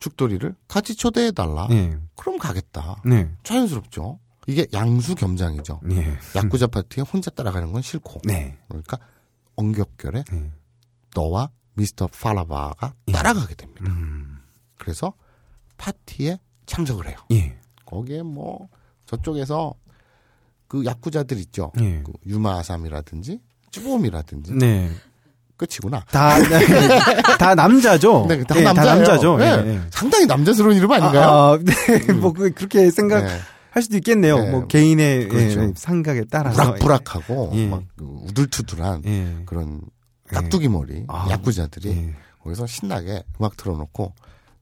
[0.00, 1.68] 죽돌이를 같이 초대해달라.
[1.70, 1.96] 예.
[2.16, 2.96] 그럼 가겠다.
[3.04, 3.28] 네.
[3.44, 4.18] 자연스럽죠.
[4.46, 5.80] 이게 양수 겸장이죠.
[5.92, 6.16] 예.
[6.34, 8.22] 야쿠자 파티에 혼자 따라가는 건 싫고.
[8.24, 8.58] 네.
[8.68, 8.98] 그러니까
[9.56, 10.50] 엉겹결에 예.
[11.14, 13.84] 너와 미스터 팔라바가 따라가게 됩니다.
[13.86, 14.38] 음.
[14.78, 15.12] 그래서
[15.78, 17.16] 파티에 참석을 해요.
[17.32, 17.56] 예.
[17.86, 18.68] 거기에 뭐
[19.06, 19.74] 저쪽에서
[20.68, 21.72] 그 야쿠자들 있죠.
[21.80, 22.02] 예.
[22.02, 24.90] 그 유마 아삼이라든지 쭈봄이라든지 네.
[25.56, 26.04] 끝이구나.
[26.10, 26.36] 다,
[27.38, 28.26] 다 남자죠?
[28.28, 28.88] 네, 다 예, 남자예요.
[28.88, 29.36] 다 남자죠.
[29.36, 29.44] 네.
[29.44, 29.80] 예, 예.
[29.90, 31.22] 상당히 남자스러운 이름 아닌가요?
[31.22, 32.12] 아, 아, 네.
[32.14, 33.28] 뭐, 그, 그렇게 생각할
[33.74, 33.80] 네.
[33.80, 34.38] 수도 있겠네요.
[34.38, 34.50] 네.
[34.50, 35.62] 뭐, 개인의 그렇죠.
[35.62, 36.74] 예, 생각에 따라서.
[36.74, 37.52] 부락부락하고
[38.00, 39.42] 우들투들한 예.
[39.46, 39.82] 그런
[40.32, 42.16] 깍두기 머리 아, 야쿠자들이 예.
[42.40, 44.14] 거기서 신나게 음악 틀어놓고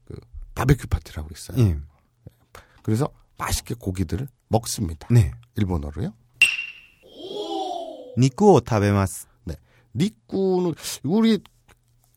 [0.05, 0.15] 그
[0.55, 1.57] 바베큐 파티를 하고 있어요.
[1.59, 1.77] 예.
[2.83, 5.07] 그래서 맛있게 고기들을 먹습니다.
[5.11, 5.31] 네.
[5.55, 6.13] 일본어로요.
[8.17, 9.27] 니쿠오 타베마스.
[9.45, 9.55] 네.
[9.95, 11.39] 니꾸는 우리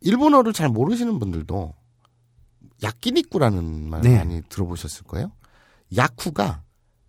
[0.01, 1.75] 일본어를 잘 모르시는 분들도
[2.83, 4.19] 야끼니꾸라는 말 네.
[4.19, 5.33] 많이 들어보셨을 거예요.
[5.97, 6.63] 야쿠가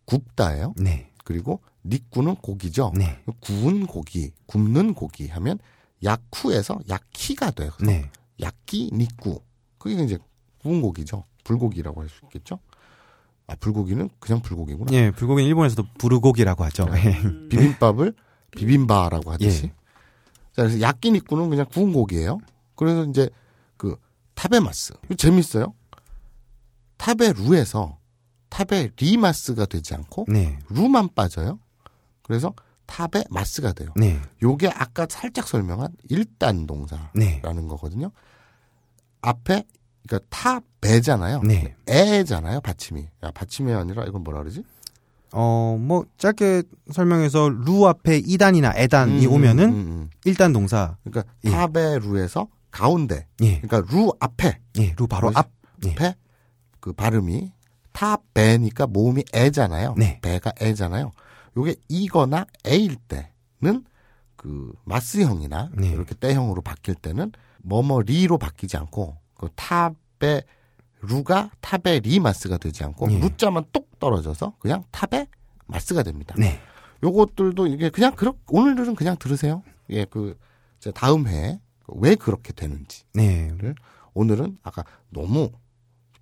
[0.06, 0.76] 굽다예요.
[0.78, 1.12] 네.
[1.24, 2.94] 그리고 니꾸는 고기죠.
[2.96, 3.22] 네.
[3.40, 5.60] 구운 고기, 굽는 고기 하면
[6.04, 7.72] 야쿠에서 야키가 돼요.
[7.78, 8.10] 그래서 네.
[8.42, 9.42] 야끼 니꾸.
[9.78, 10.18] 그게 이제
[10.60, 11.24] 구운 고기죠.
[11.44, 12.60] 불고기라고 할 수 있겠죠.
[13.48, 14.92] 아 불고기는 그냥 불고기구나.
[14.94, 16.88] 예, 불고기는 일본에서도 부르고기라고 하죠.
[16.96, 17.22] 예.
[17.50, 18.14] 비빔밥을
[18.52, 19.66] 비빔바라고 하듯이.
[19.66, 19.68] 예.
[20.54, 22.40] 자, 그래서 야끼니꾸는 그냥 구운 고기예요.
[22.76, 23.30] 그래서 이제
[23.78, 23.96] 그
[24.34, 24.94] 食べます.
[25.06, 25.74] 이거 재밌어요.
[26.98, 28.00] 타베루에서
[28.50, 30.58] 타베리마스가 되지 않고 네.
[30.70, 31.60] る만 빠져요.
[32.24, 32.54] 그래서
[32.86, 33.90] 타베마스가 돼요.
[33.96, 34.20] 네.
[34.42, 37.42] 요게 아까 살짝 설명한 일단 동사라는 네.
[37.42, 38.12] 거거든요.
[39.22, 39.64] 앞에
[40.08, 41.42] 그러니까 食べ잖아요.
[41.42, 41.76] 네.
[41.88, 43.08] え잖아요, 받침이.
[43.24, 44.64] 야, 받침이 아니라 이건 뭐라 그러지?
[45.34, 46.64] 어, 뭐, 짧게
[46.94, 50.10] 설명해서 る 앞에 い단이나 え단이 음, 오면은 음, 음.
[50.24, 50.98] 일단 동사.
[51.04, 51.50] 그러니까 예.
[51.50, 53.28] 食べる에서 가운데.
[53.42, 53.60] 예.
[53.60, 55.32] 그러니까 る 앞에 예, る 바로?
[55.34, 55.50] 앞.
[55.86, 55.92] 예.
[55.92, 56.16] 앞에
[56.80, 57.52] 그 발음이
[57.92, 59.96] 食べ니까 모음이 え잖아요.
[59.98, 60.20] 네.
[60.22, 61.12] べ가 え잖아요.
[61.58, 63.86] 요게 이거나 에일 때는
[64.36, 65.90] 그 마스형이나 네.
[65.90, 67.32] 이렇게 て형으로 바뀔 때는
[67.64, 70.44] 뭐뭐り로 바뀌지 않고 그 타베
[71.02, 73.20] 루가 타베 리마스가 되지 않고 예.
[73.20, 75.28] る자만 똑 떨어져서 그냥 食べ
[75.68, 76.36] ます가 됩니다.
[76.38, 76.60] 네.
[77.04, 79.64] 요것들도 이게 그냥 그렇 오늘은 그냥 들으세요.
[79.90, 80.38] 예, 그
[80.94, 83.04] 다음 해에 왜 그렇게 되는지.
[83.14, 83.52] 네.
[84.14, 85.52] 오늘은 아까 너무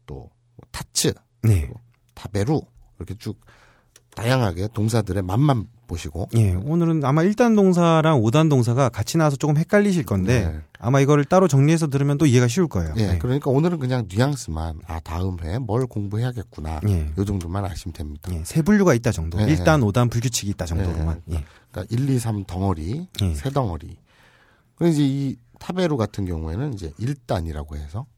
[0.05, 0.29] 또
[0.71, 1.13] 타츠,
[1.43, 1.69] 네.
[2.13, 2.61] 타베루
[2.97, 3.39] 이렇게 쭉
[4.15, 10.05] 다양하게 동사들의 맛만 보시고 예, 오늘은 아마 1단 동사랑 5단 동사가 같이 나와서 조금 헷갈리실
[10.05, 10.61] 건데 네.
[10.79, 12.93] 아마 이거를 따로 정리해서 들으면 또 이해가 쉬울 거예요.
[12.97, 13.17] 예, 네.
[13.19, 17.11] 그러니까 오늘은 그냥 뉘앙스만 아 다음 회에 뭘 공부해야겠구나 예.
[17.17, 18.31] 요 정도만 아시면 됩니다.
[18.33, 19.39] 예, 세 분류가 있다 정도.
[19.41, 19.45] 예.
[19.45, 21.21] 1단, 5단 불규칙이 있다 정도로만.
[21.31, 21.43] 예.
[21.71, 23.33] 그러니까 1, 2, 3 덩어리, 예.
[23.33, 23.97] 세 덩어리.
[24.75, 28.12] 그래서 이제 이 타베루 같은 경우에는 이제 1단이라고 해서 음,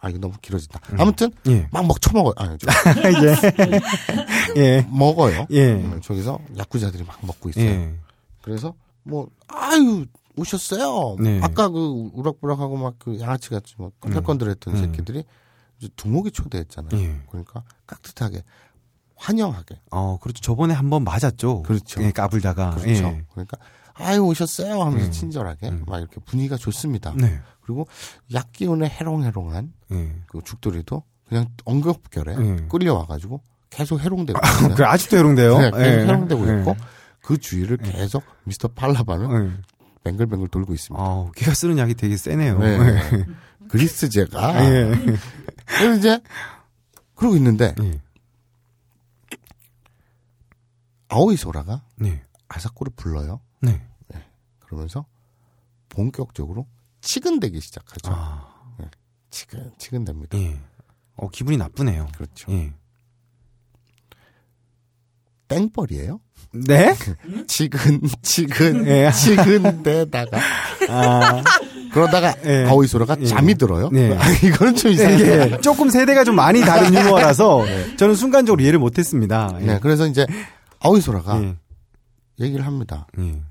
[0.00, 0.80] 아 이거 너무 길어진다.
[0.98, 1.68] 아무튼 예.
[1.70, 2.34] 막먹 처먹어요.
[2.36, 2.66] 아니, 저,
[4.56, 4.60] 예.
[4.60, 4.86] 예.
[4.90, 5.46] 먹어요.
[5.50, 5.72] 예.
[5.72, 7.64] 음, 저기서 야쿠자들이 막 먹고 있어요.
[7.64, 7.94] 예.
[8.42, 10.06] 그래서 뭐 아유
[10.36, 11.16] 오셨어요.
[11.20, 11.40] 네.
[11.42, 14.80] 아까 그 우락부락하고 막 그 양아치 같이 막 깜짝건들했던 음.
[14.80, 15.24] 새끼들이
[15.78, 17.00] 이제 두목이 초대했잖아요.
[17.00, 17.20] 예.
[17.28, 18.42] 그러니까 깍듯하게
[19.16, 19.80] 환영하게.
[19.90, 20.40] 어, 그렇죠.
[20.40, 21.62] 저번에 한번 맞았죠.
[21.62, 22.02] 그렇죠.
[22.02, 22.70] 예, 까불다가.
[22.70, 23.04] 그렇죠.
[23.04, 23.24] 예.
[23.32, 23.56] 그러니까
[23.94, 25.10] 아유 오셨어요 하면서 음.
[25.10, 25.84] 친절하게 음.
[25.86, 27.12] 막 이렇게 분위기가 좋습니다.
[27.16, 27.38] 네.
[27.68, 27.86] 그리고
[28.32, 30.16] 약 기운에 해롱해롱한 예.
[30.26, 32.68] 그 죽돌이도 그냥 엉겁결에 음.
[32.70, 34.74] 끌려와가지고 계속 해롱되고 있어요.
[34.74, 35.58] 그 아직도 해롱돼요.
[35.58, 36.06] 네, 계속 예.
[36.06, 36.60] 해롱되고 예.
[36.60, 36.76] 있고
[37.20, 39.52] 그 주위를 계속 미스터 팔라바는 예.
[40.04, 41.04] 뱅글뱅글 돌고 있습니다.
[41.04, 42.58] 어, 걔가 쓰는 약이 되게 세네요.
[42.58, 42.78] 네.
[42.78, 43.26] 예.
[43.68, 44.94] 그리스제가 예.
[45.66, 46.20] 그래서 이제
[47.16, 48.00] 그러고 있는데 예.
[51.08, 52.22] 아오이 소라가 네.
[52.48, 53.40] 아사코를 불러요.
[53.60, 53.82] 네.
[54.60, 55.04] 그러면서
[55.90, 56.66] 본격적으로
[57.08, 58.12] 치근대기 시작하죠.
[58.12, 58.46] 아.
[59.30, 60.34] 치근 치근댑니다.
[60.34, 60.60] 예.
[61.16, 62.06] 어, 기분이 나쁘네요.
[62.14, 62.52] 그렇죠.
[62.52, 62.70] 예.
[65.48, 66.20] 땡벌이에요.
[66.52, 66.94] 네?
[67.48, 69.10] 치근 치근 예.
[69.10, 70.38] 치근대다가
[70.90, 71.42] 아.
[71.92, 72.66] 그러다가 예.
[72.66, 73.24] 아오이 소라가 예.
[73.24, 73.88] 잠이 들어요.
[73.90, 74.12] 네.
[74.18, 75.52] 아, 이거는 좀 이상해요.
[75.54, 75.60] 예.
[75.62, 77.64] 조금 세대가 좀 많이 다른 유머라서
[77.96, 79.56] 저는 순간적으로 이해를 못했습니다.
[79.62, 79.64] 예.
[79.64, 80.26] 네, 그래서 이제
[80.80, 81.56] 아오이 소라가 예.
[82.38, 83.06] 얘기를 합니다.
[83.18, 83.42] 예.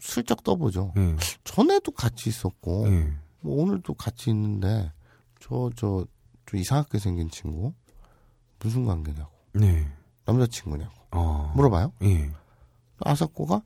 [0.00, 0.92] 슬쩍 떠보죠.
[0.96, 1.16] 예.
[1.44, 3.12] 전에도 같이 있었고 예.
[3.40, 4.92] 뭐 오늘도 같이 있는데
[5.40, 6.04] 저 저
[6.46, 7.72] 좀 이상하게 생긴 친구
[8.58, 9.86] 무슨 관계냐고 네.
[10.24, 11.52] 남자친구냐고 어.
[11.54, 11.92] 물어봐요.
[12.02, 12.32] 예.
[12.98, 13.62] 아사코가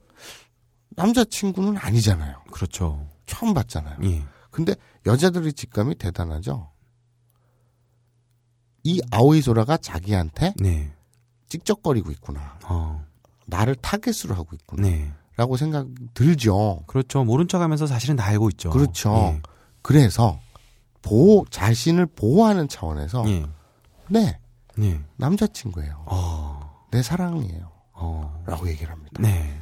[0.91, 2.43] 남자친구는 아니잖아요.
[2.53, 3.09] 그렇죠.
[3.24, 3.99] 처음 봤잖아요.
[4.05, 4.22] 예.
[4.51, 4.74] 근데
[5.07, 6.70] 여자들의 직감이 대단하죠.
[8.82, 10.93] 이 아오이소라가 자기한테 네.
[11.49, 12.59] 찍적거리고 있구나.
[12.68, 13.03] 어.
[13.47, 14.82] 나를 타겟으로 하고 있구나.
[14.89, 15.11] 네.
[15.37, 16.85] 라고 생각 들죠.
[16.87, 17.24] 그렇죠.
[17.24, 18.70] 모른 척 하면서 사실은 다 알고 있죠.
[18.70, 19.14] 그렇죠.
[19.35, 19.43] 예.
[19.82, 20.39] 그래서
[21.03, 23.47] 보호 자신을 보호하는 차원에서 예.
[24.09, 24.39] 네
[24.80, 25.01] 예.
[25.16, 26.05] 남자친구예요.
[26.07, 26.87] 어.
[26.91, 27.70] 내 사랑이에요.
[27.93, 28.43] 어.
[28.47, 29.20] 라고 얘기를 합니다.
[29.20, 29.61] 네.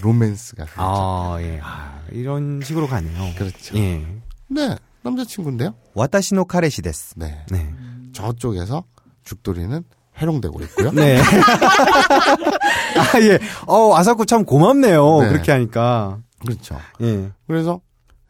[0.00, 0.80] 로맨스가 그렇죠.
[0.80, 1.60] 아, 예.
[1.62, 3.34] 아, 이런 식으로 가네요.
[3.36, 3.76] 그렇죠.
[3.76, 4.06] 예.
[4.48, 5.74] 네 남자친구인데요.
[5.94, 7.14] 와타시노 카레시 데스.
[7.16, 7.74] 네 네.
[8.12, 8.84] 저쪽에서
[9.24, 9.84] 죽돌이는
[10.16, 10.90] 해롱되고 있고요.
[10.92, 11.20] 네.
[11.20, 13.38] 아, 예.
[13.66, 15.20] 어, 아사코 참 고맙네요.
[15.22, 15.28] 네.
[15.28, 16.20] 그렇게 하니까.
[16.40, 16.78] 그렇죠.
[17.00, 17.32] 예.
[17.46, 17.80] 그래서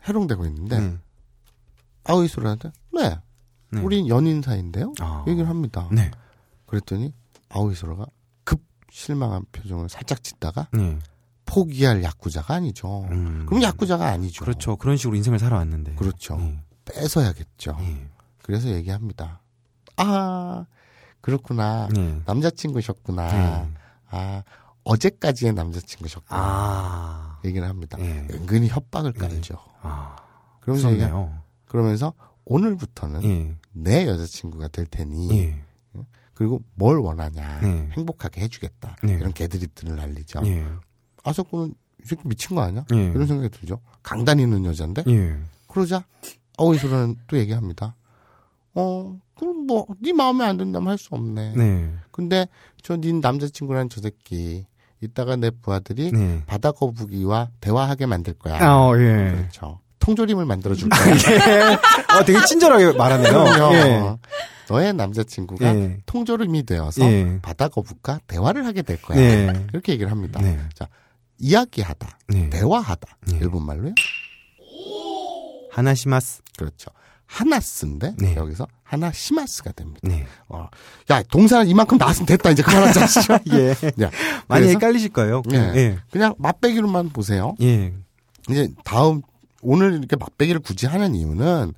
[0.06, 0.96] 해롱되고 있는데 네.
[2.04, 3.18] 아오이소라한테 네,
[3.70, 3.80] 네.
[3.80, 4.92] 우린 연인 사이인데요.
[5.00, 5.24] 아.
[5.26, 5.88] 얘기를 합니다.
[5.90, 6.10] 네.
[6.66, 7.12] 그랬더니
[7.48, 8.06] 아오이소라가
[8.44, 8.60] 급
[8.90, 10.98] 실망한 표정을 살짝 짓다가 네.
[11.46, 13.06] 포기할 야쿠자가 아니죠.
[13.10, 13.44] 음.
[13.46, 14.44] 그럼 야쿠자가 아니죠.
[14.44, 14.76] 그렇죠.
[14.76, 15.94] 그런 식으로 인생을 살아왔는데.
[15.94, 16.36] 그렇죠.
[16.40, 16.60] 예.
[16.84, 17.76] 뺏어야겠죠.
[17.80, 18.08] 예.
[18.42, 19.40] 그래서 얘기합니다.
[19.96, 20.66] 아
[21.24, 21.88] 그렇구나.
[21.96, 22.20] 예.
[22.26, 23.32] 남자친구셨구나.
[23.32, 23.68] 예.
[24.10, 24.42] 아
[24.84, 26.38] 어제까지의 남자친구셨구나.
[26.38, 27.40] 아.
[27.46, 27.96] 얘기를 합니다.
[27.98, 28.26] 예.
[28.30, 29.56] 은근히 협박을 깔죠.
[29.80, 30.16] 아.
[30.60, 31.38] 그러면서 얘기, 무섭네요.
[31.64, 32.12] 그러면서
[32.44, 33.56] 오늘부터는 예.
[33.72, 35.64] 내 여자친구가 될 테니 예.
[36.34, 37.88] 그리고 뭘 원하냐 네.
[37.92, 39.14] 행복하게 해주겠다 네.
[39.14, 40.42] 이런 개드립들을 날리죠.
[40.44, 40.66] 예.
[41.22, 42.84] 아사코는 이 새끼 미친 거 아니야?
[42.92, 42.96] 예.
[42.96, 43.80] 이런 생각이 들죠.
[44.02, 45.38] 강단 있는 여잔데 예.
[45.68, 46.04] 그러자
[46.58, 47.96] 아오이소라는 또 얘기합니다.
[48.74, 51.54] 어 그럼 뭐 네 마음에 안 든다면 할 수 없네.
[51.56, 51.90] 네.
[52.10, 52.46] 근데
[52.82, 54.66] 저 네 남자친구란 저 새끼
[55.00, 56.42] 이따가 내 부하들이 네.
[56.46, 58.58] 바다 거북이와 대화하게 만들 거야.
[58.62, 59.32] 아, 어, 예.
[59.36, 59.80] 그렇죠.
[59.98, 61.00] 통조림을 만들어 줄 거야.
[61.08, 61.74] 예.
[62.18, 63.44] 어, 되게 친절하게 말하네요.
[63.74, 64.16] 예.
[64.68, 65.98] 너의 남자친구가 예.
[66.06, 67.38] 통조림이 되어서 예.
[67.42, 69.16] 바다 거북과 대화를 하게 될 거야.
[69.18, 69.66] 네.
[69.72, 70.40] 이렇게 얘기를 합니다.
[70.40, 70.58] 네.
[70.74, 70.88] 자,
[71.38, 72.48] 이야기하다, 네.
[72.50, 73.16] 대화하다.
[73.28, 73.38] 네.
[73.42, 73.92] 일본 말로요.
[75.70, 76.42] 하나시마스.
[76.56, 76.90] 그렇죠.
[77.26, 78.36] 하나스인데 네.
[78.36, 80.00] 여기서 하나 시마스가 됩니다.
[80.02, 80.26] 네.
[80.48, 80.68] 어,
[81.10, 83.40] 야 동사는 이만큼 나왔으면 됐다 이제 그만하자.
[83.54, 83.70] 예.
[84.04, 84.10] 야,
[84.46, 85.42] 많이 그래서 헷갈리실 거예요.
[85.52, 85.56] 예.
[85.56, 85.98] 예.
[86.10, 87.54] 그냥 맛배기로만 보세요.
[87.62, 87.92] 예.
[88.50, 89.22] 이제 다음
[89.62, 91.72] 오늘 이렇게 맛배기를 굳이 하는 이유는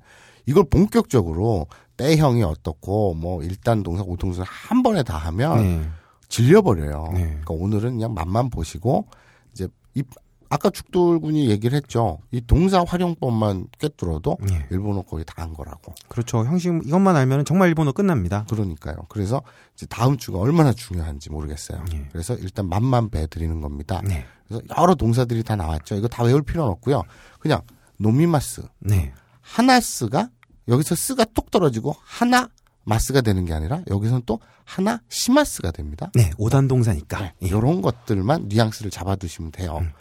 [0.45, 1.67] 이걸 본격적으로
[1.97, 5.89] 때형이 어떻고 뭐 일단 동사 오동사 한 번에 다 하면 네.
[6.29, 7.09] 질려버려요.
[7.13, 7.19] 네.
[7.21, 9.07] 그러니까 오늘은 그냥 맛만 보시고
[9.53, 10.03] 이제 이
[10.49, 12.19] 아까 죽돌군이 얘기를 했죠.
[12.31, 14.65] 이 동사 활용법만 꿰뚫어도 예.
[14.71, 15.93] 일본어 거의 다 한 거라고.
[16.07, 16.39] 그렇죠.
[16.45, 18.45] 형식 이것만 알면 정말 일본어 끝납니다.
[18.49, 18.95] 그러니까요.
[19.07, 19.43] 그래서
[19.75, 21.85] 이제 다음 주가 얼마나 중요한지 모르겠어요.
[21.93, 22.07] 예.
[22.11, 24.01] 그래서 일단 맛만 배드리는 겁니다.
[24.03, 24.25] 네.
[24.47, 25.93] 그래서 여러 동사들이 다 나왔죠.
[25.95, 27.03] 이거 다 외울 필요는 없고요.
[27.39, 27.61] 그냥
[27.97, 29.13] 飲みます, 네.
[29.41, 30.29] 話す가
[30.67, 32.49] 여기서 す가 뚝 떨어지고 はな
[32.83, 36.09] ます가 되는 게 아니라 여기서는 또 話します가 됩니다.
[36.15, 36.31] 네.
[36.37, 37.19] 오단 동사니까.
[37.19, 37.47] 네, 예.
[37.47, 39.77] 이런 것들만 뉘앙스를 잡아두시면 돼요.
[39.81, 39.91] 음.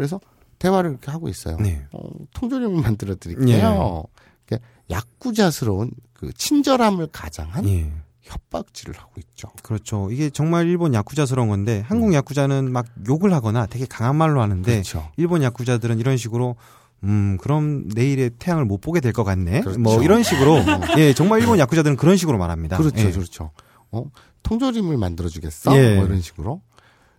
[0.00, 0.18] 그래서
[0.58, 1.58] 대화를 이렇게 하고 있어요.
[1.58, 1.84] 네.
[1.92, 2.00] 어,
[2.32, 4.04] 통조림을 만들어 드릴게요.
[4.48, 7.92] 이렇게 야쿠자스러운 그 친절함을 가장한 예.
[8.22, 9.48] 협박질을 하고 있죠.
[9.62, 10.10] 그렇죠.
[10.10, 14.72] 이게 정말 일본 야쿠자스러운 건데 한국 야쿠자는 막 욕을 하거나 되게 강한 말로 하는데 음.
[14.72, 15.10] 그렇죠.
[15.18, 16.56] 일본 야쿠자들은 이런 식으로
[17.04, 19.60] 음 그럼 내일의 태양을 못 보게 될 것 같네.
[19.60, 19.80] 그렇죠.
[19.80, 20.56] 뭐 이런 식으로
[20.96, 22.78] 예 정말 일본 야쿠자들은 그런 식으로 말합니다.
[22.78, 23.10] 그렇죠, 예.
[23.10, 23.50] 그렇죠.
[23.90, 24.04] 어,
[24.44, 25.76] 통조림을 만들어 주겠어?
[25.76, 25.96] 예.
[25.96, 26.62] 뭐 이런 식으로.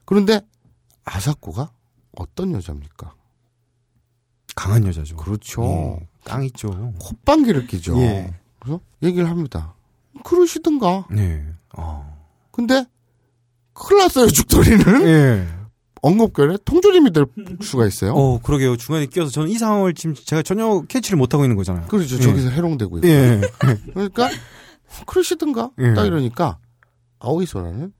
[0.06, 0.42] 그런데
[1.06, 1.72] 아사코가
[2.18, 3.14] 어떤 여자입니까?
[4.56, 5.16] 강한 여자죠.
[5.16, 5.64] 그렇죠.
[5.64, 6.08] 예.
[6.26, 6.94] 깡 있죠.
[7.00, 7.98] 콧방귀를 끼죠.
[8.00, 8.34] 예.
[8.60, 9.76] 그래서 얘기를 합니다.
[10.24, 11.08] 그러시든가.
[11.10, 11.46] 네.
[11.78, 12.18] 어.
[12.52, 12.86] 근데
[13.74, 15.08] 큰일 났어요, 죽돌이는.
[15.08, 15.48] 예.
[16.04, 17.26] 엉겁결에 통조림이 될
[17.62, 18.14] 수가 있어요.
[18.14, 18.76] 어 그러게요.
[18.76, 21.88] 중간에 끼어서 저는 이 상황을 지금 제가 전혀 캐치를 못 하고 있는 거잖아요.
[21.88, 22.16] 그렇죠.
[22.16, 22.20] 예.
[22.20, 23.08] 저기서 해롱되고 있고.
[23.08, 23.40] 예.
[23.94, 24.30] 그러니까
[25.06, 25.72] 그러시든가.
[25.78, 25.94] 예.
[25.94, 26.58] 딱 이러니까
[27.20, 27.94] 아오이소라는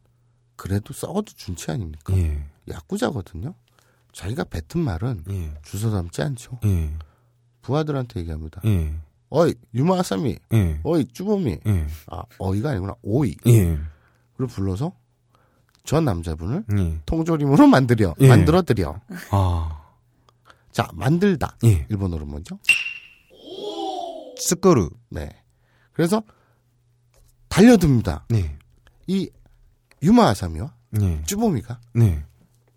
[0.56, 2.18] 그래도 썩어도 준치 아닙니까?
[2.18, 2.44] 예.
[2.70, 3.54] 야구자거든요.
[4.14, 5.54] 자기가 뱉은 말은 예.
[5.64, 6.60] 주워 담지 않죠.
[6.66, 6.94] 예.
[7.62, 8.62] 부하들한테 얘기합니다.
[8.66, 8.94] 예.
[9.30, 10.80] 어이 유마아사미, 예.
[10.84, 11.88] 어이 쭈보미, 예.
[12.08, 13.36] 아 어이가 아니구나 오이.
[13.48, 13.80] 예.
[14.38, 14.92] 를 불러서
[15.86, 17.00] 저 남자분을 예.
[17.06, 18.28] 통조림으로 만들여 예.
[18.28, 19.00] 만들어 드려.
[19.32, 19.82] 아.
[20.72, 21.58] 자 만들다.
[21.66, 21.86] 예.
[21.90, 22.58] 일본어로 뭐죠?
[24.38, 24.90] 스코르.
[25.10, 25.30] 네.
[25.94, 26.24] 그래서
[27.50, 28.26] 달려듭니다.
[28.30, 28.58] 네.
[29.08, 29.30] 이
[30.02, 31.24] 유마아사미와 예.
[31.26, 32.26] 쭈보미가 네.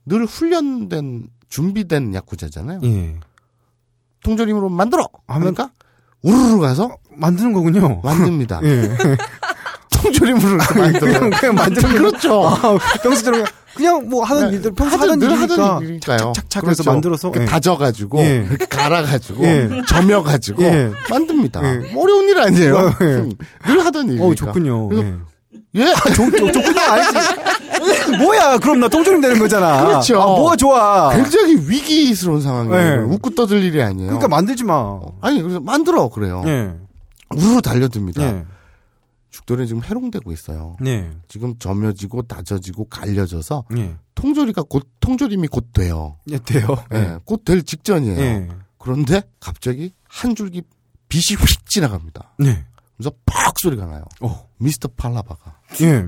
[0.07, 2.81] 늘 훈련된 준비된 야쿠자잖아요.
[2.85, 3.15] 예.
[4.23, 5.09] 통조림으로 만들어.
[5.27, 5.71] 그러니까
[6.23, 8.01] 우르르 가서 만드는 거군요.
[8.03, 8.61] 만듭니다.
[8.65, 8.97] 예.
[9.93, 10.99] 통조림으로 만들어요.
[11.01, 11.99] 그냥, 그냥 만드는 거.
[11.99, 12.49] 그렇죠.
[12.49, 13.45] 아, 평소처럼
[13.75, 15.65] 그냥 뭐 하던 일들 평소 하던 늘 일이니까.
[15.65, 16.19] 하던 일이니까요.
[16.37, 17.29] 착착착 해서 만들어서.
[17.29, 17.47] 이렇게 예.
[17.47, 18.49] 다져가지고 예.
[18.69, 19.69] 갈아가지고 예.
[19.89, 20.91] 점여가지고 예.
[21.11, 21.61] 만듭니다.
[21.65, 21.93] 예.
[21.93, 22.77] 뭐 어려운 일 아니에요.
[22.77, 23.29] 어, 예.
[23.67, 24.27] 늘 하던 일이니까.
[24.27, 24.89] 어, 좋군요.
[24.89, 25.09] 그래서
[25.77, 25.81] 예.
[25.81, 25.95] 예.
[26.15, 26.81] 좋, 좋, 좋군요.
[26.81, 27.19] 아니지.
[28.19, 29.85] 뭐야, 그럼 나 통조림 되는 거잖아.
[29.85, 30.21] 그렇죠.
[30.21, 31.15] 아, 뭐가 좋아.
[31.15, 32.77] 굉장히 위기스러운 상황이에요.
[32.79, 32.97] 예.
[33.03, 34.09] 웃고 떠들 일이 아니에요.
[34.09, 35.01] 그러니까 만들지 마.
[35.21, 36.43] 아니 그래서 만들어 그래요.
[36.47, 36.75] 예.
[37.35, 38.23] 우르르 달려듭니다.
[38.23, 38.45] 예.
[39.31, 40.77] 죽돌이는 지금 해롱되고 있어요.
[40.81, 41.11] 네.
[41.27, 43.97] 지금 점여지고 다져지고 갈려져서 예.
[44.15, 46.19] 통조리가 곧 통조림이 곧 돼요.
[46.31, 46.67] 예, 돼요.
[46.95, 48.21] 예, 곧될 직전이에요.
[48.21, 48.49] 예.
[48.79, 50.63] 그런데 갑자기 한 줄기
[51.09, 52.35] 빛이 휙 지나갑니다.
[52.39, 52.65] 네.
[52.97, 54.05] 그래서 팍 소리가 나요.
[54.21, 54.49] 어.
[54.59, 56.07] 미스터 팔라바가 예.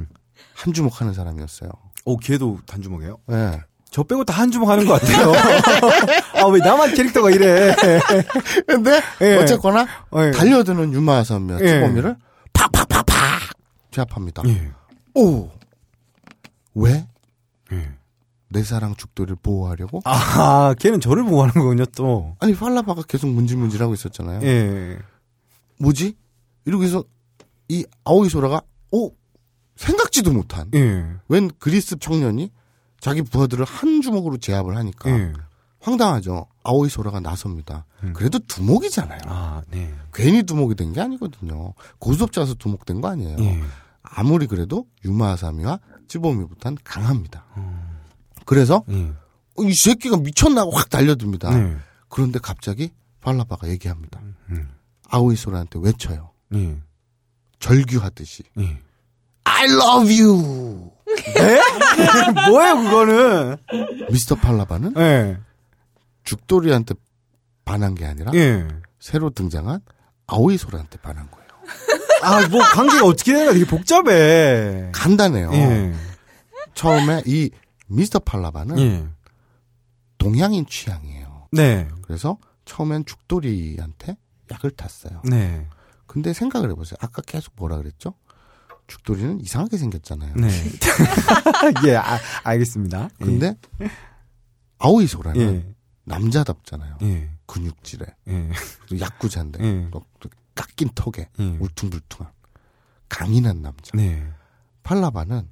[0.54, 1.70] 한 주먹 하는 사람이었어요.
[2.06, 3.18] 오, 걔도 단주먹이에요?
[3.32, 3.60] 예.
[3.90, 5.32] 저 빼고 다 한 주먹 하는 것 같아요.
[6.42, 7.74] 아, 왜 나만 캐릭터가 이래.
[8.66, 9.36] 근데 예.
[9.36, 10.30] 어쨌거나 예.
[10.32, 11.66] 달려드는 유마선몇 예.
[11.66, 12.16] 주범이를
[12.52, 13.06] 팍팍팍팍
[13.90, 14.42] 제압합니다.
[14.48, 14.70] 예.
[15.14, 15.50] 오!
[16.74, 17.06] 왜?
[17.72, 17.88] 예.
[18.50, 20.00] 내 사랑 죽돌이를 보호하려고?
[20.04, 22.36] 아, 걔는 저를 보고 하는 거군요, 또.
[22.38, 24.40] 아니 팔라바가 계속 문질문질 하고 있었잖아요.
[24.42, 24.98] 예.
[25.80, 26.14] 뭐지?
[26.66, 27.02] 이러고 해서
[27.68, 28.60] 이 아오이 소라가
[28.92, 29.10] 오
[29.76, 31.06] 생각지도 못한 예.
[31.28, 32.50] 웬 그리스 청년이
[33.00, 35.32] 자기 부하들을 한 주먹으로 제압을 하니까 예.
[35.80, 36.46] 황당하죠.
[36.64, 37.84] 아오이 소라가 나섭니다.
[38.02, 38.12] 음.
[38.14, 39.20] 그래도 두목이잖아요.
[39.26, 39.94] 아, 네.
[40.12, 41.74] 괜히 두목이 된 게 아니거든요.
[41.98, 43.36] 고수업자라서 두목된 거 아니에요.
[43.38, 43.62] 예.
[44.02, 45.78] 아무리 그래도 유마아사미와
[46.08, 47.44] 찌보미보단 강합니다.
[48.46, 49.12] 그래서 예.
[49.58, 51.50] 어, 이 새끼가 미쳤나 하고 확 달려듭니다.
[51.56, 51.76] 네.
[52.08, 52.90] 그런데 갑자기
[53.20, 54.20] 팔라바가 얘기합니다.
[54.50, 54.68] 음.
[55.08, 56.30] 아오이 소라한테 외쳐요.
[56.54, 56.78] 예.
[57.60, 58.80] 절규하듯이 예.
[59.46, 60.90] I love you.
[61.34, 61.60] 네?
[62.50, 63.56] 뭐예요, 그거는?
[64.10, 65.38] 미스터 팔라바는 예.
[66.24, 66.94] 죽돌이한테
[67.64, 68.66] 반한 게 아니라 예.
[68.98, 69.80] 새로 등장한
[70.26, 71.46] 아오이 소라한테 반한 거예요.
[72.22, 73.52] 아, 뭐, 관계가 어떻게 거야?
[73.52, 74.90] 되게 복잡해.
[74.92, 75.52] 간단해요.
[75.52, 75.94] 예.
[76.74, 77.50] 처음에 이
[77.86, 79.06] 미스터 팔라바는 예.
[80.18, 81.48] 동양인 취향이에요.
[81.52, 81.88] 네.
[82.02, 84.16] 그래서 처음엔 죽돌이한테
[84.50, 85.22] 약을 탔어요.
[85.24, 85.68] 네.
[86.06, 86.96] 근데 생각을 해보세요.
[87.00, 88.14] 아까 계속 뭐라 그랬죠?
[88.86, 90.34] 죽돌이는 이상하게 생겼잖아요.
[90.36, 90.48] 네.
[91.86, 93.08] 예, 아, 알겠습니다.
[93.20, 93.24] 예.
[93.24, 93.56] 근데
[94.78, 95.74] 아오이 소라는 예.
[96.04, 96.98] 남자답잖아요.
[97.02, 97.30] 예.
[97.46, 98.50] 근육질에 예.
[98.88, 99.90] 또 야구자인데 예.
[100.54, 101.56] 깎인 턱에 예.
[101.58, 102.32] 울퉁불퉁한
[103.08, 103.90] 강인한 남자.
[103.94, 104.32] 네.
[104.82, 105.48] 팔라바는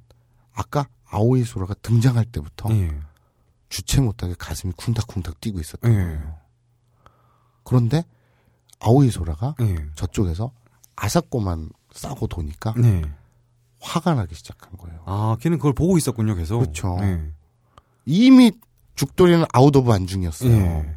[0.53, 2.97] 아까 아오이 소라가 등장할 때부터 예.
[3.69, 5.95] 주체 못하게 가슴이 쿵닥쿵닥 뛰고 있었던 예.
[5.95, 6.37] 거예요.
[7.63, 8.03] 그런데
[8.79, 9.75] 아오이 소라가 예.
[9.95, 10.51] 저쪽에서
[10.95, 13.01] 아사코만 싸고 도니까 네.
[13.85, 14.99] 화가 나기 시작한 거예요.
[15.05, 16.59] 아, 걔는 그걸 보고 있었군요, 계속.
[16.59, 16.97] 그렇죠.
[17.01, 17.21] 예.
[18.05, 18.51] 이미
[18.95, 20.51] 죽돌이는 out of 안중이었어요.
[20.51, 20.95] 예.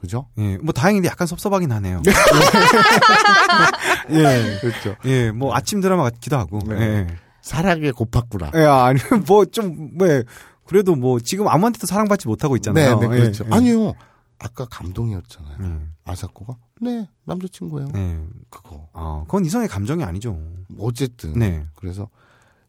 [0.00, 0.28] 그죠?
[0.38, 0.58] 예.
[0.58, 2.02] 뭐, 다행인데 약간 섭섭하긴 하네요.
[4.10, 4.58] 예.
[4.60, 4.96] 그렇죠.
[5.06, 6.58] 예, 뭐, 아침 드라마 같기도 하고.
[6.66, 6.80] 네.
[6.80, 7.06] 예.
[7.40, 8.54] 사랑에 고팠구나.
[8.56, 10.22] 예, 아니, 뭐, 좀, 왜,
[10.66, 12.98] 그래도 뭐, 지금 아무한테도 사랑받지 못하고 있잖아요.
[12.98, 13.44] 네, 네, 그렇죠.
[13.44, 13.54] 예, 예.
[13.54, 13.94] 아니요.
[14.38, 15.56] 아까 감동이었잖아요.
[15.60, 15.80] 예.
[16.04, 17.88] 아사코가 네 남자친구예요.
[17.92, 18.26] 네.
[18.50, 20.36] 그거 아, 그건 이성의 감정이 아니죠.
[20.78, 21.64] 어쨌든 네.
[21.76, 22.08] 그래서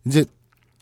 [0.05, 0.23] 이제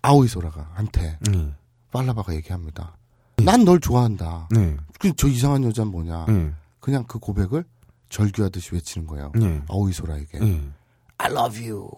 [0.02, 1.54] 아오이 소라가 한테 네.
[1.92, 2.98] 팔라바가 얘기합니다.
[3.44, 4.50] 난널 좋아한다.
[4.52, 4.76] 네.
[5.00, 6.26] 그저 이상한 여자는 뭐냐?
[6.26, 6.54] 네.
[6.80, 7.64] 그냥 그 고백을
[8.10, 9.32] 절규하듯이 외치는 거예요.
[9.36, 9.64] 네.
[9.70, 10.70] 아오이 소라에게 네.
[11.18, 11.90] I love you.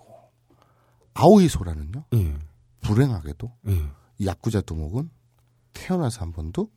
[1.15, 2.03] 아오이 소라는요.
[2.11, 2.37] 네.
[2.81, 3.89] 불행하게도 네.
[4.19, 5.09] 이 야쿠자 두목은
[5.73, 6.69] 태어나서 한 번도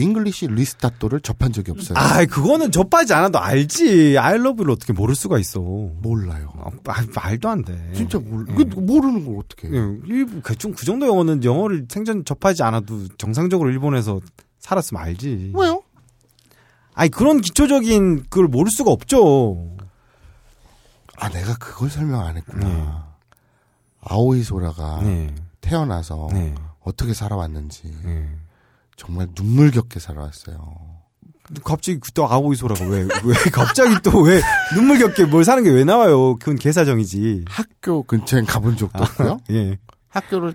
[0.00, 1.98] English 리스타토를 접한 적이 없어요.
[1.98, 4.16] 아, 그거는 접하지 않아도 알지.
[4.18, 5.60] I love를 어떻게 모를 수가 있어.
[5.60, 6.52] 몰라요.
[6.58, 7.92] 아, 말- 말도 안 돼.
[7.94, 8.54] 진짜 몰, 예.
[8.54, 9.72] 그 모르는 걸 어떻게 해.
[9.74, 14.20] 예, 대충 그 정도 영어는 영어를 생전 접하지 않아도 정상적으로 일본에서
[14.58, 15.52] 살았으면 알지.
[15.54, 15.82] 왜요?
[16.94, 19.76] 아니 그런 기초적인 그걸 모를 수가 없죠.
[21.16, 22.66] 아, 내가 그걸 설명 안 했구나.
[22.66, 22.86] 네.
[24.02, 25.34] 아오이 소라가 네.
[25.60, 26.54] 태어나서 네.
[26.80, 28.28] 어떻게 살아왔는지 네.
[29.00, 30.58] 정말 눈물겹게 살아왔어요.
[31.64, 33.08] 갑자기 그때 아오이 소라가 왜, 왜,
[33.50, 34.42] 갑자기 또 왜,
[34.76, 36.36] 눈물겹게 뭘 사는 게 왜 나와요?
[36.36, 37.46] 그건 개사정이지.
[37.48, 39.38] 학교 근처엔 가본 적도 없고요.
[39.52, 39.78] 예.
[40.10, 40.52] 학교를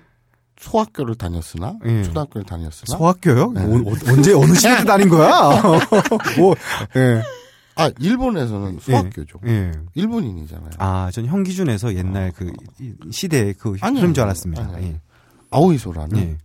[0.59, 2.03] 소학교를 다녔으나 예.
[2.03, 3.51] 초등학교를 다녔으나 소학교요?
[3.53, 3.65] 네.
[3.65, 5.59] 오- 어- 언제, 어느 시대 때 다닌 거야?
[6.37, 6.53] 뭐,
[6.95, 7.23] 예.
[7.75, 9.39] 아 일본에서는 소학교죠.
[9.47, 9.71] 예.
[9.95, 10.69] 일본인이잖아요.
[10.77, 14.23] 아, 전 형 기준에서 옛날 그, 이- 시대의 그 아니요, 흐름 줄.
[14.23, 14.61] 알았습니다.
[14.63, 14.91] 아니요, 아니요.
[14.91, 15.01] 예.
[15.49, 16.37] 아오이 소라는 예.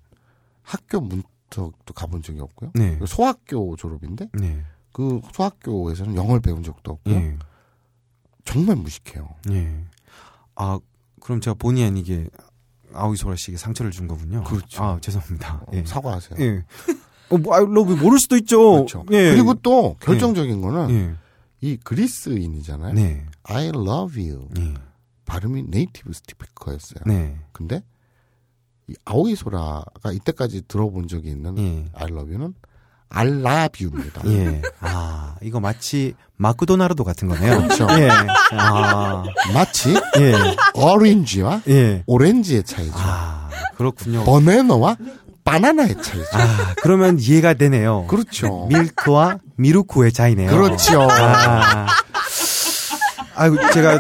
[0.63, 2.71] 학교 문턱 도 가본 적이 없고요.
[2.75, 2.99] 네.
[3.07, 4.63] 소학교 졸업인데 네.
[4.93, 7.15] 그 소학교에서는 영어를 배운 적도 없고요.
[7.15, 7.37] 예.
[8.45, 9.29] 정말 무식해요.
[9.51, 9.85] 예.
[10.57, 10.79] 아,
[11.21, 12.29] 그럼 제가 본의 아니게
[12.95, 14.43] 아오이 소라 씨에게 상처를 준 거군요.
[14.45, 14.83] 그렇죠.
[14.83, 15.67] 아, 죄송합니다.
[15.75, 15.85] 예.
[15.85, 16.39] 사과하세요.
[16.41, 16.65] 예.
[17.31, 18.73] 어, 뭐, 아, 뭐, 모를 수도 있죠.
[18.73, 19.05] 그렇죠.
[19.11, 19.31] 예.
[19.33, 21.15] 그리고 또 결정적인 거는 예.
[21.61, 22.95] 이 그리스인이잖아요.
[22.95, 23.27] 네.
[23.45, 24.49] I love you.
[24.59, 24.75] 예.
[25.27, 27.05] 발음이 네이티브 스피커였어요.
[27.07, 27.39] 네.
[27.53, 27.83] 근데
[28.91, 31.85] 이 아오이 소라가 이때까지 들어본 적이 있는 예.
[31.95, 32.55] I love you는
[33.09, 34.23] I love you입니다.
[34.27, 34.63] 예.
[34.81, 37.63] 아, 이거 마치 마크도나르도 같은 거네요.
[37.63, 37.87] 그렇죠.
[37.99, 38.09] 예.
[38.53, 39.23] 아,
[39.55, 40.35] 마치 예.
[40.75, 42.03] 오렌지와 예.
[42.07, 42.93] 오렌지의 차이죠.
[42.97, 44.25] 아, 그렇군요.
[44.25, 44.97] 버네너와
[45.45, 46.29] 바나나의 차이죠.
[46.33, 48.07] 아, 그러면 이해가 되네요.
[48.07, 48.67] 그렇죠.
[48.71, 50.51] 밀크와 미루쿠의 차이네요.
[50.51, 51.09] 그렇죠.
[51.11, 51.87] 아,
[53.35, 53.99] 아이고, 제가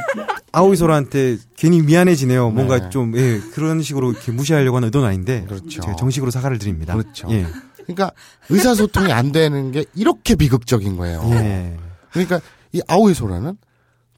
[0.52, 2.50] 아오이 소라한테 괜히 미안해지네요.
[2.50, 2.90] 뭔가 네.
[2.90, 5.44] 좀, 예, 그런 식으로 이렇게 무시하려고 하는 의도는 아닌데.
[5.46, 5.68] 그렇죠.
[5.68, 6.94] 제가 정식으로 사과를 드립니다.
[6.94, 7.28] 그렇죠.
[7.30, 7.46] 예.
[7.82, 8.12] 그러니까
[8.48, 11.22] 의사소통이 안 되는 게 이렇게 비극적인 거예요.
[11.32, 11.76] 예.
[12.12, 12.40] 그러니까
[12.72, 13.56] 이 아오이 소라는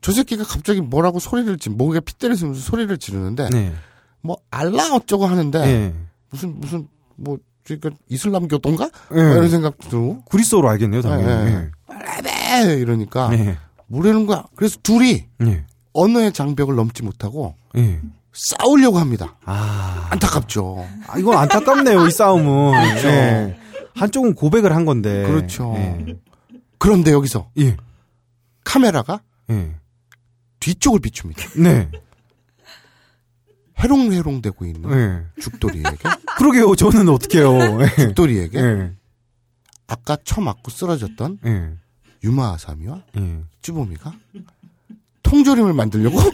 [0.00, 3.72] 저 새끼가 갑자기 뭐라고 소리를 지 목에 피 때리면서 소리를 지르는데 네.
[4.20, 5.94] 뭐 알라 어쩌고 하는데 예.
[6.30, 9.20] 무슨 무슨 뭐 그러니까 이슬람 교도인가 예.
[9.20, 11.52] 이런 생각도 들고 구리스어로 알겠네요, 당연히.
[11.52, 11.70] 예,
[12.22, 13.58] 네 이러니까 예.
[13.86, 14.44] 모르는 거야.
[14.56, 15.64] 그래서 둘이 예.
[15.92, 18.00] 언어의 장벽을 넘지 못하고 예.
[18.32, 19.36] 싸우려고 합니다.
[19.44, 20.08] 아.
[20.10, 20.86] 안타깝죠.
[21.06, 22.72] 아, 이건 안타깝네요, 이 싸움은.
[22.72, 23.08] 그렇죠.
[23.08, 23.58] 예.
[23.94, 25.24] 한쪽은 고백을 한 건데.
[25.26, 25.74] 그렇죠.
[25.76, 26.16] 예.
[26.78, 27.76] 그런데 여기서 예.
[28.64, 29.20] 카메라가
[29.50, 29.74] 예.
[30.60, 31.42] 뒤쪽을 비춥니다.
[31.56, 31.90] 네.
[33.78, 34.90] 해롱해롱대고 있는
[35.36, 35.40] 예.
[35.42, 35.90] 죽돌이에게
[36.38, 37.82] 그러게요, 저는 어떡해요.
[37.82, 37.86] 예.
[37.96, 38.92] 죽돌이에게 예.
[39.88, 41.70] 아까 쳐맞고 쓰러졌던 예.
[42.24, 43.40] 유마 아사미와 예.
[43.60, 44.12] 쭈보미가
[45.32, 46.20] 통조림을 만들려고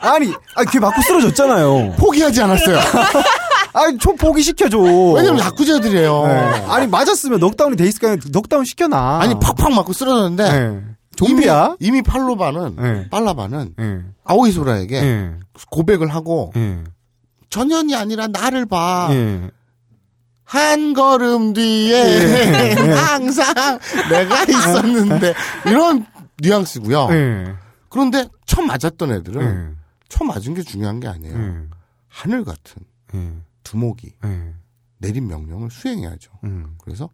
[0.00, 1.94] 아니, 아, 걔 맞고 쓰러졌잖아요.
[1.98, 2.78] 포기하지 않았어요.
[3.72, 4.78] 아니, 저 포기시켜줘.
[4.78, 6.24] 왜냐면 야쿠자들이에요.
[6.26, 6.30] 예.
[6.68, 9.20] 아니, 맞았으면 넉다운이 돼 있을 거 아니라 넉다운 시켜놔.
[9.22, 10.80] 아니 팍팍 맞고 쓰러졌는데 예.
[11.16, 11.76] 좀비야?
[11.80, 13.08] 이미, 이미 팔로바는 예.
[13.10, 13.98] 빨라바는 예.
[14.24, 15.30] 아오이소라에게 예.
[15.70, 16.78] 고백을 하고 예.
[17.48, 19.08] 전현이 아니라 나를 봐.
[19.12, 19.50] 예.
[20.44, 23.78] 한 걸음 뒤에 항상
[24.10, 25.32] 내가 있었는데
[25.66, 26.04] 이런
[26.40, 27.08] 뉘앙스고요.
[27.10, 27.54] 예.
[27.88, 29.76] 그런데 처음 맞았던 애들은 예.
[30.08, 31.36] 처음 맞은 게 중요한 게 아니에요.
[31.36, 31.68] 예.
[32.08, 32.82] 하늘 같은
[33.14, 33.32] 예.
[33.64, 34.54] 두목이 예.
[34.98, 36.30] 내린 명령을 수행해야죠.
[36.44, 36.76] 음.
[36.84, 37.08] 그래서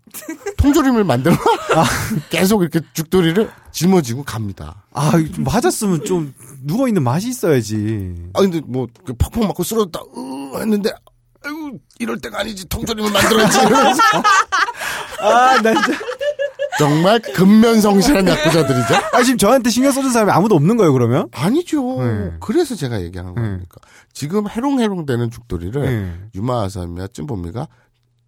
[0.57, 1.37] 통조림을 만들어
[2.31, 4.85] 계속 이렇게 죽돌이를 짊어지고 갑니다.
[4.93, 8.15] 아, 좀 맞았으면 좀 누워 있는 맛이 있어야지.
[8.35, 10.91] 아 근데 뭐그 팍팍 맞고 쓰러졌다 으 했는데
[11.45, 13.59] 아이고 이럴 때가 아니지 통조림을 만들어야지
[15.21, 15.99] 아, 나 진짜.
[16.79, 18.95] 정말 근면성실한 야구자들이죠.
[19.13, 21.29] 아, 지금 저한테 신경 써준 사람이 아무도 없는 거예요, 그러면?
[21.33, 22.03] 아니죠.
[22.03, 22.33] 네.
[22.41, 23.41] 그래서 제가 얘기하는 네.
[23.41, 23.77] 겁니까.
[24.13, 26.31] 지금 해롱해롱되는 죽돌이를 예.
[26.35, 27.69] 유마 아사미와 찐보미가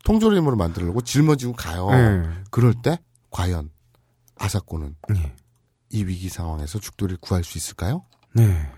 [0.04, 1.88] 통조림으로 만들려고 짊어지고 가요.
[1.92, 2.22] 예.
[2.50, 2.98] 그럴 때
[3.30, 3.70] 과연
[4.38, 5.32] 아사코는 예.
[5.90, 8.04] 이 위기 상황에서 죽돌이를 구할 수 있을까요?
[8.32, 8.70] 네.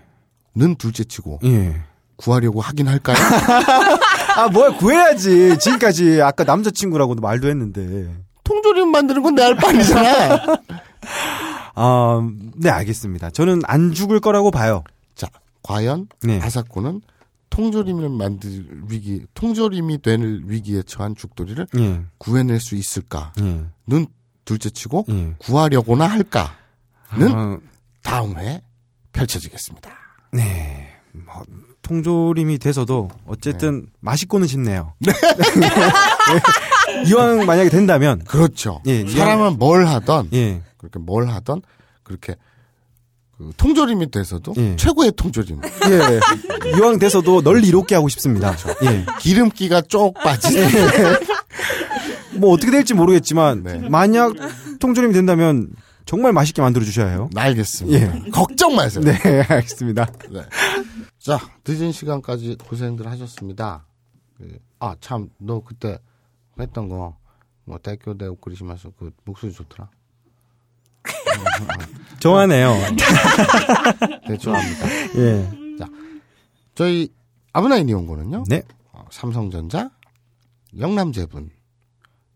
[0.55, 1.81] 는 둘째치고 예.
[2.17, 3.15] 구하려고 하긴 할까요?
[4.35, 5.57] 아, 뭐야, 구해야지.
[5.59, 8.13] 지금까지 아까 남자친구라고도 말도 했는데.
[8.43, 10.59] 통조림 만드는 건내할바 아니잖아.
[11.75, 13.31] 아, 네, 알겠습니다.
[13.31, 14.83] 저는 안 죽을 거라고 봐요.
[15.15, 15.27] 자,
[15.63, 16.39] 과연 네.
[16.41, 17.01] 아사코는
[17.49, 22.01] 통조림을 만들 위기, 통조림이 될 위기에 처한 죽돌이를 예.
[22.17, 23.33] 구해낼 수 있을까?
[23.41, 23.65] 예.
[23.87, 24.07] 는
[24.45, 25.35] 둘째치고 예.
[25.37, 26.51] 구하려고나 할까는
[27.33, 27.57] 아,
[28.03, 28.61] 다음 회에
[29.11, 29.91] 펼쳐지겠습니다.
[30.31, 30.87] 네.
[31.11, 31.43] 뭐,
[31.81, 34.93] 통조림이 돼서도 어쨌든 맛있고는 싶네요.
[37.07, 38.81] 이왕 만약에 된다면 그렇죠.
[38.85, 40.61] 예, 사람은 뭘 하던 예.
[40.77, 41.61] 그렇게 뭘 하던
[42.03, 42.35] 그렇게
[43.37, 44.75] 그 통조림이 돼서도 예.
[44.75, 45.61] 최고의 통조림.
[45.89, 46.19] 예.
[46.77, 48.55] 이왕 돼서도 널리 이롭게 하고 싶습니다.
[48.85, 49.05] 예.
[49.19, 50.61] 기름기가 쪽 빠진.
[52.33, 53.77] 뭐 어떻게 될지 모르겠지만 네.
[53.89, 54.33] 만약
[54.79, 55.69] 통조림이 된다면
[56.05, 57.29] 정말 맛있게 만들어 주셔야 해요.
[57.35, 57.99] 알겠습니다.
[57.99, 58.29] 예.
[58.31, 59.03] 걱정 마세요.
[59.03, 59.17] 네,
[59.47, 60.07] 알겠습니다.
[60.29, 60.41] 네.
[61.21, 61.37] 자,
[61.67, 63.85] 늦은 시간까지 고생들 하셨습니다.
[64.37, 65.99] 그, 아, 참, 너 그때
[66.59, 67.15] 했던 거,
[67.63, 69.87] 뭐, 대교대 오크리시마서 그 목소리 좋더라.
[72.19, 72.73] 좋아하네요.
[74.27, 74.87] 네, 좋아합니다.
[75.17, 75.61] 예.
[76.73, 77.09] 저희
[77.53, 78.45] 아브나인 이용고는요.
[78.47, 78.63] 네.
[78.91, 79.91] 어, 삼성전자,
[80.75, 81.51] 영남제분,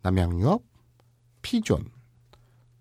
[0.04, 0.62] 남양유업,
[1.42, 1.90] 피존,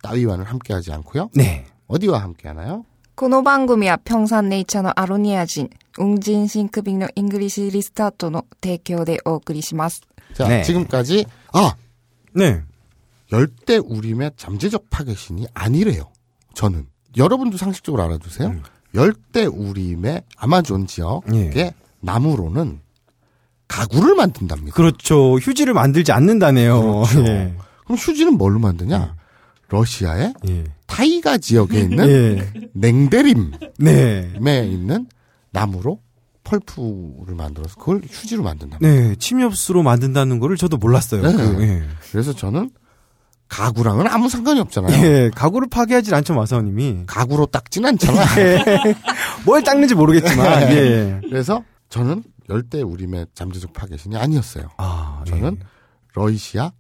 [0.03, 1.31] 따위와는 함께하지 않고요.
[1.35, 1.65] 네.
[1.87, 2.85] 어디와 함께하나요?
[3.16, 10.02] この番組は平山ネイチャーのアロニア人、運人シンクビンのイングリッシュリスタートの提供でお送りします。
[10.34, 10.64] 자, 네.
[10.64, 11.76] 지금까지 아
[12.34, 12.62] 네.
[13.32, 16.12] 열대 우림의 잠재적 파괴신이 아니래요.
[16.54, 16.88] 저는
[17.18, 18.50] 여러분도 상식적으로 알아두세요.
[18.50, 18.64] 음.
[18.96, 21.74] 열대 우림의 아마존 지역의 예.
[22.00, 22.80] 나무로는
[23.68, 24.76] 가구를 만든답니다.
[24.76, 25.38] 그렇죠.
[25.38, 26.82] 휴지를 만들지 않는다네요.
[26.82, 27.28] 그렇죠.
[27.28, 27.54] 예.
[27.86, 29.16] 그럼 휴지는 뭘로 만드냐?
[29.69, 30.65] 러시아의 예.
[30.87, 32.71] 타이가 지역에 있는 예.
[32.73, 34.67] 냉대림에 네.
[34.67, 35.07] 있는
[35.51, 36.01] 나무로
[36.45, 38.87] 펄프를 만들어서 그걸 휴지로 만든답니다.
[38.87, 39.17] 네.
[39.17, 41.23] 침엽수로 만든다는 거를 저도 몰랐어요.
[41.23, 41.33] 네.
[41.33, 41.83] 그, 예.
[42.11, 42.71] 그래서 저는
[43.49, 45.05] 가구랑은 아무 상관이 없잖아요.
[45.05, 45.31] 예.
[45.35, 47.05] 가구를 파괴하지 않죠, 마사오님이.
[47.07, 48.23] 가구로 닦진 않잖아.
[48.41, 48.65] 예.
[49.47, 50.77] 뭘 닦는지 모르겠지만, 네.
[50.77, 51.21] 예.
[51.29, 54.69] 그래서 저는 열대 우림의 잠재적 파괴신이 아니었어요.
[54.77, 55.59] 아, 저는
[56.15, 56.73] 러시아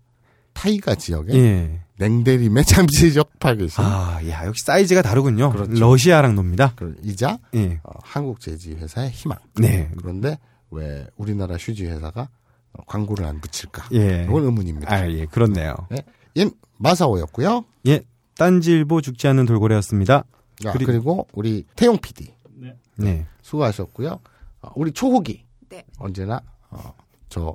[0.52, 1.80] 타이가 지역의 예.
[1.98, 3.84] 냉대림의 잠재적 파괴신.
[3.84, 5.50] 아, 야, 역시 사이즈가 다르군요.
[5.52, 5.72] 그렇죠.
[5.78, 6.72] 러시아랑 놉니다.
[6.76, 7.80] 그 이자 예.
[7.84, 9.38] 어, 한국 제지 회사의 희망.
[9.56, 9.90] 네.
[9.98, 10.38] 그런데
[10.70, 12.28] 왜 우리나라 휴지 회사가
[12.72, 13.88] 어, 광고를 안 붙일까?
[13.92, 14.24] 예.
[14.28, 14.92] 이건 의문입니다.
[14.92, 15.74] 아, 예, 그렇네요.
[15.90, 15.98] 네.
[16.36, 17.64] 얜 마사오였고요.
[17.86, 18.00] 예.
[18.36, 20.24] 딴지일보 죽지 않는 돌고래였습니다.
[20.66, 22.34] 아, 그리고- 그리고, 우리 태용 PD.
[22.56, 22.76] 네.
[22.96, 23.26] 네.
[23.42, 24.18] 수고하셨고요.
[24.62, 25.84] 어, 우리 초호기 네.
[25.98, 26.40] 언제나
[26.70, 26.92] 어,
[27.28, 27.54] 저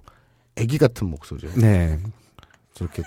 [0.55, 1.99] 애기 같은 목소리로 네.
[2.73, 3.03] 저렇게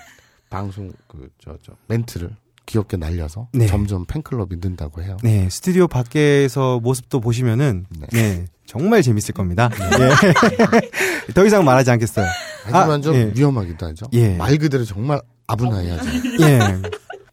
[0.53, 2.35] 방송 그저저 멘트를
[2.67, 3.65] 귀엽게 날려서 네.
[3.65, 5.17] 점점 팬클럽이 는다고 해요.
[5.23, 8.07] 네, 스튜디오 밖에서 모습도 보시면은 네.
[8.11, 9.71] 네, 정말 재밌을 겁니다.
[9.99, 11.33] 예.
[11.33, 12.27] 더 이상 말하지 않겠어요.
[12.65, 13.33] 하지만 아, 좀 예.
[13.35, 14.05] 위험하기도 하죠.
[14.13, 14.37] 예.
[14.37, 16.09] 말 그대로 정말 아브나이하죠.
[16.41, 16.59] 예.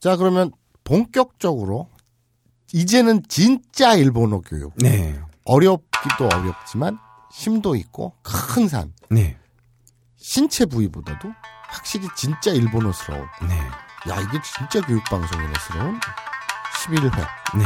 [0.01, 0.51] 자 그러면
[0.83, 1.89] 본격적으로
[2.73, 4.73] 이제는 진짜 일본어 교육.
[4.79, 5.21] 네.
[5.45, 6.99] 어렵기도 어렵지만
[7.31, 8.95] 심도 있고 큰 산.
[9.11, 9.37] 네.
[10.17, 11.29] 신체 부위보다도
[11.71, 13.27] 확실히 진짜 일본어스러운.
[13.49, 13.57] 네.
[14.11, 16.01] 야 이게 진짜 교육방송이네스러운
[16.85, 17.17] 11회.
[17.59, 17.65] 네.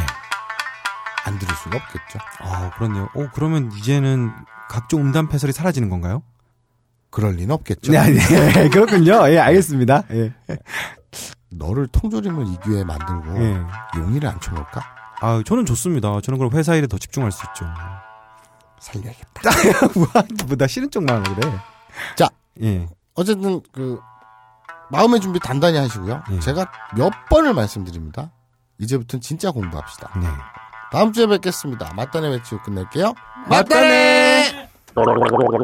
[1.24, 2.18] 안 들을 수가 없겠죠.
[2.40, 3.08] 아, 그렇네요.
[3.14, 4.32] 어, 그러면 이제는
[4.68, 6.22] 각종 음담 패설이 사라지는 건가요?
[7.10, 7.92] 그럴 리는 없겠죠.
[7.92, 9.30] 네, 네, 그렇군요.
[9.30, 10.02] 예, 알겠습니다.
[10.10, 10.34] 예.
[11.50, 13.62] 너를 통조림을 이 기회에 만들고 예.
[13.96, 14.82] 용의를 안 쳐놓을까?
[15.20, 16.20] 아, 저는 좋습니다.
[16.20, 17.64] 저는 그럼 회사 일에 더 집중할 수 있죠.
[18.80, 19.50] 살려야겠다.
[19.94, 20.06] 뭐,
[20.48, 21.52] 뭐, 나 싫은 쪽만 그래.
[22.16, 22.28] 자,
[22.62, 22.86] 예.
[23.14, 23.98] 어쨌든 그
[24.90, 26.22] 마음의 준비 단단히 하시고요.
[26.30, 26.40] 네.
[26.40, 28.30] 제가 몇 번을 말씀드립니다.
[28.78, 30.10] 이제부터는 진짜 공부합시다.
[30.20, 30.26] 네.
[30.92, 31.92] 다음 주에 뵙겠습니다.
[31.94, 33.14] 맞다네 외치고 끝낼게요.
[33.48, 34.68] 맞다네.
[34.94, 35.54] 맞다네.